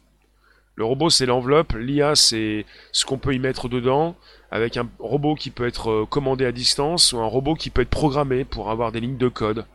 Le 0.81 0.87
robot, 0.87 1.11
c'est 1.11 1.27
l'enveloppe. 1.27 1.75
L'IA, 1.75 2.15
c'est 2.15 2.65
ce 2.91 3.05
qu'on 3.05 3.19
peut 3.19 3.35
y 3.35 3.39
mettre 3.39 3.69
dedans, 3.69 4.17
avec 4.51 4.79
un 4.79 4.89
robot 4.99 5.35
qui 5.35 5.51
peut 5.51 5.67
être 5.67 5.91
euh, 5.91 6.07
commandé 6.07 6.47
à 6.47 6.53
distance 6.53 7.13
ou 7.13 7.19
un 7.19 7.27
robot 7.27 7.55
qui 7.55 7.69
peut 7.69 7.83
être 7.83 7.91
programmé 7.91 8.47
pour 8.47 8.71
avoir 8.71 8.91
des 8.91 9.01
lignes 9.01 9.19
de 9.19 9.29
code. 9.29 9.67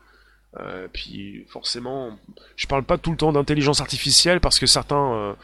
Euh, 0.59 0.87
puis 0.91 1.45
forcément, 1.47 2.17
je 2.55 2.65
parle 2.65 2.81
pas 2.81 2.97
tout 2.97 3.11
le 3.11 3.17
temps 3.17 3.31
d'intelligence 3.31 3.81
artificielle 3.81 4.39
parce 4.39 4.57
que 4.57 4.65
certains 4.65 5.35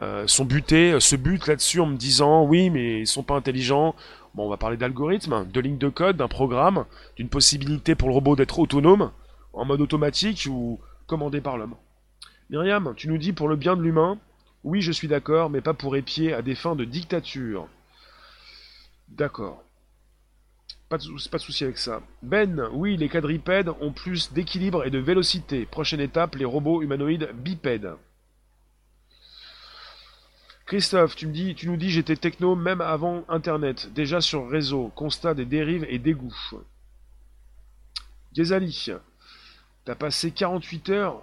euh, 0.00 0.28
sont 0.28 0.44
butés, 0.44 1.00
se 1.00 1.16
butent 1.16 1.48
là-dessus 1.48 1.80
en 1.80 1.86
me 1.86 1.96
disant 1.96 2.44
oui, 2.44 2.70
mais 2.70 3.00
ils 3.00 3.08
sont 3.08 3.24
pas 3.24 3.34
intelligents. 3.34 3.96
Bon, 4.36 4.46
on 4.46 4.48
va 4.48 4.58
parler 4.58 4.76
d'algorithme, 4.76 5.44
de 5.44 5.60
lignes 5.60 5.78
de 5.78 5.88
code, 5.88 6.18
d'un 6.18 6.28
programme, 6.28 6.84
d'une 7.16 7.28
possibilité 7.28 7.96
pour 7.96 8.06
le 8.10 8.14
robot 8.14 8.36
d'être 8.36 8.60
autonome, 8.60 9.10
en 9.54 9.64
mode 9.64 9.80
automatique 9.80 10.46
ou 10.48 10.78
commandé 11.08 11.40
par 11.40 11.58
l'homme. 11.58 11.74
Myriam, 12.48 12.94
tu 12.96 13.08
nous 13.08 13.18
dis 13.18 13.32
pour 13.32 13.48
le 13.48 13.56
bien 13.56 13.76
de 13.76 13.82
l'humain, 13.82 14.16
oui, 14.64 14.82
je 14.82 14.92
suis 14.92 15.08
d'accord, 15.08 15.50
mais 15.50 15.60
pas 15.60 15.74
pour 15.74 15.96
épier 15.96 16.32
à 16.32 16.42
des 16.42 16.54
fins 16.54 16.76
de 16.76 16.84
dictature. 16.84 17.68
D'accord. 19.08 19.62
Pas 20.88 20.98
de, 20.98 21.38
souci 21.38 21.64
avec 21.64 21.78
ça. 21.78 22.02
Ben, 22.22 22.68
oui, 22.72 22.96
les 22.96 23.08
quadripèdes 23.08 23.70
ont 23.80 23.92
plus 23.92 24.32
d'équilibre 24.32 24.84
et 24.84 24.90
de 24.90 24.98
vélocité. 24.98 25.64
Prochaine 25.64 26.00
étape, 26.00 26.34
les 26.34 26.44
robots 26.44 26.82
humanoïdes 26.82 27.30
bipèdes. 27.32 27.94
Christophe, 30.66 31.16
tu 31.16 31.26
nous 31.26 31.76
dis 31.76 31.90
j'étais 31.90 32.16
techno 32.16 32.54
même 32.54 32.80
avant 32.80 33.24
Internet, 33.28 33.92
déjà 33.92 34.20
sur 34.20 34.48
réseau, 34.48 34.92
constat 34.94 35.34
des 35.34 35.44
dérives 35.44 35.86
et 35.88 35.98
dégoûts. 35.98 36.34
Ghazali, 38.34 38.88
t'as 39.84 39.94
passé 39.94 40.30
48 40.30 40.88
heures. 40.90 41.22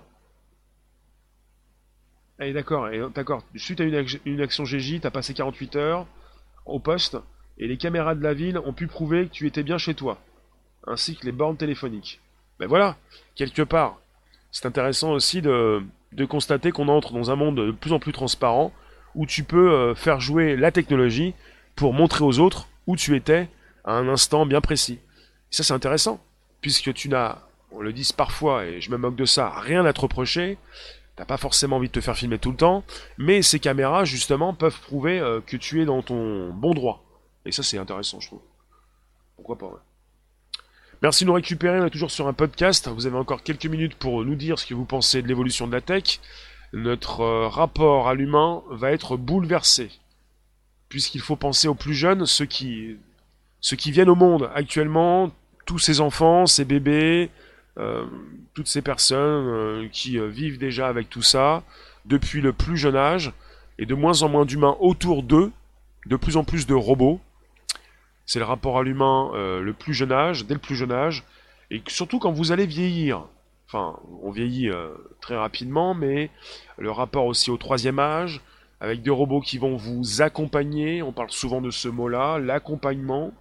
Allez, 2.39 2.53
d'accord, 2.53 2.87
d'accord. 3.15 3.43
Suite 3.55 3.81
à 3.81 3.83
une, 3.83 4.05
une 4.25 4.41
action 4.41 4.63
GJ, 4.63 4.99
t'as 5.01 5.09
passé 5.09 5.33
48 5.33 5.75
heures 5.75 6.05
au 6.65 6.79
poste, 6.79 7.17
et 7.57 7.67
les 7.67 7.77
caméras 7.77 8.13
de 8.13 8.21
la 8.21 8.33
ville 8.33 8.59
ont 8.59 8.73
pu 8.73 8.87
prouver 8.87 9.27
que 9.27 9.31
tu 9.31 9.47
étais 9.47 9.63
bien 9.63 9.77
chez 9.77 9.95
toi, 9.95 10.19
ainsi 10.85 11.15
que 11.15 11.25
les 11.25 11.31
bornes 11.31 11.57
téléphoniques. 11.57 12.21
Ben 12.59 12.67
voilà, 12.67 12.95
quelque 13.35 13.61
part, 13.61 13.99
c'est 14.51 14.65
intéressant 14.65 15.11
aussi 15.11 15.41
de, 15.41 15.81
de 16.11 16.25
constater 16.25 16.71
qu'on 16.71 16.87
entre 16.87 17.13
dans 17.13 17.31
un 17.31 17.35
monde 17.35 17.57
de 17.57 17.71
plus 17.71 17.93
en 17.93 17.99
plus 17.99 18.11
transparent, 18.11 18.71
où 19.15 19.25
tu 19.25 19.43
peux 19.43 19.71
euh, 19.71 19.95
faire 19.95 20.19
jouer 20.19 20.55
la 20.55 20.71
technologie 20.71 21.33
pour 21.75 21.93
montrer 21.93 22.23
aux 22.23 22.39
autres 22.39 22.67
où 22.85 22.95
tu 22.95 23.15
étais 23.15 23.49
à 23.83 23.93
un 23.93 24.07
instant 24.07 24.45
bien 24.45 24.61
précis. 24.61 24.99
ça 25.49 25.63
c'est 25.63 25.73
intéressant, 25.73 26.23
puisque 26.61 26.93
tu 26.93 27.09
n'as, 27.09 27.39
on 27.71 27.81
le 27.81 27.93
dit 27.93 28.09
parfois, 28.15 28.65
et 28.65 28.81
je 28.81 28.91
me 28.91 28.97
moque 28.97 29.15
de 29.15 29.25
ça, 29.25 29.49
rien 29.59 29.85
à 29.85 29.93
te 29.93 30.01
reprocher, 30.01 30.57
t'as 31.17 31.25
pas 31.25 31.37
forcément 31.37 31.75
envie 31.75 31.89
de 31.89 31.93
te 31.93 32.01
faire 32.01 32.15
filmer 32.15 32.39
tout 32.39 32.51
le 32.51 32.57
temps, 32.57 32.85
mais 33.17 33.41
ces 33.41 33.59
caméras 33.59 34.05
justement 34.05 34.53
peuvent 34.53 34.79
prouver 34.79 35.19
euh, 35.19 35.41
que 35.45 35.57
tu 35.57 35.81
es 35.81 35.85
dans 35.85 36.01
ton 36.01 36.53
bon 36.53 36.73
droit. 36.73 37.03
Et 37.45 37.51
ça 37.51 37.63
c'est 37.63 37.77
intéressant 37.77 38.21
je 38.21 38.27
trouve. 38.27 38.41
Pourquoi 39.35 39.57
pas 39.57 39.65
ouais. 39.65 39.81
Merci 41.01 41.25
de 41.25 41.27
nous 41.27 41.35
récupérer, 41.35 41.79
on 41.79 41.85
est 41.85 41.91
toujours 41.91 42.09
sur 42.09 42.27
un 42.27 42.33
podcast, 42.33 42.87
vous 42.87 43.05
avez 43.05 43.17
encore 43.17 43.43
quelques 43.43 43.67
minutes 43.67 43.95
pour 43.95 44.23
nous 44.23 44.35
dire 44.35 44.57
ce 44.57 44.65
que 44.65 44.73
vous 44.73 44.85
pensez 44.85 45.21
de 45.21 45.27
l'évolution 45.27 45.67
de 45.67 45.73
la 45.73 45.81
tech 45.81 46.19
notre 46.73 47.21
euh, 47.21 47.47
rapport 47.47 48.07
à 48.07 48.13
l'humain 48.13 48.63
va 48.69 48.91
être 48.91 49.17
bouleversé. 49.17 49.89
Puisqu'il 50.89 51.21
faut 51.21 51.35
penser 51.35 51.67
aux 51.67 51.75
plus 51.75 51.93
jeunes, 51.93 52.25
ceux 52.25 52.45
qui, 52.45 52.97
ceux 53.59 53.75
qui 53.75 53.91
viennent 53.91 54.09
au 54.09 54.15
monde 54.15 54.49
actuellement, 54.55 55.31
tous 55.65 55.79
ces 55.79 55.99
enfants, 55.99 56.45
ces 56.45 56.65
bébés, 56.65 57.29
toutes 58.53 58.67
ces 58.67 58.81
personnes 58.81 59.47
euh, 59.47 59.87
qui 59.91 60.19
vivent 60.19 60.57
déjà 60.57 60.87
avec 60.87 61.09
tout 61.09 61.21
ça, 61.21 61.63
depuis 62.05 62.41
le 62.41 62.53
plus 62.53 62.77
jeune 62.77 62.95
âge, 62.95 63.33
et 63.79 63.85
de 63.85 63.95
moins 63.95 64.21
en 64.23 64.29
moins 64.29 64.45
d'humains 64.45 64.77
autour 64.79 65.23
d'eux, 65.23 65.51
de 66.05 66.15
plus 66.15 66.37
en 66.37 66.43
plus 66.43 66.65
de 66.65 66.73
robots. 66.73 67.19
C'est 68.25 68.39
le 68.39 68.45
rapport 68.45 68.77
à 68.77 68.83
l'humain 68.83 69.31
le 69.33 69.71
plus 69.71 69.93
jeune 69.93 70.11
âge, 70.11 70.45
dès 70.45 70.53
le 70.53 70.59
plus 70.59 70.75
jeune 70.75 70.91
âge, 70.91 71.23
et 71.71 71.81
surtout 71.87 72.19
quand 72.19 72.31
vous 72.31 72.51
allez 72.51 72.65
vieillir. 72.65 73.25
Enfin, 73.67 73.99
on 74.21 74.31
vieillit 74.31 74.69
euh, 74.69 74.93
très 75.19 75.35
rapidement, 75.35 75.93
mais 75.93 76.29
le 76.77 76.89
rapport 76.89 77.25
aussi 77.25 77.51
au 77.51 77.57
troisième 77.57 77.99
âge, 77.99 78.41
avec 78.79 79.01
des 79.01 79.09
robots 79.09 79.41
qui 79.41 79.57
vont 79.57 79.75
vous 79.75 80.21
accompagner, 80.21 81.01
on 81.01 81.11
parle 81.11 81.31
souvent 81.31 81.59
de 81.59 81.69
ce 81.69 81.89
mot-là, 81.89 82.39
l'accompagnement. 82.39 83.33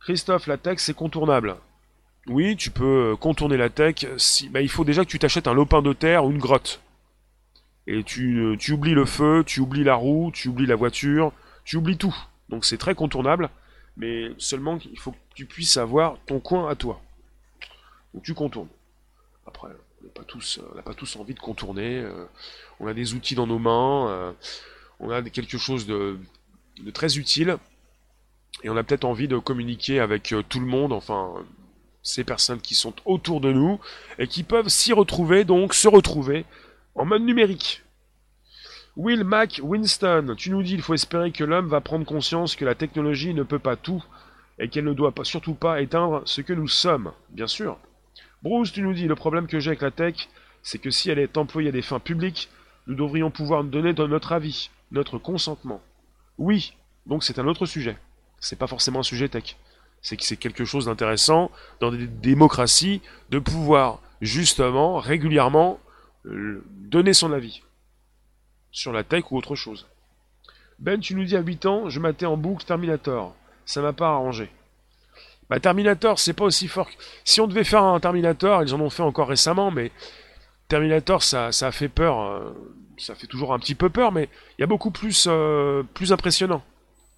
Christophe, 0.00 0.46
la 0.46 0.56
tech, 0.56 0.78
c'est 0.78 0.94
contournable. 0.94 1.56
Oui, 2.28 2.56
tu 2.56 2.70
peux 2.70 3.12
euh, 3.12 3.16
contourner 3.16 3.56
la 3.56 3.68
tech, 3.68 4.06
si... 4.16 4.48
Bah, 4.48 4.60
il 4.60 4.68
faut 4.68 4.84
déjà 4.84 5.04
que 5.04 5.10
tu 5.10 5.18
t'achètes 5.18 5.48
un 5.48 5.54
lopin 5.54 5.82
de 5.82 5.92
terre 5.92 6.24
ou 6.24 6.30
une 6.30 6.38
grotte. 6.38 6.80
Et 7.86 8.04
tu, 8.04 8.38
euh, 8.38 8.56
tu 8.56 8.72
oublies 8.72 8.94
le 8.94 9.04
feu, 9.04 9.42
tu 9.44 9.60
oublies 9.60 9.84
la 9.84 9.96
roue, 9.96 10.30
tu 10.32 10.48
oublies 10.48 10.66
la 10.66 10.76
voiture, 10.76 11.32
tu 11.64 11.76
oublies 11.76 11.98
tout. 11.98 12.14
Donc 12.48 12.64
c'est 12.64 12.78
très 12.78 12.94
contournable, 12.94 13.50
mais 13.96 14.30
seulement 14.38 14.78
il 14.90 14.98
faut 14.98 15.12
que 15.12 15.16
tu 15.34 15.46
puisses 15.46 15.76
avoir 15.76 16.16
ton 16.26 16.38
coin 16.38 16.68
à 16.68 16.76
toi. 16.76 17.00
Donc 18.14 18.22
tu 18.22 18.34
contournes. 18.34 18.68
Après, 19.46 19.68
on 19.68 20.04
n'a 20.04 20.10
pas, 20.12 20.24
tous, 20.24 20.60
tous 20.96 21.16
envie 21.16 21.34
de 21.34 21.40
contourner. 21.40 21.98
Euh, 21.98 22.26
on 22.80 22.86
a 22.86 22.94
des 22.94 23.14
outils 23.14 23.34
dans 23.34 23.46
nos 23.46 23.58
mains. 23.58 24.08
Euh, 24.08 24.32
on 25.00 25.10
a 25.10 25.22
quelque 25.22 25.58
chose 25.58 25.86
de, 25.86 26.18
très 26.92 27.18
utile. 27.18 27.56
Et 28.62 28.70
on 28.70 28.76
a 28.76 28.84
peut-être 28.84 29.04
envie 29.04 29.28
de 29.28 29.38
communiquer 29.38 29.98
avec 29.98 30.32
euh, 30.32 30.42
tout 30.48 30.60
le 30.60 30.66
monde, 30.66 30.92
enfin 30.92 31.32
ces 32.02 32.24
personnes 32.24 32.60
qui 32.60 32.74
sont 32.74 32.94
autour 33.04 33.40
de 33.40 33.52
nous, 33.52 33.80
et 34.18 34.26
qui 34.26 34.42
peuvent 34.42 34.68
s'y 34.68 34.92
retrouver, 34.92 35.44
donc 35.44 35.74
se 35.74 35.88
retrouver 35.88 36.44
en 36.94 37.04
mode 37.04 37.22
numérique. 37.22 37.82
Will 38.96 39.24
Mac 39.24 39.60
Winston, 39.62 40.34
tu 40.36 40.50
nous 40.50 40.62
dis 40.62 40.74
il 40.74 40.82
faut 40.82 40.94
espérer 40.94 41.32
que 41.32 41.44
l'homme 41.44 41.68
va 41.68 41.80
prendre 41.80 42.04
conscience 42.04 42.56
que 42.56 42.64
la 42.64 42.74
technologie 42.74 43.32
ne 43.32 43.42
peut 43.42 43.58
pas 43.58 43.76
tout, 43.76 44.04
et 44.58 44.68
qu'elle 44.68 44.84
ne 44.84 44.92
doit 44.92 45.12
pas, 45.12 45.24
surtout 45.24 45.54
pas 45.54 45.80
éteindre 45.80 46.22
ce 46.24 46.40
que 46.40 46.52
nous 46.52 46.68
sommes, 46.68 47.12
bien 47.30 47.46
sûr. 47.46 47.78
Bruce, 48.42 48.72
tu 48.72 48.82
nous 48.82 48.92
dis, 48.92 49.06
le 49.06 49.14
problème 49.14 49.46
que 49.46 49.60
j'ai 49.60 49.70
avec 49.70 49.82
la 49.82 49.90
tech, 49.90 50.28
c'est 50.62 50.78
que 50.78 50.90
si 50.90 51.10
elle 51.10 51.18
est 51.18 51.36
employée 51.36 51.70
à 51.70 51.72
des 51.72 51.82
fins 51.82 52.00
publiques, 52.00 52.48
nous 52.86 52.94
devrions 52.94 53.30
pouvoir 53.30 53.64
donner 53.64 53.92
notre 53.92 54.32
avis, 54.32 54.70
notre 54.90 55.18
consentement. 55.18 55.80
Oui, 56.38 56.74
donc 57.06 57.24
c'est 57.24 57.38
un 57.38 57.46
autre 57.46 57.66
sujet. 57.66 57.96
C'est 58.40 58.58
pas 58.58 58.66
forcément 58.66 59.00
un 59.00 59.04
sujet 59.04 59.28
tech. 59.28 59.56
C'est 60.02 60.16
que 60.16 60.24
c'est 60.24 60.36
quelque 60.36 60.64
chose 60.64 60.86
d'intéressant 60.86 61.50
dans 61.80 61.90
des 61.90 62.06
démocraties 62.06 63.00
de 63.30 63.38
pouvoir 63.38 64.00
justement 64.20 64.98
régulièrement 64.98 65.80
euh, 66.26 66.64
donner 66.68 67.14
son 67.14 67.32
avis 67.32 67.62
sur 68.72 68.92
la 68.92 69.04
tech 69.04 69.24
ou 69.30 69.36
autre 69.36 69.54
chose. 69.54 69.86
Ben, 70.78 70.98
tu 70.98 71.14
nous 71.14 71.24
dis 71.24 71.36
à 71.36 71.40
8 71.40 71.66
ans, 71.66 71.88
je 71.88 72.00
matais 72.00 72.26
en 72.26 72.36
boucle 72.36 72.64
Terminator. 72.64 73.34
Ça 73.64 73.80
m'a 73.80 73.92
pas 73.92 74.08
arrangé. 74.08 74.50
Bah, 75.48 75.60
Terminator, 75.60 76.18
c'est 76.18 76.32
pas 76.32 76.44
aussi 76.44 76.66
fort. 76.66 76.88
Si 77.24 77.40
on 77.40 77.46
devait 77.46 77.64
faire 77.64 77.84
un 77.84 78.00
Terminator, 78.00 78.62
ils 78.62 78.74
en 78.74 78.80
ont 78.80 78.90
fait 78.90 79.02
encore 79.02 79.28
récemment, 79.28 79.70
mais 79.70 79.92
Terminator, 80.68 81.22
ça, 81.22 81.48
a 81.48 81.72
fait 81.72 81.88
peur. 81.88 82.20
Euh, 82.20 82.52
ça 82.96 83.14
fait 83.14 83.26
toujours 83.26 83.52
un 83.52 83.58
petit 83.58 83.74
peu 83.74 83.90
peur, 83.90 84.12
mais 84.12 84.28
il 84.58 84.62
y 84.62 84.64
a 84.64 84.66
beaucoup 84.66 84.90
plus, 84.90 85.26
euh, 85.28 85.82
plus 85.94 86.12
impressionnant. 86.12 86.62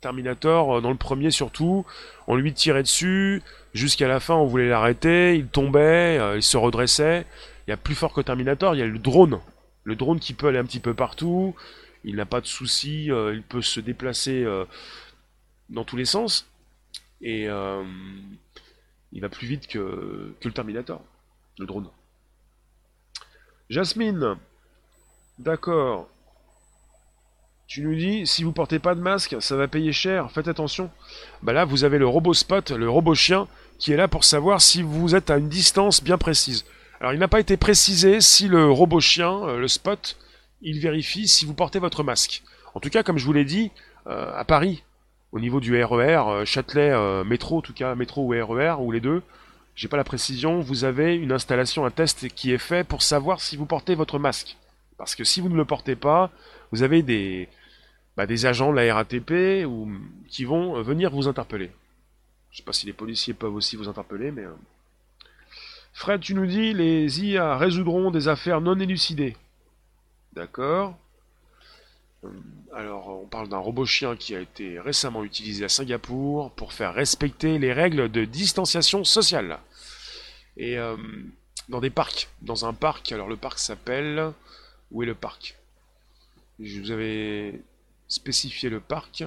Terminator, 0.05 0.79
euh, 0.79 0.81
dans 0.81 0.91
le 0.91 0.97
premier 0.97 1.31
surtout, 1.31 1.85
on 2.27 2.37
lui 2.37 2.53
tirait 2.55 2.83
dessus, 2.83 3.43
jusqu'à 3.75 4.09
la 4.09 4.21
fin 4.21 4.35
on 4.35 4.47
voulait 4.47 4.69
l'arrêter, 4.69 5.35
il 5.37 5.47
tombait, 5.47 6.21
il 6.37 6.43
se 6.43 6.57
redressait. 6.57 7.27
Il 7.67 7.71
y 7.71 7.73
a 7.73 7.77
plus 7.77 7.95
fort 7.95 8.13
que 8.13 8.21
Terminator, 8.21 8.75
il 8.75 8.79
y 8.79 8.83
a 8.83 8.87
le 8.87 8.99
drone. 8.99 9.41
Le 9.85 9.97
drone 9.97 10.21
qui 10.21 10.35
peut 10.35 10.49
aller 10.49 10.59
un 10.59 10.65
petit 10.65 10.81
peu 10.81 10.95
partout, 10.95 11.55
il 12.05 12.17
n'a 12.17 12.27
pas 12.27 12.41
de 12.41 12.47
soucis, 12.47 13.07
il 13.07 13.43
peut 13.43 13.63
se 13.63 13.81
déplacer 13.81 14.47
dans 15.71 15.85
tous 15.85 15.97
les 15.97 16.05
sens. 16.05 16.47
Et 17.21 17.49
euh, 17.49 17.83
il 19.13 19.21
va 19.21 19.29
plus 19.29 19.47
vite 19.47 19.67
que, 19.67 20.35
le 20.43 20.53
Terminator, 20.53 21.03
le 21.59 21.67
drone. 21.67 21.89
Jasmine, 23.71 24.37
d'accord. 25.39 26.09
Tu 27.67 27.81
nous 27.81 27.95
dis, 27.95 28.27
si 28.27 28.45
vous 28.45 28.53
portez 28.53 28.79
pas 28.79 28.95
de 28.95 29.01
masque, 29.01 29.37
ça 29.41 29.57
va 29.57 29.69
payer 29.69 29.93
cher, 29.93 30.31
faites 30.31 30.49
attention. 30.49 30.91
Bah 31.43 31.53
là, 31.53 31.65
vous 31.65 31.85
avez 31.85 31.99
le 31.99 32.07
robot 32.07 32.35
spot, 32.35 32.71
le 32.73 32.89
robot 32.91 33.15
chien, 33.15 33.49
qui 33.79 33.93
est 33.93 33.97
là 33.97 34.07
pour 34.07 34.25
savoir 34.25 34.61
si 34.61 34.83
vous 34.83 35.15
êtes 35.15 35.31
à 35.31 35.39
une 35.39 35.49
distance 35.49 36.03
bien 36.03 36.19
précise. 36.19 36.65
Alors, 37.01 37.15
il 37.15 37.19
n'a 37.19 37.29
pas 37.29 37.41
été 37.41 37.57
précisé 37.57 38.21
si 38.21 38.49
le 38.49 38.71
robot 38.71 39.01
chien, 39.01 39.47
euh, 39.49 39.59
le 39.59 39.69
spot, 39.69 40.17
il 40.61 40.79
vérifie 40.79 41.27
si 41.27 41.47
vous 41.47 41.55
portez 41.55 41.79
votre 41.79 42.03
masque. 42.03 42.43
En 42.75 42.81
tout 42.81 42.91
cas, 42.91 43.03
comme 43.03 43.19
je 43.19 43.25
vous 43.25 43.33
l'ai 43.33 43.45
dit, 43.45 43.71
euh, 44.07 44.31
à 44.37 44.45
Paris, 44.45 44.85
au 45.33 45.41
niveau 45.41 45.61
du 45.61 45.83
RER, 45.83 45.97
e 46.01 46.29
euh, 46.29 46.45
Châtelet, 46.45 47.25
métro, 47.25 47.59
en 47.59 47.63
tout 47.63 47.73
cas 47.73 47.95
métro 47.95 48.23
ou 48.23 48.29
RER, 48.29 48.77
e 48.79 48.81
ou 48.81 48.93
les 48.93 49.01
deux, 49.01 49.23
j'ai 49.75 49.89
pas 49.89 49.97
la 49.97 50.05
précision, 50.05 50.61
vous 50.61 50.85
avez 50.85 51.15
une 51.17 51.33
installation, 51.33 51.85
un 51.85 51.91
test 51.91 52.29
qui 52.29 52.53
est 52.53 52.59
fait 52.59 52.85
pour 52.85 53.03
savoir 53.03 53.41
si 53.41 53.57
vous 53.57 53.67
portez 53.67 53.95
votre 53.95 54.19
masque. 54.19 54.57
Parce 54.97 55.15
que 55.15 55.25
si 55.25 55.41
vous 55.41 55.49
ne 55.49 55.57
le 55.57 55.65
portez 55.65 55.97
pas, 55.97 56.31
vous 56.73 56.83
avez 56.83 57.03
des, 57.03 57.49
bah, 58.17 58.27
des 58.27 58.47
agents 58.47 58.71
de 58.71 58.77
la 58.77 58.95
RATP 58.95 59.67
ou, 59.67 59.91
qui 60.29 60.45
vont 60.45 60.77
euh, 60.77 60.83
venir 60.83 61.11
vous 61.11 61.29
interpeller. 61.29 61.71
Je 62.51 62.59
sais 62.59 62.63
pas 62.63 62.73
si 62.73 62.87
les 62.87 62.93
policiers 62.93 63.35
peuvent 63.35 63.55
aussi 63.55 63.77
vous 63.77 63.89
interpeller, 63.89 64.31
mais... 64.31 64.45
Fred, 65.93 66.21
tu 66.21 66.35
nous 66.35 66.47
dis, 66.47 66.73
les 66.73 67.25
IA 67.25 67.57
résoudront 67.57 68.11
des 68.11 68.27
affaires 68.29 68.61
non 68.61 68.79
élucidées. 68.79 69.37
D'accord. 70.33 70.97
Euh, 72.25 72.29
alors, 72.73 73.09
on 73.23 73.27
parle 73.27 73.49
d'un 73.49 73.59
robot 73.59 73.87
chien 73.87 74.17
qui 74.17 74.35
a 74.35 74.41
été 74.41 74.81
récemment 74.81 75.23
utilisé 75.25 75.65
à 75.65 75.69
Singapour 75.69 76.51
pour 76.53 76.73
faire 76.73 76.95
respecter 76.95 77.59
les 77.59 77.73
règles 77.73 78.11
de 78.11 78.25
distanciation 78.25 79.05
sociale. 79.05 79.59
Et 80.57 80.79
euh, 80.79 80.97
dans 81.69 81.81
des 81.81 81.91
parcs, 81.91 82.29
dans 82.43 82.67
un 82.67 82.75
parc, 82.75 83.13
alors 83.13 83.29
le 83.29 83.37
parc 83.37 83.59
s'appelle... 83.59 84.33
Où 84.91 85.03
est 85.03 85.07
le 85.07 85.15
parc? 85.15 85.57
Je 86.61 86.81
vous 86.81 86.91
avais 86.91 87.61
spécifié 88.07 88.69
le 88.69 88.81
parc. 88.81 89.25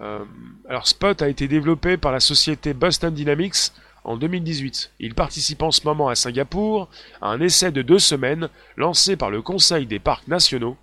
Euh, 0.00 0.24
alors 0.68 0.86
Spot 0.86 1.20
a 1.20 1.28
été 1.28 1.48
développé 1.48 1.96
par 1.96 2.12
la 2.12 2.20
société 2.20 2.74
Boston 2.74 3.12
Dynamics 3.12 3.72
en 4.04 4.16
2018. 4.16 4.92
Il 5.00 5.14
participe 5.14 5.62
en 5.62 5.72
ce 5.72 5.84
moment 5.84 6.08
à 6.08 6.14
Singapour 6.14 6.88
à 7.20 7.30
un 7.30 7.40
essai 7.40 7.72
de 7.72 7.82
deux 7.82 7.98
semaines 7.98 8.48
lancé 8.76 9.16
par 9.16 9.30
le 9.30 9.42
Conseil 9.42 9.86
des 9.86 9.98
parcs 9.98 10.28
nationaux 10.28 10.76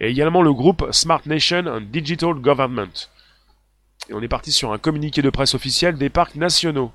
et 0.00 0.08
également 0.10 0.42
le 0.42 0.52
groupe 0.52 0.86
Smart 0.92 1.22
Nation 1.26 1.66
and 1.66 1.82
Digital 1.92 2.34
Government. 2.34 3.08
Et 4.08 4.14
on 4.14 4.22
est 4.22 4.28
parti 4.28 4.52
sur 4.52 4.72
un 4.72 4.78
communiqué 4.78 5.22
de 5.22 5.30
presse 5.30 5.54
officiel 5.54 5.96
des 5.96 6.10
parcs 6.10 6.36
nationaux. 6.36 6.92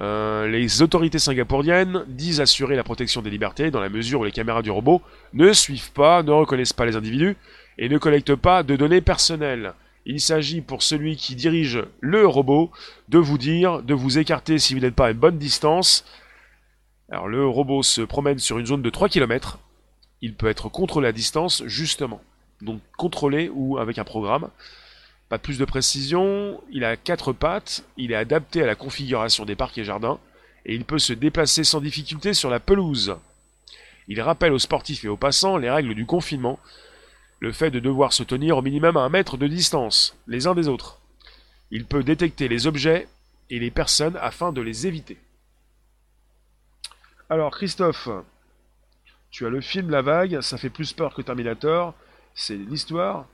Euh, 0.00 0.48
les 0.48 0.80
autorités 0.80 1.18
singapouriennes 1.18 2.04
disent 2.08 2.40
assurer 2.40 2.74
la 2.74 2.84
protection 2.84 3.20
des 3.20 3.28
libertés 3.28 3.70
dans 3.70 3.80
la 3.80 3.90
mesure 3.90 4.20
où 4.20 4.24
les 4.24 4.32
caméras 4.32 4.62
du 4.62 4.70
robot 4.70 5.02
ne 5.34 5.52
suivent 5.52 5.92
pas, 5.92 6.22
ne 6.22 6.30
reconnaissent 6.30 6.72
pas 6.72 6.86
les 6.86 6.96
individus 6.96 7.36
et 7.76 7.88
ne 7.88 7.98
collectent 7.98 8.34
pas 8.34 8.62
de 8.62 8.76
données 8.76 9.02
personnelles. 9.02 9.74
Il 10.06 10.20
s'agit 10.20 10.62
pour 10.62 10.82
celui 10.82 11.16
qui 11.16 11.34
dirige 11.34 11.84
le 12.00 12.26
robot 12.26 12.70
de 13.08 13.18
vous 13.18 13.36
dire 13.36 13.82
de 13.82 13.92
vous 13.92 14.18
écarter 14.18 14.58
si 14.58 14.74
vous 14.74 14.80
n'êtes 14.80 14.94
pas 14.94 15.08
à 15.08 15.10
une 15.10 15.18
bonne 15.18 15.38
distance. 15.38 16.06
Alors 17.10 17.28
le 17.28 17.46
robot 17.46 17.82
se 17.82 18.00
promène 18.00 18.38
sur 18.38 18.58
une 18.58 18.66
zone 18.66 18.82
de 18.82 18.90
3 18.90 19.10
km. 19.10 19.58
Il 20.22 20.34
peut 20.34 20.48
être 20.48 20.70
contrôlé 20.70 21.08
à 21.08 21.12
distance 21.12 21.62
justement. 21.66 22.22
Donc 22.62 22.80
contrôlé 22.96 23.50
ou 23.52 23.76
avec 23.76 23.98
un 23.98 24.04
programme. 24.04 24.48
Pas 25.30 25.38
plus 25.38 25.58
de 25.58 25.64
précision, 25.64 26.60
il 26.72 26.84
a 26.84 26.96
quatre 26.96 27.32
pattes, 27.32 27.84
il 27.96 28.10
est 28.10 28.16
adapté 28.16 28.64
à 28.64 28.66
la 28.66 28.74
configuration 28.74 29.44
des 29.44 29.54
parcs 29.54 29.78
et 29.78 29.84
jardins, 29.84 30.18
et 30.66 30.74
il 30.74 30.84
peut 30.84 30.98
se 30.98 31.12
déplacer 31.12 31.62
sans 31.62 31.80
difficulté 31.80 32.34
sur 32.34 32.50
la 32.50 32.58
pelouse. 32.58 33.16
Il 34.08 34.20
rappelle 34.20 34.52
aux 34.52 34.58
sportifs 34.58 35.04
et 35.04 35.08
aux 35.08 35.16
passants 35.16 35.56
les 35.56 35.70
règles 35.70 35.94
du 35.94 36.04
confinement, 36.04 36.58
le 37.38 37.52
fait 37.52 37.70
de 37.70 37.78
devoir 37.78 38.12
se 38.12 38.24
tenir 38.24 38.58
au 38.58 38.62
minimum 38.62 38.96
à 38.96 39.02
un 39.02 39.08
mètre 39.08 39.36
de 39.36 39.46
distance, 39.46 40.16
les 40.26 40.48
uns 40.48 40.56
des 40.56 40.66
autres. 40.66 40.98
Il 41.70 41.84
peut 41.84 42.02
détecter 42.02 42.48
les 42.48 42.66
objets 42.66 43.06
et 43.50 43.60
les 43.60 43.70
personnes 43.70 44.18
afin 44.20 44.50
de 44.50 44.60
les 44.60 44.88
éviter. 44.88 45.16
Alors 47.28 47.52
Christophe, 47.52 48.08
tu 49.30 49.46
as 49.46 49.50
le 49.50 49.60
film 49.60 49.90
La 49.90 50.02
Vague, 50.02 50.40
ça 50.40 50.58
fait 50.58 50.70
plus 50.70 50.92
peur 50.92 51.14
que 51.14 51.22
Terminator, 51.22 51.94
c'est 52.34 52.56
l'histoire 52.56 53.28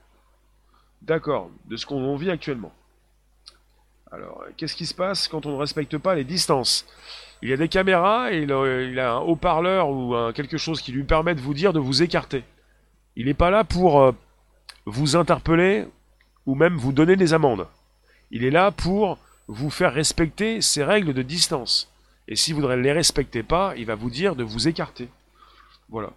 D'accord, 1.01 1.49
de 1.65 1.77
ce 1.77 1.85
qu'on 1.85 2.15
vit 2.15 2.31
actuellement. 2.31 2.73
Alors, 4.11 4.43
qu'est-ce 4.55 4.75
qui 4.75 4.85
se 4.85 4.93
passe 4.93 5.27
quand 5.27 5.45
on 5.45 5.51
ne 5.51 5.57
respecte 5.57 5.97
pas 5.97 6.15
les 6.15 6.23
distances? 6.23 6.85
Il 7.41 7.49
y 7.49 7.53
a 7.53 7.57
des 7.57 7.67
caméras 7.67 8.31
il 8.31 8.51
a 8.51 9.13
un 9.13 9.19
haut-parleur 9.19 9.89
ou 9.89 10.15
quelque 10.33 10.57
chose 10.57 10.81
qui 10.81 10.91
lui 10.91 11.03
permet 11.03 11.35
de 11.35 11.41
vous 11.41 11.53
dire 11.53 11.73
de 11.73 11.79
vous 11.79 12.01
écarter. 12.01 12.43
Il 13.17 13.25
n'est 13.25 13.33
pas 13.33 13.49
là 13.49 13.63
pour 13.63 13.99
euh, 13.99 14.11
vous 14.85 15.15
interpeller 15.15 15.87
ou 16.45 16.53
même 16.53 16.77
vous 16.77 16.91
donner 16.91 17.15
des 17.15 17.33
amendes. 17.33 17.67
Il 18.29 18.43
est 18.43 18.51
là 18.51 18.69
pour 18.69 19.17
vous 19.47 19.71
faire 19.71 19.91
respecter 19.91 20.61
ces 20.61 20.83
règles 20.83 21.15
de 21.15 21.23
distance. 21.23 21.91
Et 22.27 22.35
si 22.35 22.53
vous 22.53 22.61
ne 22.61 22.75
les 22.75 22.91
respectez 22.91 23.41
pas, 23.41 23.73
il 23.75 23.87
va 23.87 23.95
vous 23.95 24.11
dire 24.11 24.35
de 24.35 24.43
vous 24.43 24.67
écarter. 24.67 25.09
Voilà. 25.89 26.11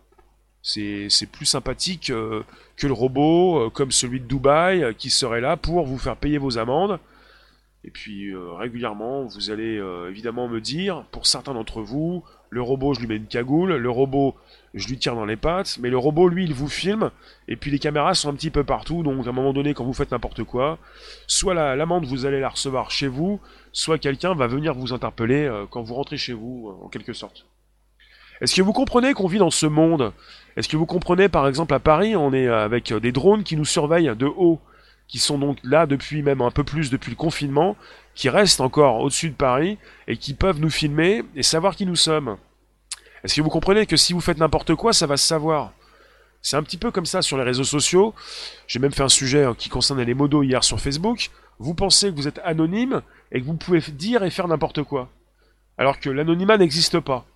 C'est 0.63 1.31
plus 1.33 1.47
sympathique 1.47 2.11
euh, 2.11 2.43
que 2.77 2.87
le 2.87 2.93
robot, 2.93 3.59
euh, 3.67 3.71
comme 3.71 3.93
celui 3.93 4.21
de 4.21 4.27
Dubaï, 4.27 4.83
euh, 4.83 4.93
qui 4.93 5.11
serait 5.11 5.41
là 5.41 5.57
pour 5.57 5.87
vous 5.87 5.99
faire 5.99 6.17
payer 6.17 6.39
vos 6.39 6.59
amendes. 6.59 6.99
Et 7.83 7.91
puis 7.91 8.35
régulièrement, 8.37 9.25
vous 9.25 9.51
allez 9.51 9.83
évidemment 10.11 10.49
me 10.49 10.61
dire, 10.61 11.05
pour 11.13 11.27
certains 11.27 11.55
d'entre 11.55 11.81
vous, 11.81 12.23
le 12.51 12.61
robot, 12.61 12.93
je 12.93 13.01
lui 13.01 13.07
mets 13.07 13.17
une 13.17 13.27
cagoule, 13.27 13.73
le 13.73 13.91
robot, 13.91 14.35
je 14.75 14.87
lui 14.87 14.99
tire 14.99 15.15
dans 15.15 15.25
les 15.25 15.39
pattes, 15.39 15.79
mais 15.81 15.89
le 15.89 15.97
robot, 15.97 16.29
lui, 16.29 16.45
il 16.45 16.53
vous 16.53 16.69
filme, 16.69 17.11
et 17.49 17.57
puis 17.57 17.71
les 17.71 17.79
caméras 17.79 18.13
sont 18.13 18.29
un 18.29 18.35
petit 18.35 18.51
peu 18.51 18.65
partout, 18.65 19.03
donc 19.03 19.27
à 19.27 19.31
un 19.31 19.33
moment 19.33 19.55
donné, 19.55 19.73
quand 19.73 19.85
vous 19.85 19.95
faites 19.95 20.11
n'importe 20.11 20.45
quoi, 20.45 20.77
soit 21.27 21.55
l'amende, 21.55 22.05
vous 22.05 22.27
allez 22.27 22.39
la 22.41 22.51
recevoir 22.51 22.91
chez 22.91 23.09
vous, 23.09 23.41
soit 23.73 23.97
quelqu'un 23.97 24.35
va 24.35 24.47
venir 24.47 24.75
vous 24.75 24.93
interpeller 24.93 25.51
quand 25.71 25.81
vous 25.81 25.95
rentrez 25.95 26.19
chez 26.19 26.35
vous, 26.35 26.77
en 26.83 26.89
quelque 26.89 27.15
sorte. 27.15 27.47
Est-ce 28.41 28.55
que 28.55 28.63
vous 28.63 28.73
comprenez 28.73 29.13
qu'on 29.13 29.27
vit 29.27 29.39
dans 29.39 29.51
ce 29.51 29.67
monde? 29.67 30.13
Est-ce 30.57 30.69
que 30.69 30.77
vous 30.77 30.87
comprenez, 30.87 31.29
par 31.29 31.47
exemple, 31.47 31.75
à 31.75 31.79
Paris, 31.79 32.17
on 32.17 32.33
est 32.33 32.49
avec 32.49 32.93
des 32.93 33.13
drones 33.13 33.43
qui 33.43 33.57
nous 33.57 33.67
surveillent 33.67 34.17
de 34.17 34.27
haut, 34.27 34.61
qui 35.09 35.19
sont 35.19 35.39
donc 35.39 35.59
là 35.63 35.87
depuis 35.87 36.23
même 36.23 36.41
un 36.41 36.51
peu 36.51 36.65
plus 36.65 36.91
depuis 36.91 37.11
le 37.11 37.17
confinement, 37.17 37.77
qui 38.15 38.31
restent 38.31 38.63
encore 38.63 39.01
au-dessus 39.01 39.31
de 39.31 39.35
Paris, 39.35 39.77
et 40.09 40.17
qui 40.17 40.33
peuvent 40.33 40.61
nous 40.61 40.71
filmer 40.71 41.23
et 41.37 41.43
savoir 41.43 41.77
qui 41.77 41.85
nous 41.85 41.97
sommes? 41.97 42.39
Est-ce 43.23 43.35
que 43.35 43.43
vous 43.43 43.51
comprenez 43.51 43.85
que 43.85 43.99
si 43.99 44.15
vous 44.15 44.21
faites 44.21 44.39
n'importe 44.39 44.75
quoi, 44.75 44.95
ça 44.95 45.07
va 45.07 45.19
se 45.19 45.27
savoir? 45.27 45.73
C'est 46.41 46.57
un 46.57 46.63
petit 46.63 46.79
peu 46.79 46.91
comme 46.91 47.05
ça 47.05 47.21
sur 47.21 47.37
les 47.37 47.45
réseaux 47.45 47.65
sociaux. 47.65 48.15
J'ai 48.67 48.79
même 48.79 48.93
fait 48.93 49.03
un 49.03 49.11
sujet 49.11 49.45
hein, 49.45 49.55
qui 49.57 49.69
concernait 49.69 50.07
les 50.07 50.15
modos 50.15 50.43
hier 50.43 50.65
sur 50.65 50.81
Facebook. 50.81 51.31
Vous 51.59 51.75
pensez 51.75 52.11
que 52.11 52.17
vous 52.17 52.29
êtes 52.29 52.41
anonyme 52.43 53.03
et 53.31 53.43
que 53.43 53.45
vous 53.45 53.57
pouvez 53.57 53.81
dire 53.81 54.23
et 54.23 54.31
faire 54.31 54.49
n'importe 54.49 54.83
quoi. 54.83 55.11
Alors 55.77 56.01
que 56.01 56.09
l'anonymat 56.09 56.57
n'existe 56.57 56.99
pas 57.01 57.27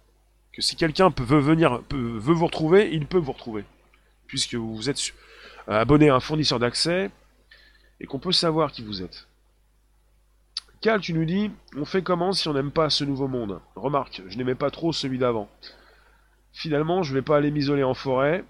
que 0.55 0.63
si 0.63 0.77
quelqu'un 0.77 1.13
veut 1.19 1.41
venir, 1.41 1.83
vous 1.91 2.45
retrouver, 2.45 2.91
il 2.93 3.07
peut 3.07 3.19
vous 3.19 3.33
retrouver. 3.33 3.65
Puisque 4.27 4.55
vous 4.55 4.89
êtes 4.89 5.13
euh, 5.69 5.81
abonné 5.81 6.09
à 6.09 6.15
un 6.15 6.21
fournisseur 6.21 6.59
d'accès 6.59 7.11
et 8.01 8.07
qu'on 8.07 8.19
peut 8.21 8.33
savoir 8.33 8.71
qui 8.71 8.83
vous 8.83 9.03
êtes. 9.03 9.27
Cal, 10.81 11.01
tu 11.01 11.13
nous 11.13 11.25
dis, 11.25 11.51
on 11.77 11.85
fait 11.85 12.03
comment 12.03 12.33
si 12.33 12.47
on 12.49 12.55
n'aime 12.55 12.71
pas 12.71 12.91
ce 12.91 13.05
nouveau 13.05 13.27
monde? 13.27 13.61
Remarque, 13.75 14.23
je 14.29 14.37
n'aimais 14.37 14.55
pas 14.55 14.71
trop 14.71 14.93
celui 14.93 15.19
d'avant. 15.19 15.49
Finalement, 16.53 17.03
je 17.03 17.15
vais 17.15 17.23
pas 17.23 17.37
aller 17.37 17.51
m'isoler 17.51 17.83
en 17.83 17.95
forêt, 17.95 18.45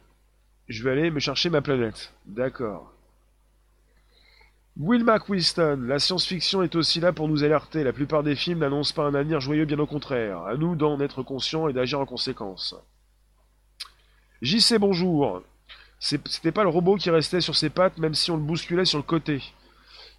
je 0.69 0.83
vais 0.83 0.91
aller 0.91 1.11
me 1.11 1.21
chercher 1.21 1.49
ma 1.49 1.63
planète. 1.63 2.13
D'accord. 2.27 2.94
Will 4.77 5.05
McWiston, 5.05 5.85
la 5.87 6.01
science-fiction 6.01 6.63
est 6.63 6.75
aussi 6.75 6.99
là 6.99 7.13
pour 7.13 7.29
nous 7.29 7.45
alerter. 7.45 7.85
La 7.85 7.93
plupart 7.93 8.25
des 8.25 8.35
films 8.35 8.59
n'annoncent 8.59 8.93
pas 8.93 9.05
un 9.05 9.15
avenir 9.15 9.41
joyeux, 9.41 9.67
bien 9.67 9.79
au 9.79 9.87
contraire. 9.87 10.41
À 10.43 10.57
nous 10.57 10.75
d'en 10.75 10.99
être 11.01 11.23
conscients 11.23 11.69
et 11.69 11.73
d'agir 11.73 12.01
en 12.01 12.07
conséquence. 12.07 12.75
JC, 14.43 14.79
bonjour. 14.81 15.43
C'était 16.01 16.51
pas 16.51 16.65
le 16.65 16.71
robot 16.71 16.97
qui 16.97 17.09
restait 17.09 17.41
sur 17.41 17.55
ses 17.55 17.71
pattes, 17.71 17.99
même 17.99 18.15
si 18.15 18.33
on 18.33 18.37
le 18.37 18.43
bousculait 18.43 18.85
sur 18.85 18.99
le 18.99 19.05
côté. 19.05 19.43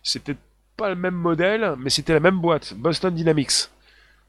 C'était 0.04 0.38
pas 0.78 0.88
le 0.88 0.96
même 0.96 1.16
modèle, 1.16 1.76
mais 1.78 1.90
c'était 1.90 2.14
la 2.14 2.22
même 2.22 2.40
boîte, 2.40 2.76
Boston 2.76 3.14
Dynamics. 3.14 3.70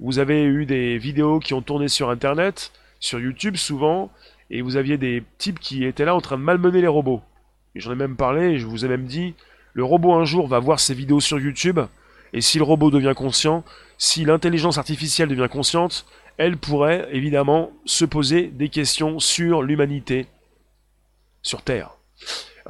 Vous 0.01 0.18
avez 0.18 0.43
eu 0.43 0.66
des 0.66 0.99
vidéos 0.99 1.39
qui 1.39 1.55
ont 1.55 1.62
tourné 1.62 1.87
sur 1.87 2.11
Internet, 2.11 2.72
sur 2.99 3.20
YouTube 3.20 3.55
souvent, 3.55 4.11
et 4.51 4.61
vous 4.61 4.77
aviez 4.77 4.99
des 4.99 5.22
types 5.39 5.61
qui 5.61 5.85
étaient 5.85 6.05
là 6.05 6.16
en 6.16 6.20
train 6.20 6.37
de 6.37 6.43
malmener 6.43 6.81
les 6.81 6.89
robots. 6.89 7.22
J'en 7.77 7.93
ai 7.93 7.97
même 7.97 8.16
parlé, 8.16 8.59
je 8.59 8.66
vous 8.66 8.85
ai 8.85 8.89
même 8.89 9.07
dit, 9.07 9.35
le 9.77 9.85
robot 9.85 10.14
un 10.14 10.24
jour 10.24 10.49
va 10.49 10.59
voir 10.59 10.81
ces 10.81 10.95
vidéos 10.95 11.20
sur 11.20 11.39
YouTube, 11.39 11.81
et 12.33 12.41
si 12.41 12.57
le 12.57 12.64
robot 12.64 12.91
devient 12.91 13.12
conscient, 13.14 13.62
si 13.99 14.24
l'intelligence 14.24 14.79
artificielle 14.79 15.29
devient 15.29 15.51
consciente, 15.53 16.07
elle 16.39 16.57
pourrait 16.57 17.07
évidemment 17.12 17.70
se 17.85 18.07
poser 18.07 18.47
des 18.47 18.70
questions 18.70 19.18
sur 19.20 19.62
l'humanité 19.62 20.29
sur 21.43 21.61
Terre. 21.61 21.91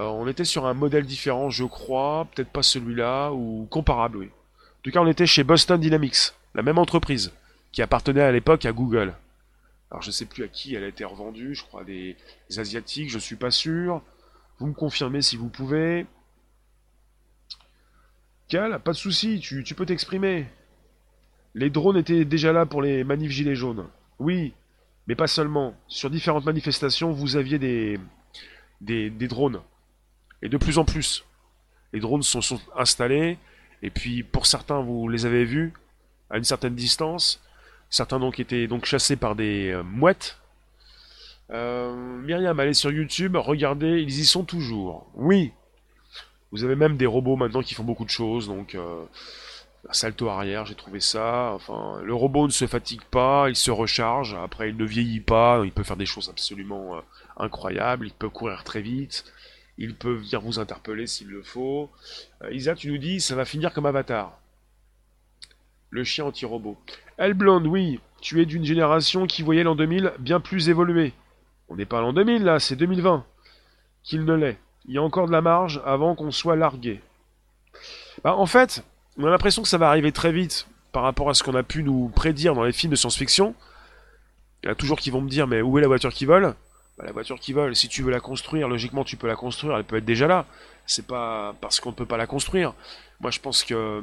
Euh, 0.00 0.02
on 0.02 0.26
était 0.26 0.44
sur 0.44 0.66
un 0.66 0.74
modèle 0.74 1.06
différent, 1.06 1.48
je 1.48 1.62
crois, 1.62 2.26
peut-être 2.34 2.50
pas 2.50 2.64
celui-là, 2.64 3.30
ou 3.30 3.68
comparable, 3.70 4.16
oui. 4.18 4.26
En 4.26 4.82
tout 4.82 4.90
cas, 4.90 5.00
on 5.00 5.06
était 5.06 5.26
chez 5.26 5.44
Boston 5.44 5.80
Dynamics, 5.80 6.32
la 6.56 6.62
même 6.62 6.78
entreprise, 6.78 7.32
qui 7.70 7.82
appartenait 7.82 8.22
à 8.22 8.32
l'époque 8.32 8.64
à 8.64 8.72
Google. 8.72 9.14
Alors 9.92 10.02
je 10.02 10.08
ne 10.08 10.12
sais 10.12 10.26
plus 10.26 10.42
à 10.42 10.48
qui 10.48 10.74
elle 10.74 10.82
a 10.82 10.88
été 10.88 11.04
revendue, 11.04 11.54
je 11.54 11.62
crois 11.62 11.84
des, 11.84 12.16
Asiatiques, 12.56 13.10
je 13.10 13.18
suis 13.20 13.36
pas 13.36 13.52
sûr. 13.52 14.02
Vous 14.58 14.66
me 14.66 14.74
confirmez 14.74 15.22
si 15.22 15.36
vous 15.36 15.48
pouvez. 15.48 16.04
Cal, 18.48 18.78
pas 18.80 18.92
de 18.92 18.96
souci, 18.96 19.40
tu, 19.40 19.74
peux 19.74 19.86
t'exprimer. 19.86 20.46
Les 21.54 21.70
drones 21.70 21.96
étaient 21.96 22.24
déjà 22.24 22.52
là 22.52 22.64
pour 22.64 22.80
les 22.80 23.02
manifs 23.02 23.32
gilets 23.32 23.56
jaunes. 23.56 23.86
Oui, 24.18 24.52
mais 25.06 25.16
pas 25.16 25.26
seulement. 25.26 25.74
Sur 25.88 26.10
différentes 26.10 26.44
manifestations, 26.44 27.10
vous 27.10 27.36
aviez 27.36 27.58
des, 27.58 27.98
des, 28.80 29.10
drones. 29.28 29.60
Et 30.42 30.48
de 30.48 30.56
plus 30.56 30.78
en 30.78 30.84
plus. 30.84 31.24
Les 31.92 32.00
drones 32.00 32.22
sont, 32.22 32.40
installés, 32.76 33.38
et 33.82 33.90
puis 33.90 34.22
pour 34.22 34.46
certains, 34.46 34.80
vous 34.80 35.08
les 35.08 35.26
avez 35.26 35.44
vus 35.44 35.72
à 36.30 36.36
une 36.36 36.44
certaine 36.44 36.74
distance. 36.74 37.42
Certains 37.90 38.20
donc 38.20 38.38
étaient 38.38 38.66
donc 38.66 38.84
chassés 38.84 39.16
par 39.16 39.34
des 39.34 39.70
euh, 39.70 39.82
mouettes. 39.82 40.38
Euh, 41.50 41.94
Myriam, 41.94 42.58
allez 42.58 42.74
sur 42.74 42.90
YouTube, 42.90 43.36
regardez, 43.36 44.02
ils 44.02 44.18
y 44.18 44.24
sont 44.24 44.44
toujours. 44.44 45.10
Oui, 45.14 45.52
vous 46.52 46.64
avez 46.64 46.76
même 46.76 46.96
des 46.96 47.06
robots 47.06 47.36
maintenant 47.36 47.62
qui 47.62 47.74
font 47.74 47.84
beaucoup 47.84 48.04
de 48.04 48.10
choses, 48.10 48.46
donc 48.46 48.74
euh, 48.74 49.04
un 49.88 49.92
salto 49.92 50.28
arrière, 50.28 50.66
j'ai 50.66 50.74
trouvé 50.74 51.00
ça. 51.00 51.52
Enfin, 51.52 52.00
le 52.02 52.14
robot 52.14 52.46
ne 52.46 52.52
se 52.52 52.66
fatigue 52.66 53.02
pas, 53.02 53.48
il 53.48 53.56
se 53.56 53.70
recharge. 53.70 54.34
Après, 54.34 54.70
il 54.70 54.76
ne 54.76 54.84
vieillit 54.84 55.20
pas, 55.20 55.62
il 55.64 55.72
peut 55.72 55.82
faire 55.82 55.96
des 55.96 56.06
choses 56.06 56.28
absolument 56.28 56.96
euh, 56.96 57.00
incroyables. 57.36 58.06
Il 58.06 58.12
peut 58.12 58.28
courir 58.28 58.64
très 58.64 58.80
vite. 58.80 59.24
Il 59.78 59.94
peut 59.94 60.14
venir 60.14 60.40
vous 60.40 60.58
interpeller 60.58 61.06
s'il 61.06 61.28
le 61.28 61.42
faut. 61.42 61.90
Euh, 62.42 62.52
Isa, 62.52 62.74
tu 62.74 62.90
nous 62.90 62.98
dis, 62.98 63.20
ça 63.20 63.36
va 63.36 63.44
finir 63.44 63.72
comme 63.72 63.86
Avatar. 63.86 64.38
Le 65.90 66.02
chien 66.02 66.24
anti-robot. 66.24 66.76
Elle 67.16 67.34
blonde, 67.34 67.66
oui, 67.66 68.00
tu 68.20 68.40
es 68.40 68.46
d'une 68.46 68.64
génération 68.64 69.26
qui 69.26 69.42
voyait 69.42 69.62
l'an 69.62 69.76
2000 69.76 70.14
bien 70.18 70.40
plus 70.40 70.68
évolué. 70.68 71.12
On 71.68 71.76
n'est 71.76 71.86
pas 71.86 72.00
l'an 72.00 72.12
2000 72.12 72.42
là, 72.42 72.58
c'est 72.58 72.76
2020. 72.76 73.24
Qu'il 74.02 74.24
ne 74.24 74.34
l'est 74.34 74.58
il 74.88 74.94
y 74.94 74.98
a 74.98 75.02
encore 75.02 75.26
de 75.26 75.32
la 75.32 75.40
marge 75.40 75.80
avant 75.84 76.14
qu'on 76.14 76.30
soit 76.30 76.56
largué. 76.56 77.00
Bah, 78.24 78.34
en 78.34 78.46
fait, 78.46 78.84
on 79.18 79.24
a 79.24 79.30
l'impression 79.30 79.62
que 79.62 79.68
ça 79.68 79.78
va 79.78 79.88
arriver 79.88 80.12
très 80.12 80.32
vite 80.32 80.66
par 80.92 81.02
rapport 81.02 81.28
à 81.28 81.34
ce 81.34 81.42
qu'on 81.42 81.54
a 81.54 81.62
pu 81.62 81.82
nous 81.82 82.08
prédire 82.14 82.54
dans 82.54 82.64
les 82.64 82.72
films 82.72 82.92
de 82.92 82.96
science-fiction. 82.96 83.54
Il 84.62 84.68
y 84.68 84.72
a 84.72 84.74
toujours 84.74 84.98
qui 84.98 85.10
vont 85.10 85.20
me 85.20 85.28
dire, 85.28 85.46
mais 85.46 85.62
où 85.62 85.78
est 85.78 85.82
la 85.82 85.88
voiture 85.88 86.12
qui 86.12 86.24
vole? 86.24 86.54
Bah, 86.98 87.04
La 87.04 87.12
voiture 87.12 87.38
qui 87.38 87.52
vole, 87.52 87.76
si 87.76 87.88
tu 87.88 88.02
veux 88.02 88.10
la 88.10 88.20
construire, 88.20 88.68
logiquement 88.68 89.04
tu 89.04 89.16
peux 89.16 89.26
la 89.26 89.36
construire, 89.36 89.76
elle 89.76 89.84
peut 89.84 89.96
être 89.96 90.04
déjà 90.04 90.26
là. 90.26 90.46
C'est 90.86 91.06
pas 91.06 91.54
parce 91.60 91.80
qu'on 91.80 91.90
ne 91.90 91.94
peut 91.94 92.06
pas 92.06 92.16
la 92.16 92.26
construire. 92.26 92.72
Moi 93.20 93.30
je 93.30 93.40
pense 93.40 93.64
que 93.64 94.02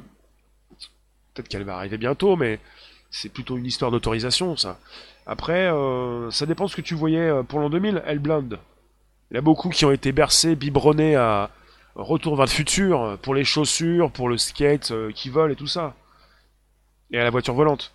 peut-être 1.34 1.48
qu'elle 1.48 1.64
va 1.64 1.78
arriver 1.78 1.98
bientôt, 1.98 2.36
mais 2.36 2.60
c'est 3.10 3.30
plutôt 3.30 3.58
une 3.58 3.66
histoire 3.66 3.92
d'autorisation, 3.92 4.56
ça. 4.58 4.80
Après, 5.26 5.72
euh, 5.72 6.30
ça 6.32 6.46
dépend 6.46 6.66
de 6.66 6.70
ce 6.70 6.76
que 6.76 6.82
tu 6.82 6.96
voyais 6.96 7.30
euh, 7.30 7.44
pour 7.44 7.60
l'an 7.60 7.70
2000, 7.70 8.04
Hellblade. 8.06 8.60
Il 9.34 9.38
y 9.38 9.40
a 9.40 9.42
beaucoup 9.42 9.70
qui 9.70 9.84
ont 9.84 9.92
été 9.92 10.12
bercés, 10.12 10.56
biberonnés 10.56 11.16
à 11.16 11.50
Retour 11.96 12.36
vers 12.36 12.46
le 12.46 12.52
futur, 12.52 13.18
pour 13.24 13.34
les 13.34 13.44
chaussures, 13.44 14.12
pour 14.12 14.30
le 14.30 14.38
skate 14.38 14.92
euh, 14.92 15.12
qui 15.12 15.30
vole 15.30 15.52
et 15.52 15.56
tout 15.56 15.68
ça. 15.68 15.96
Et 17.12 17.20
à 17.20 17.24
la 17.24 17.30
voiture 17.32 17.54
volante. 17.56 17.94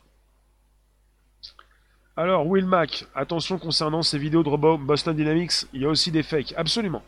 Alors, 2.17 2.47
Will 2.47 2.67
Mac, 2.67 3.07
attention 3.15 3.59
concernant 3.59 4.03
ces 4.03 4.19
vidéos 4.19 4.43
de 4.43 4.77
Boston 4.85 5.17
Dynamics, 5.17 5.67
il 5.73 5.83
y 5.83 5.85
a 5.85 5.89
aussi 5.89 6.11
des 6.11 6.25
fakes, 6.25 6.55
absolument. 6.57 7.03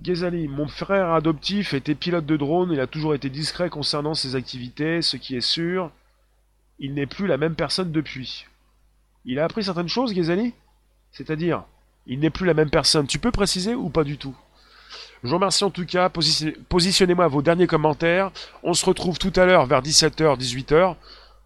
Ghazali, 0.00 0.48
mon 0.48 0.68
frère 0.68 1.12
adoptif 1.12 1.74
était 1.74 1.94
pilote 1.94 2.26
de 2.26 2.36
drone, 2.38 2.72
il 2.72 2.80
a 2.80 2.86
toujours 2.86 3.14
été 3.14 3.28
discret 3.28 3.68
concernant 3.68 4.14
ses 4.14 4.36
activités, 4.36 5.00
ce 5.02 5.18
qui 5.18 5.36
est 5.36 5.42
sûr, 5.42 5.90
il 6.78 6.94
n'est 6.94 7.06
plus 7.06 7.26
la 7.26 7.36
même 7.36 7.54
personne 7.54 7.92
depuis. 7.92 8.46
Il 9.26 9.38
a 9.38 9.44
appris 9.44 9.64
certaines 9.64 9.88
choses, 9.88 10.14
Ghazali 10.14 10.54
C'est-à-dire, 11.12 11.64
il 12.06 12.20
n'est 12.20 12.30
plus 12.30 12.46
la 12.46 12.54
même 12.54 12.70
personne. 12.70 13.06
Tu 13.06 13.18
peux 13.18 13.30
préciser 13.30 13.74
ou 13.74 13.88
pas 13.88 14.04
du 14.04 14.18
tout? 14.18 14.34
Je 15.22 15.28
vous 15.28 15.36
remercie 15.36 15.64
en 15.64 15.70
tout 15.70 15.86
cas. 15.86 16.10
Positionnez-moi 16.68 17.28
vos 17.28 17.42
derniers 17.42 17.66
commentaires. 17.66 18.32
On 18.62 18.74
se 18.74 18.84
retrouve 18.84 19.18
tout 19.18 19.32
à 19.36 19.46
l'heure 19.46 19.66
vers 19.66 19.82
17h, 19.82 20.38
18h. 20.38 20.96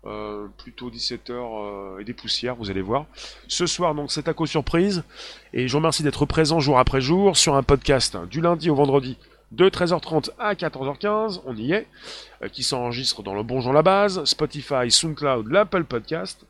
Euh, 0.06 0.46
plutôt 0.58 0.88
17h 0.88 1.30
euh, 1.30 1.98
et 1.98 2.04
des 2.04 2.12
poussières, 2.12 2.54
vous 2.54 2.70
allez 2.70 2.80
voir. 2.80 3.06
Ce 3.48 3.66
soir, 3.66 3.92
donc, 3.92 4.12
c'est 4.12 4.32
co 4.34 4.46
Surprise. 4.46 5.02
Et 5.52 5.66
je 5.66 5.72
vous 5.72 5.78
remercie 5.78 6.04
d'être 6.04 6.26
présent 6.26 6.60
jour 6.60 6.78
après 6.78 7.00
jour 7.00 7.36
sur 7.36 7.56
un 7.56 7.64
podcast 7.64 8.16
du 8.30 8.40
lundi 8.40 8.70
au 8.70 8.76
vendredi 8.76 9.18
de 9.52 9.68
13h30 9.68 10.30
à 10.38 10.54
14h15, 10.54 11.40
on 11.44 11.56
y 11.56 11.72
est, 11.72 11.86
euh, 12.42 12.48
qui 12.48 12.62
s'enregistre 12.62 13.22
dans 13.22 13.34
le 13.34 13.42
Bonjour 13.42 13.72
la 13.72 13.82
base, 13.82 14.24
Spotify, 14.24 14.90
SoundCloud, 14.90 15.48
l'Apple 15.50 15.84
Podcast. 15.84 16.46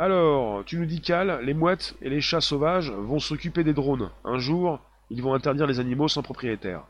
Alors, 0.00 0.64
tu 0.64 0.78
nous 0.78 0.86
dis 0.86 1.00
Cal, 1.00 1.40
les 1.42 1.54
mouettes 1.54 1.96
et 2.02 2.08
les 2.08 2.20
chats 2.20 2.40
sauvages 2.40 2.92
vont 2.92 3.18
s'occuper 3.18 3.64
des 3.64 3.72
drones. 3.72 4.10
Un 4.24 4.38
jour, 4.38 4.78
ils 5.10 5.20
vont 5.20 5.34
interdire 5.34 5.66
les 5.66 5.80
animaux 5.80 6.06
sans 6.06 6.22
propriétaire. 6.22 6.84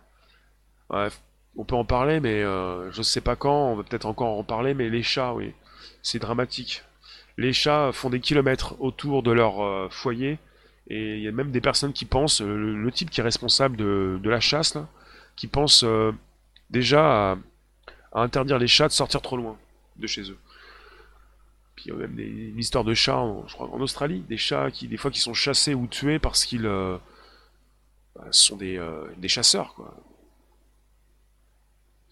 Bref, 0.91 1.19
on 1.57 1.65
peut 1.65 1.75
en 1.75 1.87
parler, 1.87 2.21
mais 2.21 2.43
euh, 2.43 2.93
je 2.93 2.99
ne 2.99 3.03
sais 3.03 3.23
pas 3.23 3.35
quand, 3.35 3.73
on 3.73 3.77
va 3.77 3.83
peut-être 3.83 4.05
encore 4.05 4.39
en 4.39 4.45
parler, 4.45 4.75
mais 4.75 4.91
les 4.91 5.03
chats, 5.03 5.33
oui, 5.33 5.55
c'est 6.03 6.19
dramatique. 6.19 6.83
Les 7.39 7.55
chats 7.55 7.93
font 7.93 8.11
des 8.11 8.21
kilomètres 8.21 8.79
autour 8.79 9.23
de 9.23 9.33
leur 9.33 9.63
euh, 9.63 9.89
foyer 9.91 10.39
et 10.91 11.17
il 11.17 11.23
y 11.23 11.29
a 11.29 11.33
même 11.33 11.51
des 11.51 11.63
personnes 11.63 11.95
qui 11.95 12.05
pensent, 12.05 12.43
le, 12.43 12.91
type 12.91 13.11
qui 13.11 13.21
est 13.21 13.25
responsable 13.25 13.77
de, 13.77 14.21
la 14.25 14.41
chasse, 14.41 14.75
là, 14.75 14.87
qui 15.35 15.47
pense 15.47 15.83
euh, 15.83 16.13
déjà 16.69 17.33
à, 17.33 17.37
interdire 18.13 18.59
les 18.59 18.69
chats 18.69 18.89
de 18.89 18.93
sortir 18.93 19.23
trop 19.23 19.39
loin 19.39 19.57
de 19.97 20.07
chez 20.07 20.31
eux. 20.31 20.39
Puis 21.79 21.85
il 21.87 21.93
y 21.93 21.95
a 21.95 21.97
même 21.97 22.17
des, 22.17 22.25
une 22.25 22.59
histoire 22.59 22.83
de 22.83 22.93
chats, 22.93 23.21
en, 23.21 23.81
Australie, 23.81 24.25
des 24.29 24.37
chats 24.37 24.73
qui, 24.73 24.89
des 24.89 24.97
fois, 24.97 25.13
qui 25.13 25.21
sont 25.21 25.33
chassés 25.33 25.75
ou 25.75 25.87
tués 25.87 26.19
parce 26.19 26.45
qu'ils 26.45 26.67
euh, 26.67 26.99
bah, 28.17 28.25
sont 28.33 28.57
des, 28.57 28.77
euh, 28.77 29.07
chasseurs. 29.29 29.77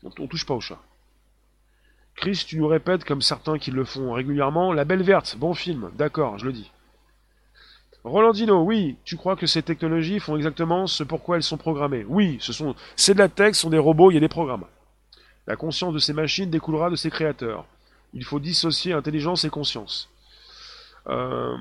On, 0.05 0.11
on 0.21 0.27
touche 0.29 0.47
pas 0.47 0.55
aux 0.55 0.61
chats. 0.61 0.79
Chris, 2.15 2.45
tu 2.47 2.59
nous 2.59 2.69
répètes, 2.69 3.05
comme 3.05 3.21
certains 3.21 3.59
qui 3.59 3.73
le 3.73 3.85
font 3.85 4.13
régulièrement, 4.13 4.73
La 4.73 4.85
Belle 4.85 5.03
Verte, 5.03 5.37
bon 5.37 5.53
film, 5.53 5.91
d'accord, 5.97 6.39
je 6.39 6.45
le 6.45 6.53
dis. 6.53 6.71
Rolandino, 8.05 8.63
oui, 8.63 8.99
tu 9.03 9.17
crois 9.17 9.35
que 9.35 9.49
ces 9.49 9.65
technologies 9.65 10.21
font 10.21 10.37
exactement 10.37 10.87
ce 10.87 11.03
pourquoi 11.03 11.39
elles 11.39 11.43
sont 11.43 11.57
programmées? 11.57 12.05
Oui, 12.09 12.39
ce 12.41 12.53
sont, 12.53 12.77
c'est 12.95 13.15
de 13.15 13.19
la 13.19 13.29
tech, 13.29 13.57
ce 13.57 13.63
sont 13.63 13.71
des 13.71 13.79
robots, 13.79 14.13
il 14.13 14.15
y 14.15 14.19
a 14.19 14.21
des 14.21 14.29
programmes. 14.29 14.67
La 15.49 15.57
conscience 15.57 15.93
de 15.93 15.99
ces 15.99 16.13
machines 16.13 16.51
découlera 16.51 16.89
de 16.89 16.95
ses 16.95 17.11
créateurs. 17.11 17.67
Il 18.13 18.25
faut 18.25 18.41
dissocier 18.41 18.93
intelligence 18.93 19.45
et 19.45 19.51
conscience. 19.51 20.09
Euh, 21.07 21.57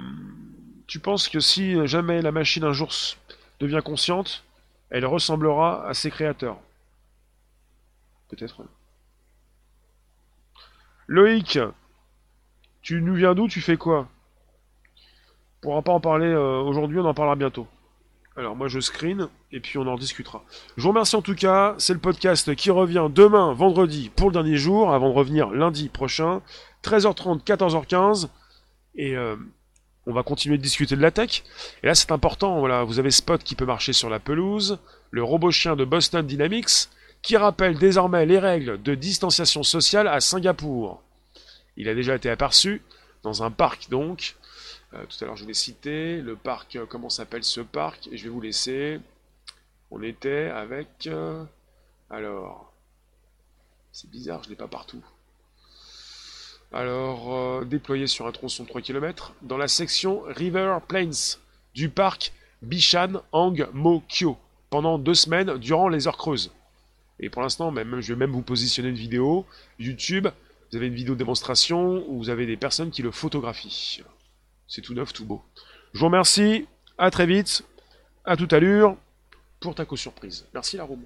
tu 0.88 1.00
penses 1.00 1.30
que 1.30 1.40
si 1.40 1.86
jamais 1.88 2.22
la 2.22 2.32
machine 2.32 2.64
un 2.64 2.74
jour 2.74 2.92
devient 3.60 3.82
consciente, 3.84 4.44
elle 4.90 5.06
ressemblera 5.06 5.88
à 5.88 5.94
ses 5.94 6.12
créateurs? 6.12 6.60
Peut-être. 8.30 8.64
Loïc, 11.08 11.60
tu 12.82 13.02
nous 13.02 13.16
viens 13.16 13.36
d'où? 13.36 13.48
Tu 13.48 13.62
fais 13.62 13.78
quoi? 13.78 14.08
On 15.58 15.62
pourra 15.62 15.82
pas 15.82 15.94
en 15.94 16.00
parler 16.00 16.28
euh, 16.28 16.60
aujourd'hui, 16.62 17.00
on 17.00 17.06
en 17.06 17.14
parlera 17.14 17.36
bientôt. 17.36 17.68
Alors 18.38 18.58
moi 18.58 18.68
je 18.68 18.82
screen 18.82 19.30
et 19.54 19.62
puis 19.62 19.78
on 19.78 19.88
en 19.88 19.96
discutera. 19.96 20.44
Je 20.76 20.84
vous 20.84 20.90
remercie 20.90 21.16
en 21.16 21.22
tout 21.22 21.36
cas, 21.36 21.74
c'est 21.78 21.94
le 21.94 22.00
podcast 22.00 22.54
qui 22.56 22.70
revient 22.70 23.08
demain, 23.10 23.54
vendredi, 23.54 24.12
pour 24.14 24.28
le 24.28 24.34
dernier 24.34 24.58
jour, 24.58 24.94
avant 24.94 25.10
de 25.10 25.16
revenir 25.16 25.52
lundi 25.52 25.88
prochain, 25.88 26.42
13h30, 26.84 27.46
14h15, 27.46 28.28
et 28.96 29.16
euh, 29.16 29.38
on 30.06 30.12
va 30.12 30.24
continuer 30.24 30.58
de 30.58 30.62
discuter 30.62 30.98
de 30.98 31.02
la 31.02 31.12
tech. 31.12 31.44
Et 31.82 31.88
là 31.88 31.96
c'est 31.96 32.12
important, 32.12 32.60
voilà, 32.60 32.84
vous 32.84 33.00
avez 33.00 33.10
Spot 33.10 33.42
qui 33.42 33.56
peut 33.56 33.66
marcher 33.66 33.94
sur 33.94 34.10
la 34.10 34.20
pelouse, 34.20 34.80
le 35.12 35.24
robot 35.24 35.52
chien 35.52 35.78
de 35.78 35.86
Boston 35.86 36.28
Dynamics, 36.28 36.90
qui 37.22 37.38
rappelle 37.38 37.78
désormais 37.78 38.26
les 38.26 38.38
règles 38.38 38.82
de 38.82 38.96
distanciation 38.96 39.64
sociale 39.64 40.10
à 40.10 40.20
Singapour. 40.20 41.02
Il 41.78 41.88
a 41.88 41.96
déjà 41.96 42.16
été 42.16 42.30
aperçu 42.30 42.82
dans 43.24 43.44
un 43.44 43.50
parc 43.50 43.90
donc, 43.90 44.36
tout 45.08 45.24
à 45.24 45.26
l'heure, 45.26 45.36
je 45.36 45.44
vous 45.44 45.48
l'ai 45.48 45.54
cité. 45.54 46.22
Le 46.22 46.36
parc, 46.36 46.76
euh, 46.76 46.86
comment 46.86 47.10
s'appelle 47.10 47.44
ce 47.44 47.62
parc? 47.62 48.08
Et 48.12 48.18
je 48.18 48.24
vais 48.24 48.30
vous 48.30 48.42
laisser. 48.42 49.00
On 49.92 50.02
était 50.02 50.50
avec. 50.50 51.08
Euh, 51.08 51.44
alors. 52.10 52.72
C'est 53.92 54.10
bizarre, 54.10 54.44
je 54.44 54.48
ne 54.48 54.52
l'ai 54.52 54.58
pas 54.58 54.68
partout. 54.68 55.04
Alors, 56.74 57.64
déployé 57.66 58.08
sur 58.08 58.28
un 58.28 58.34
tronçon 58.34 58.64
de 58.64 58.68
3 58.68 58.82
km, 58.82 59.34
dans 59.42 59.58
la 59.58 59.70
section 59.70 60.24
River 60.28 60.80
Plains 60.86 61.38
du 61.74 61.88
parc 61.88 62.34
Bishan 62.62 63.22
Hang 63.32 63.70
Mo 63.72 64.04
Kyo, 64.10 64.38
pendant 64.70 64.98
deux 64.98 65.14
semaines 65.14 65.58
durant 65.58 65.88
les 65.88 66.08
heures 66.08 66.18
creuses. 66.18 66.52
Et 67.20 67.30
pour 67.30 67.42
l'instant, 67.42 67.72
même, 67.72 68.02
je 68.02 68.14
vais 68.14 68.20
même 68.20 68.32
vous 68.32 68.42
positionner 68.42 68.90
une 68.90 68.96
vidéo 68.96 69.46
YouTube. 69.80 70.28
Vous 70.70 70.78
avez 70.78 70.88
une 70.88 70.96
vidéo 70.96 71.14
de 71.14 71.20
démonstration 71.20 72.04
où 72.10 72.18
vous 72.18 72.30
avez 72.30 72.46
des 72.46 72.58
personnes 72.58 72.92
qui 72.92 73.02
le 73.02 73.12
photographient. 73.12 74.04
C'est 74.68 74.82
tout 74.82 74.94
neuf, 74.94 75.14
tout 75.14 75.26
beau. 75.26 75.42
Je 75.94 76.00
vous 76.00 76.06
remercie. 76.06 76.68
À 76.98 77.12
très 77.12 77.26
vite. 77.26 77.64
À 78.24 78.36
toute 78.36 78.54
allure. 78.54 78.98
Pour 79.60 79.76
ta 79.76 79.86
co-surprise. 79.86 80.46
Merci 80.54 80.78
la 80.78 80.86
Donc 80.86 81.00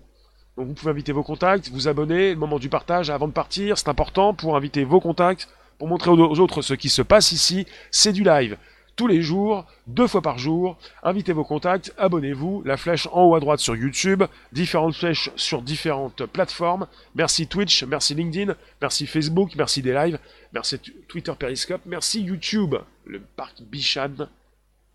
vous 0.55 0.73
pouvez 0.73 0.91
inviter 0.91 1.11
vos 1.11 1.23
contacts, 1.23 1.69
vous 1.69 1.87
abonner, 1.87 2.31
le 2.31 2.39
moment 2.39 2.59
du 2.59 2.69
partage 2.69 3.09
avant 3.09 3.27
de 3.27 3.33
partir, 3.33 3.77
c'est 3.77 3.87
important 3.87 4.33
pour 4.33 4.57
inviter 4.57 4.83
vos 4.83 4.99
contacts, 4.99 5.47
pour 5.77 5.87
montrer 5.87 6.09
aux 6.09 6.39
autres 6.39 6.61
ce 6.61 6.73
qui 6.73 6.89
se 6.89 7.01
passe 7.01 7.31
ici. 7.31 7.65
C'est 7.91 8.11
du 8.11 8.23
live 8.23 8.57
tous 8.99 9.07
les 9.07 9.21
jours, 9.21 9.65
deux 9.87 10.07
fois 10.07 10.21
par 10.21 10.37
jour. 10.37 10.77
Invitez 11.03 11.31
vos 11.31 11.45
contacts, 11.45 11.93
abonnez-vous, 11.97 12.63
la 12.65 12.75
flèche 12.75 13.07
en 13.13 13.23
haut 13.23 13.35
à 13.35 13.39
droite 13.39 13.61
sur 13.61 13.73
YouTube, 13.73 14.25
différentes 14.51 14.93
flèches 14.93 15.31
sur 15.37 15.61
différentes 15.61 16.25
plateformes. 16.25 16.85
Merci 17.15 17.47
Twitch, 17.47 17.85
merci 17.85 18.13
LinkedIn, 18.13 18.55
merci 18.81 19.07
Facebook, 19.07 19.53
merci 19.55 19.81
des 19.81 19.93
lives, 19.93 20.19
merci 20.51 20.79
Twitter 21.07 21.31
Periscope, 21.39 21.79
merci 21.85 22.21
YouTube, 22.21 22.75
le 23.09 23.19
parc 23.19 23.61
Bishan 23.63 24.29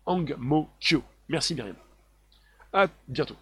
Angmo 0.05 0.69
Kyo. 0.79 1.03
Merci 1.27 1.53
Myriam. 1.53 1.75
À 2.71 2.87
bientôt. 3.07 3.35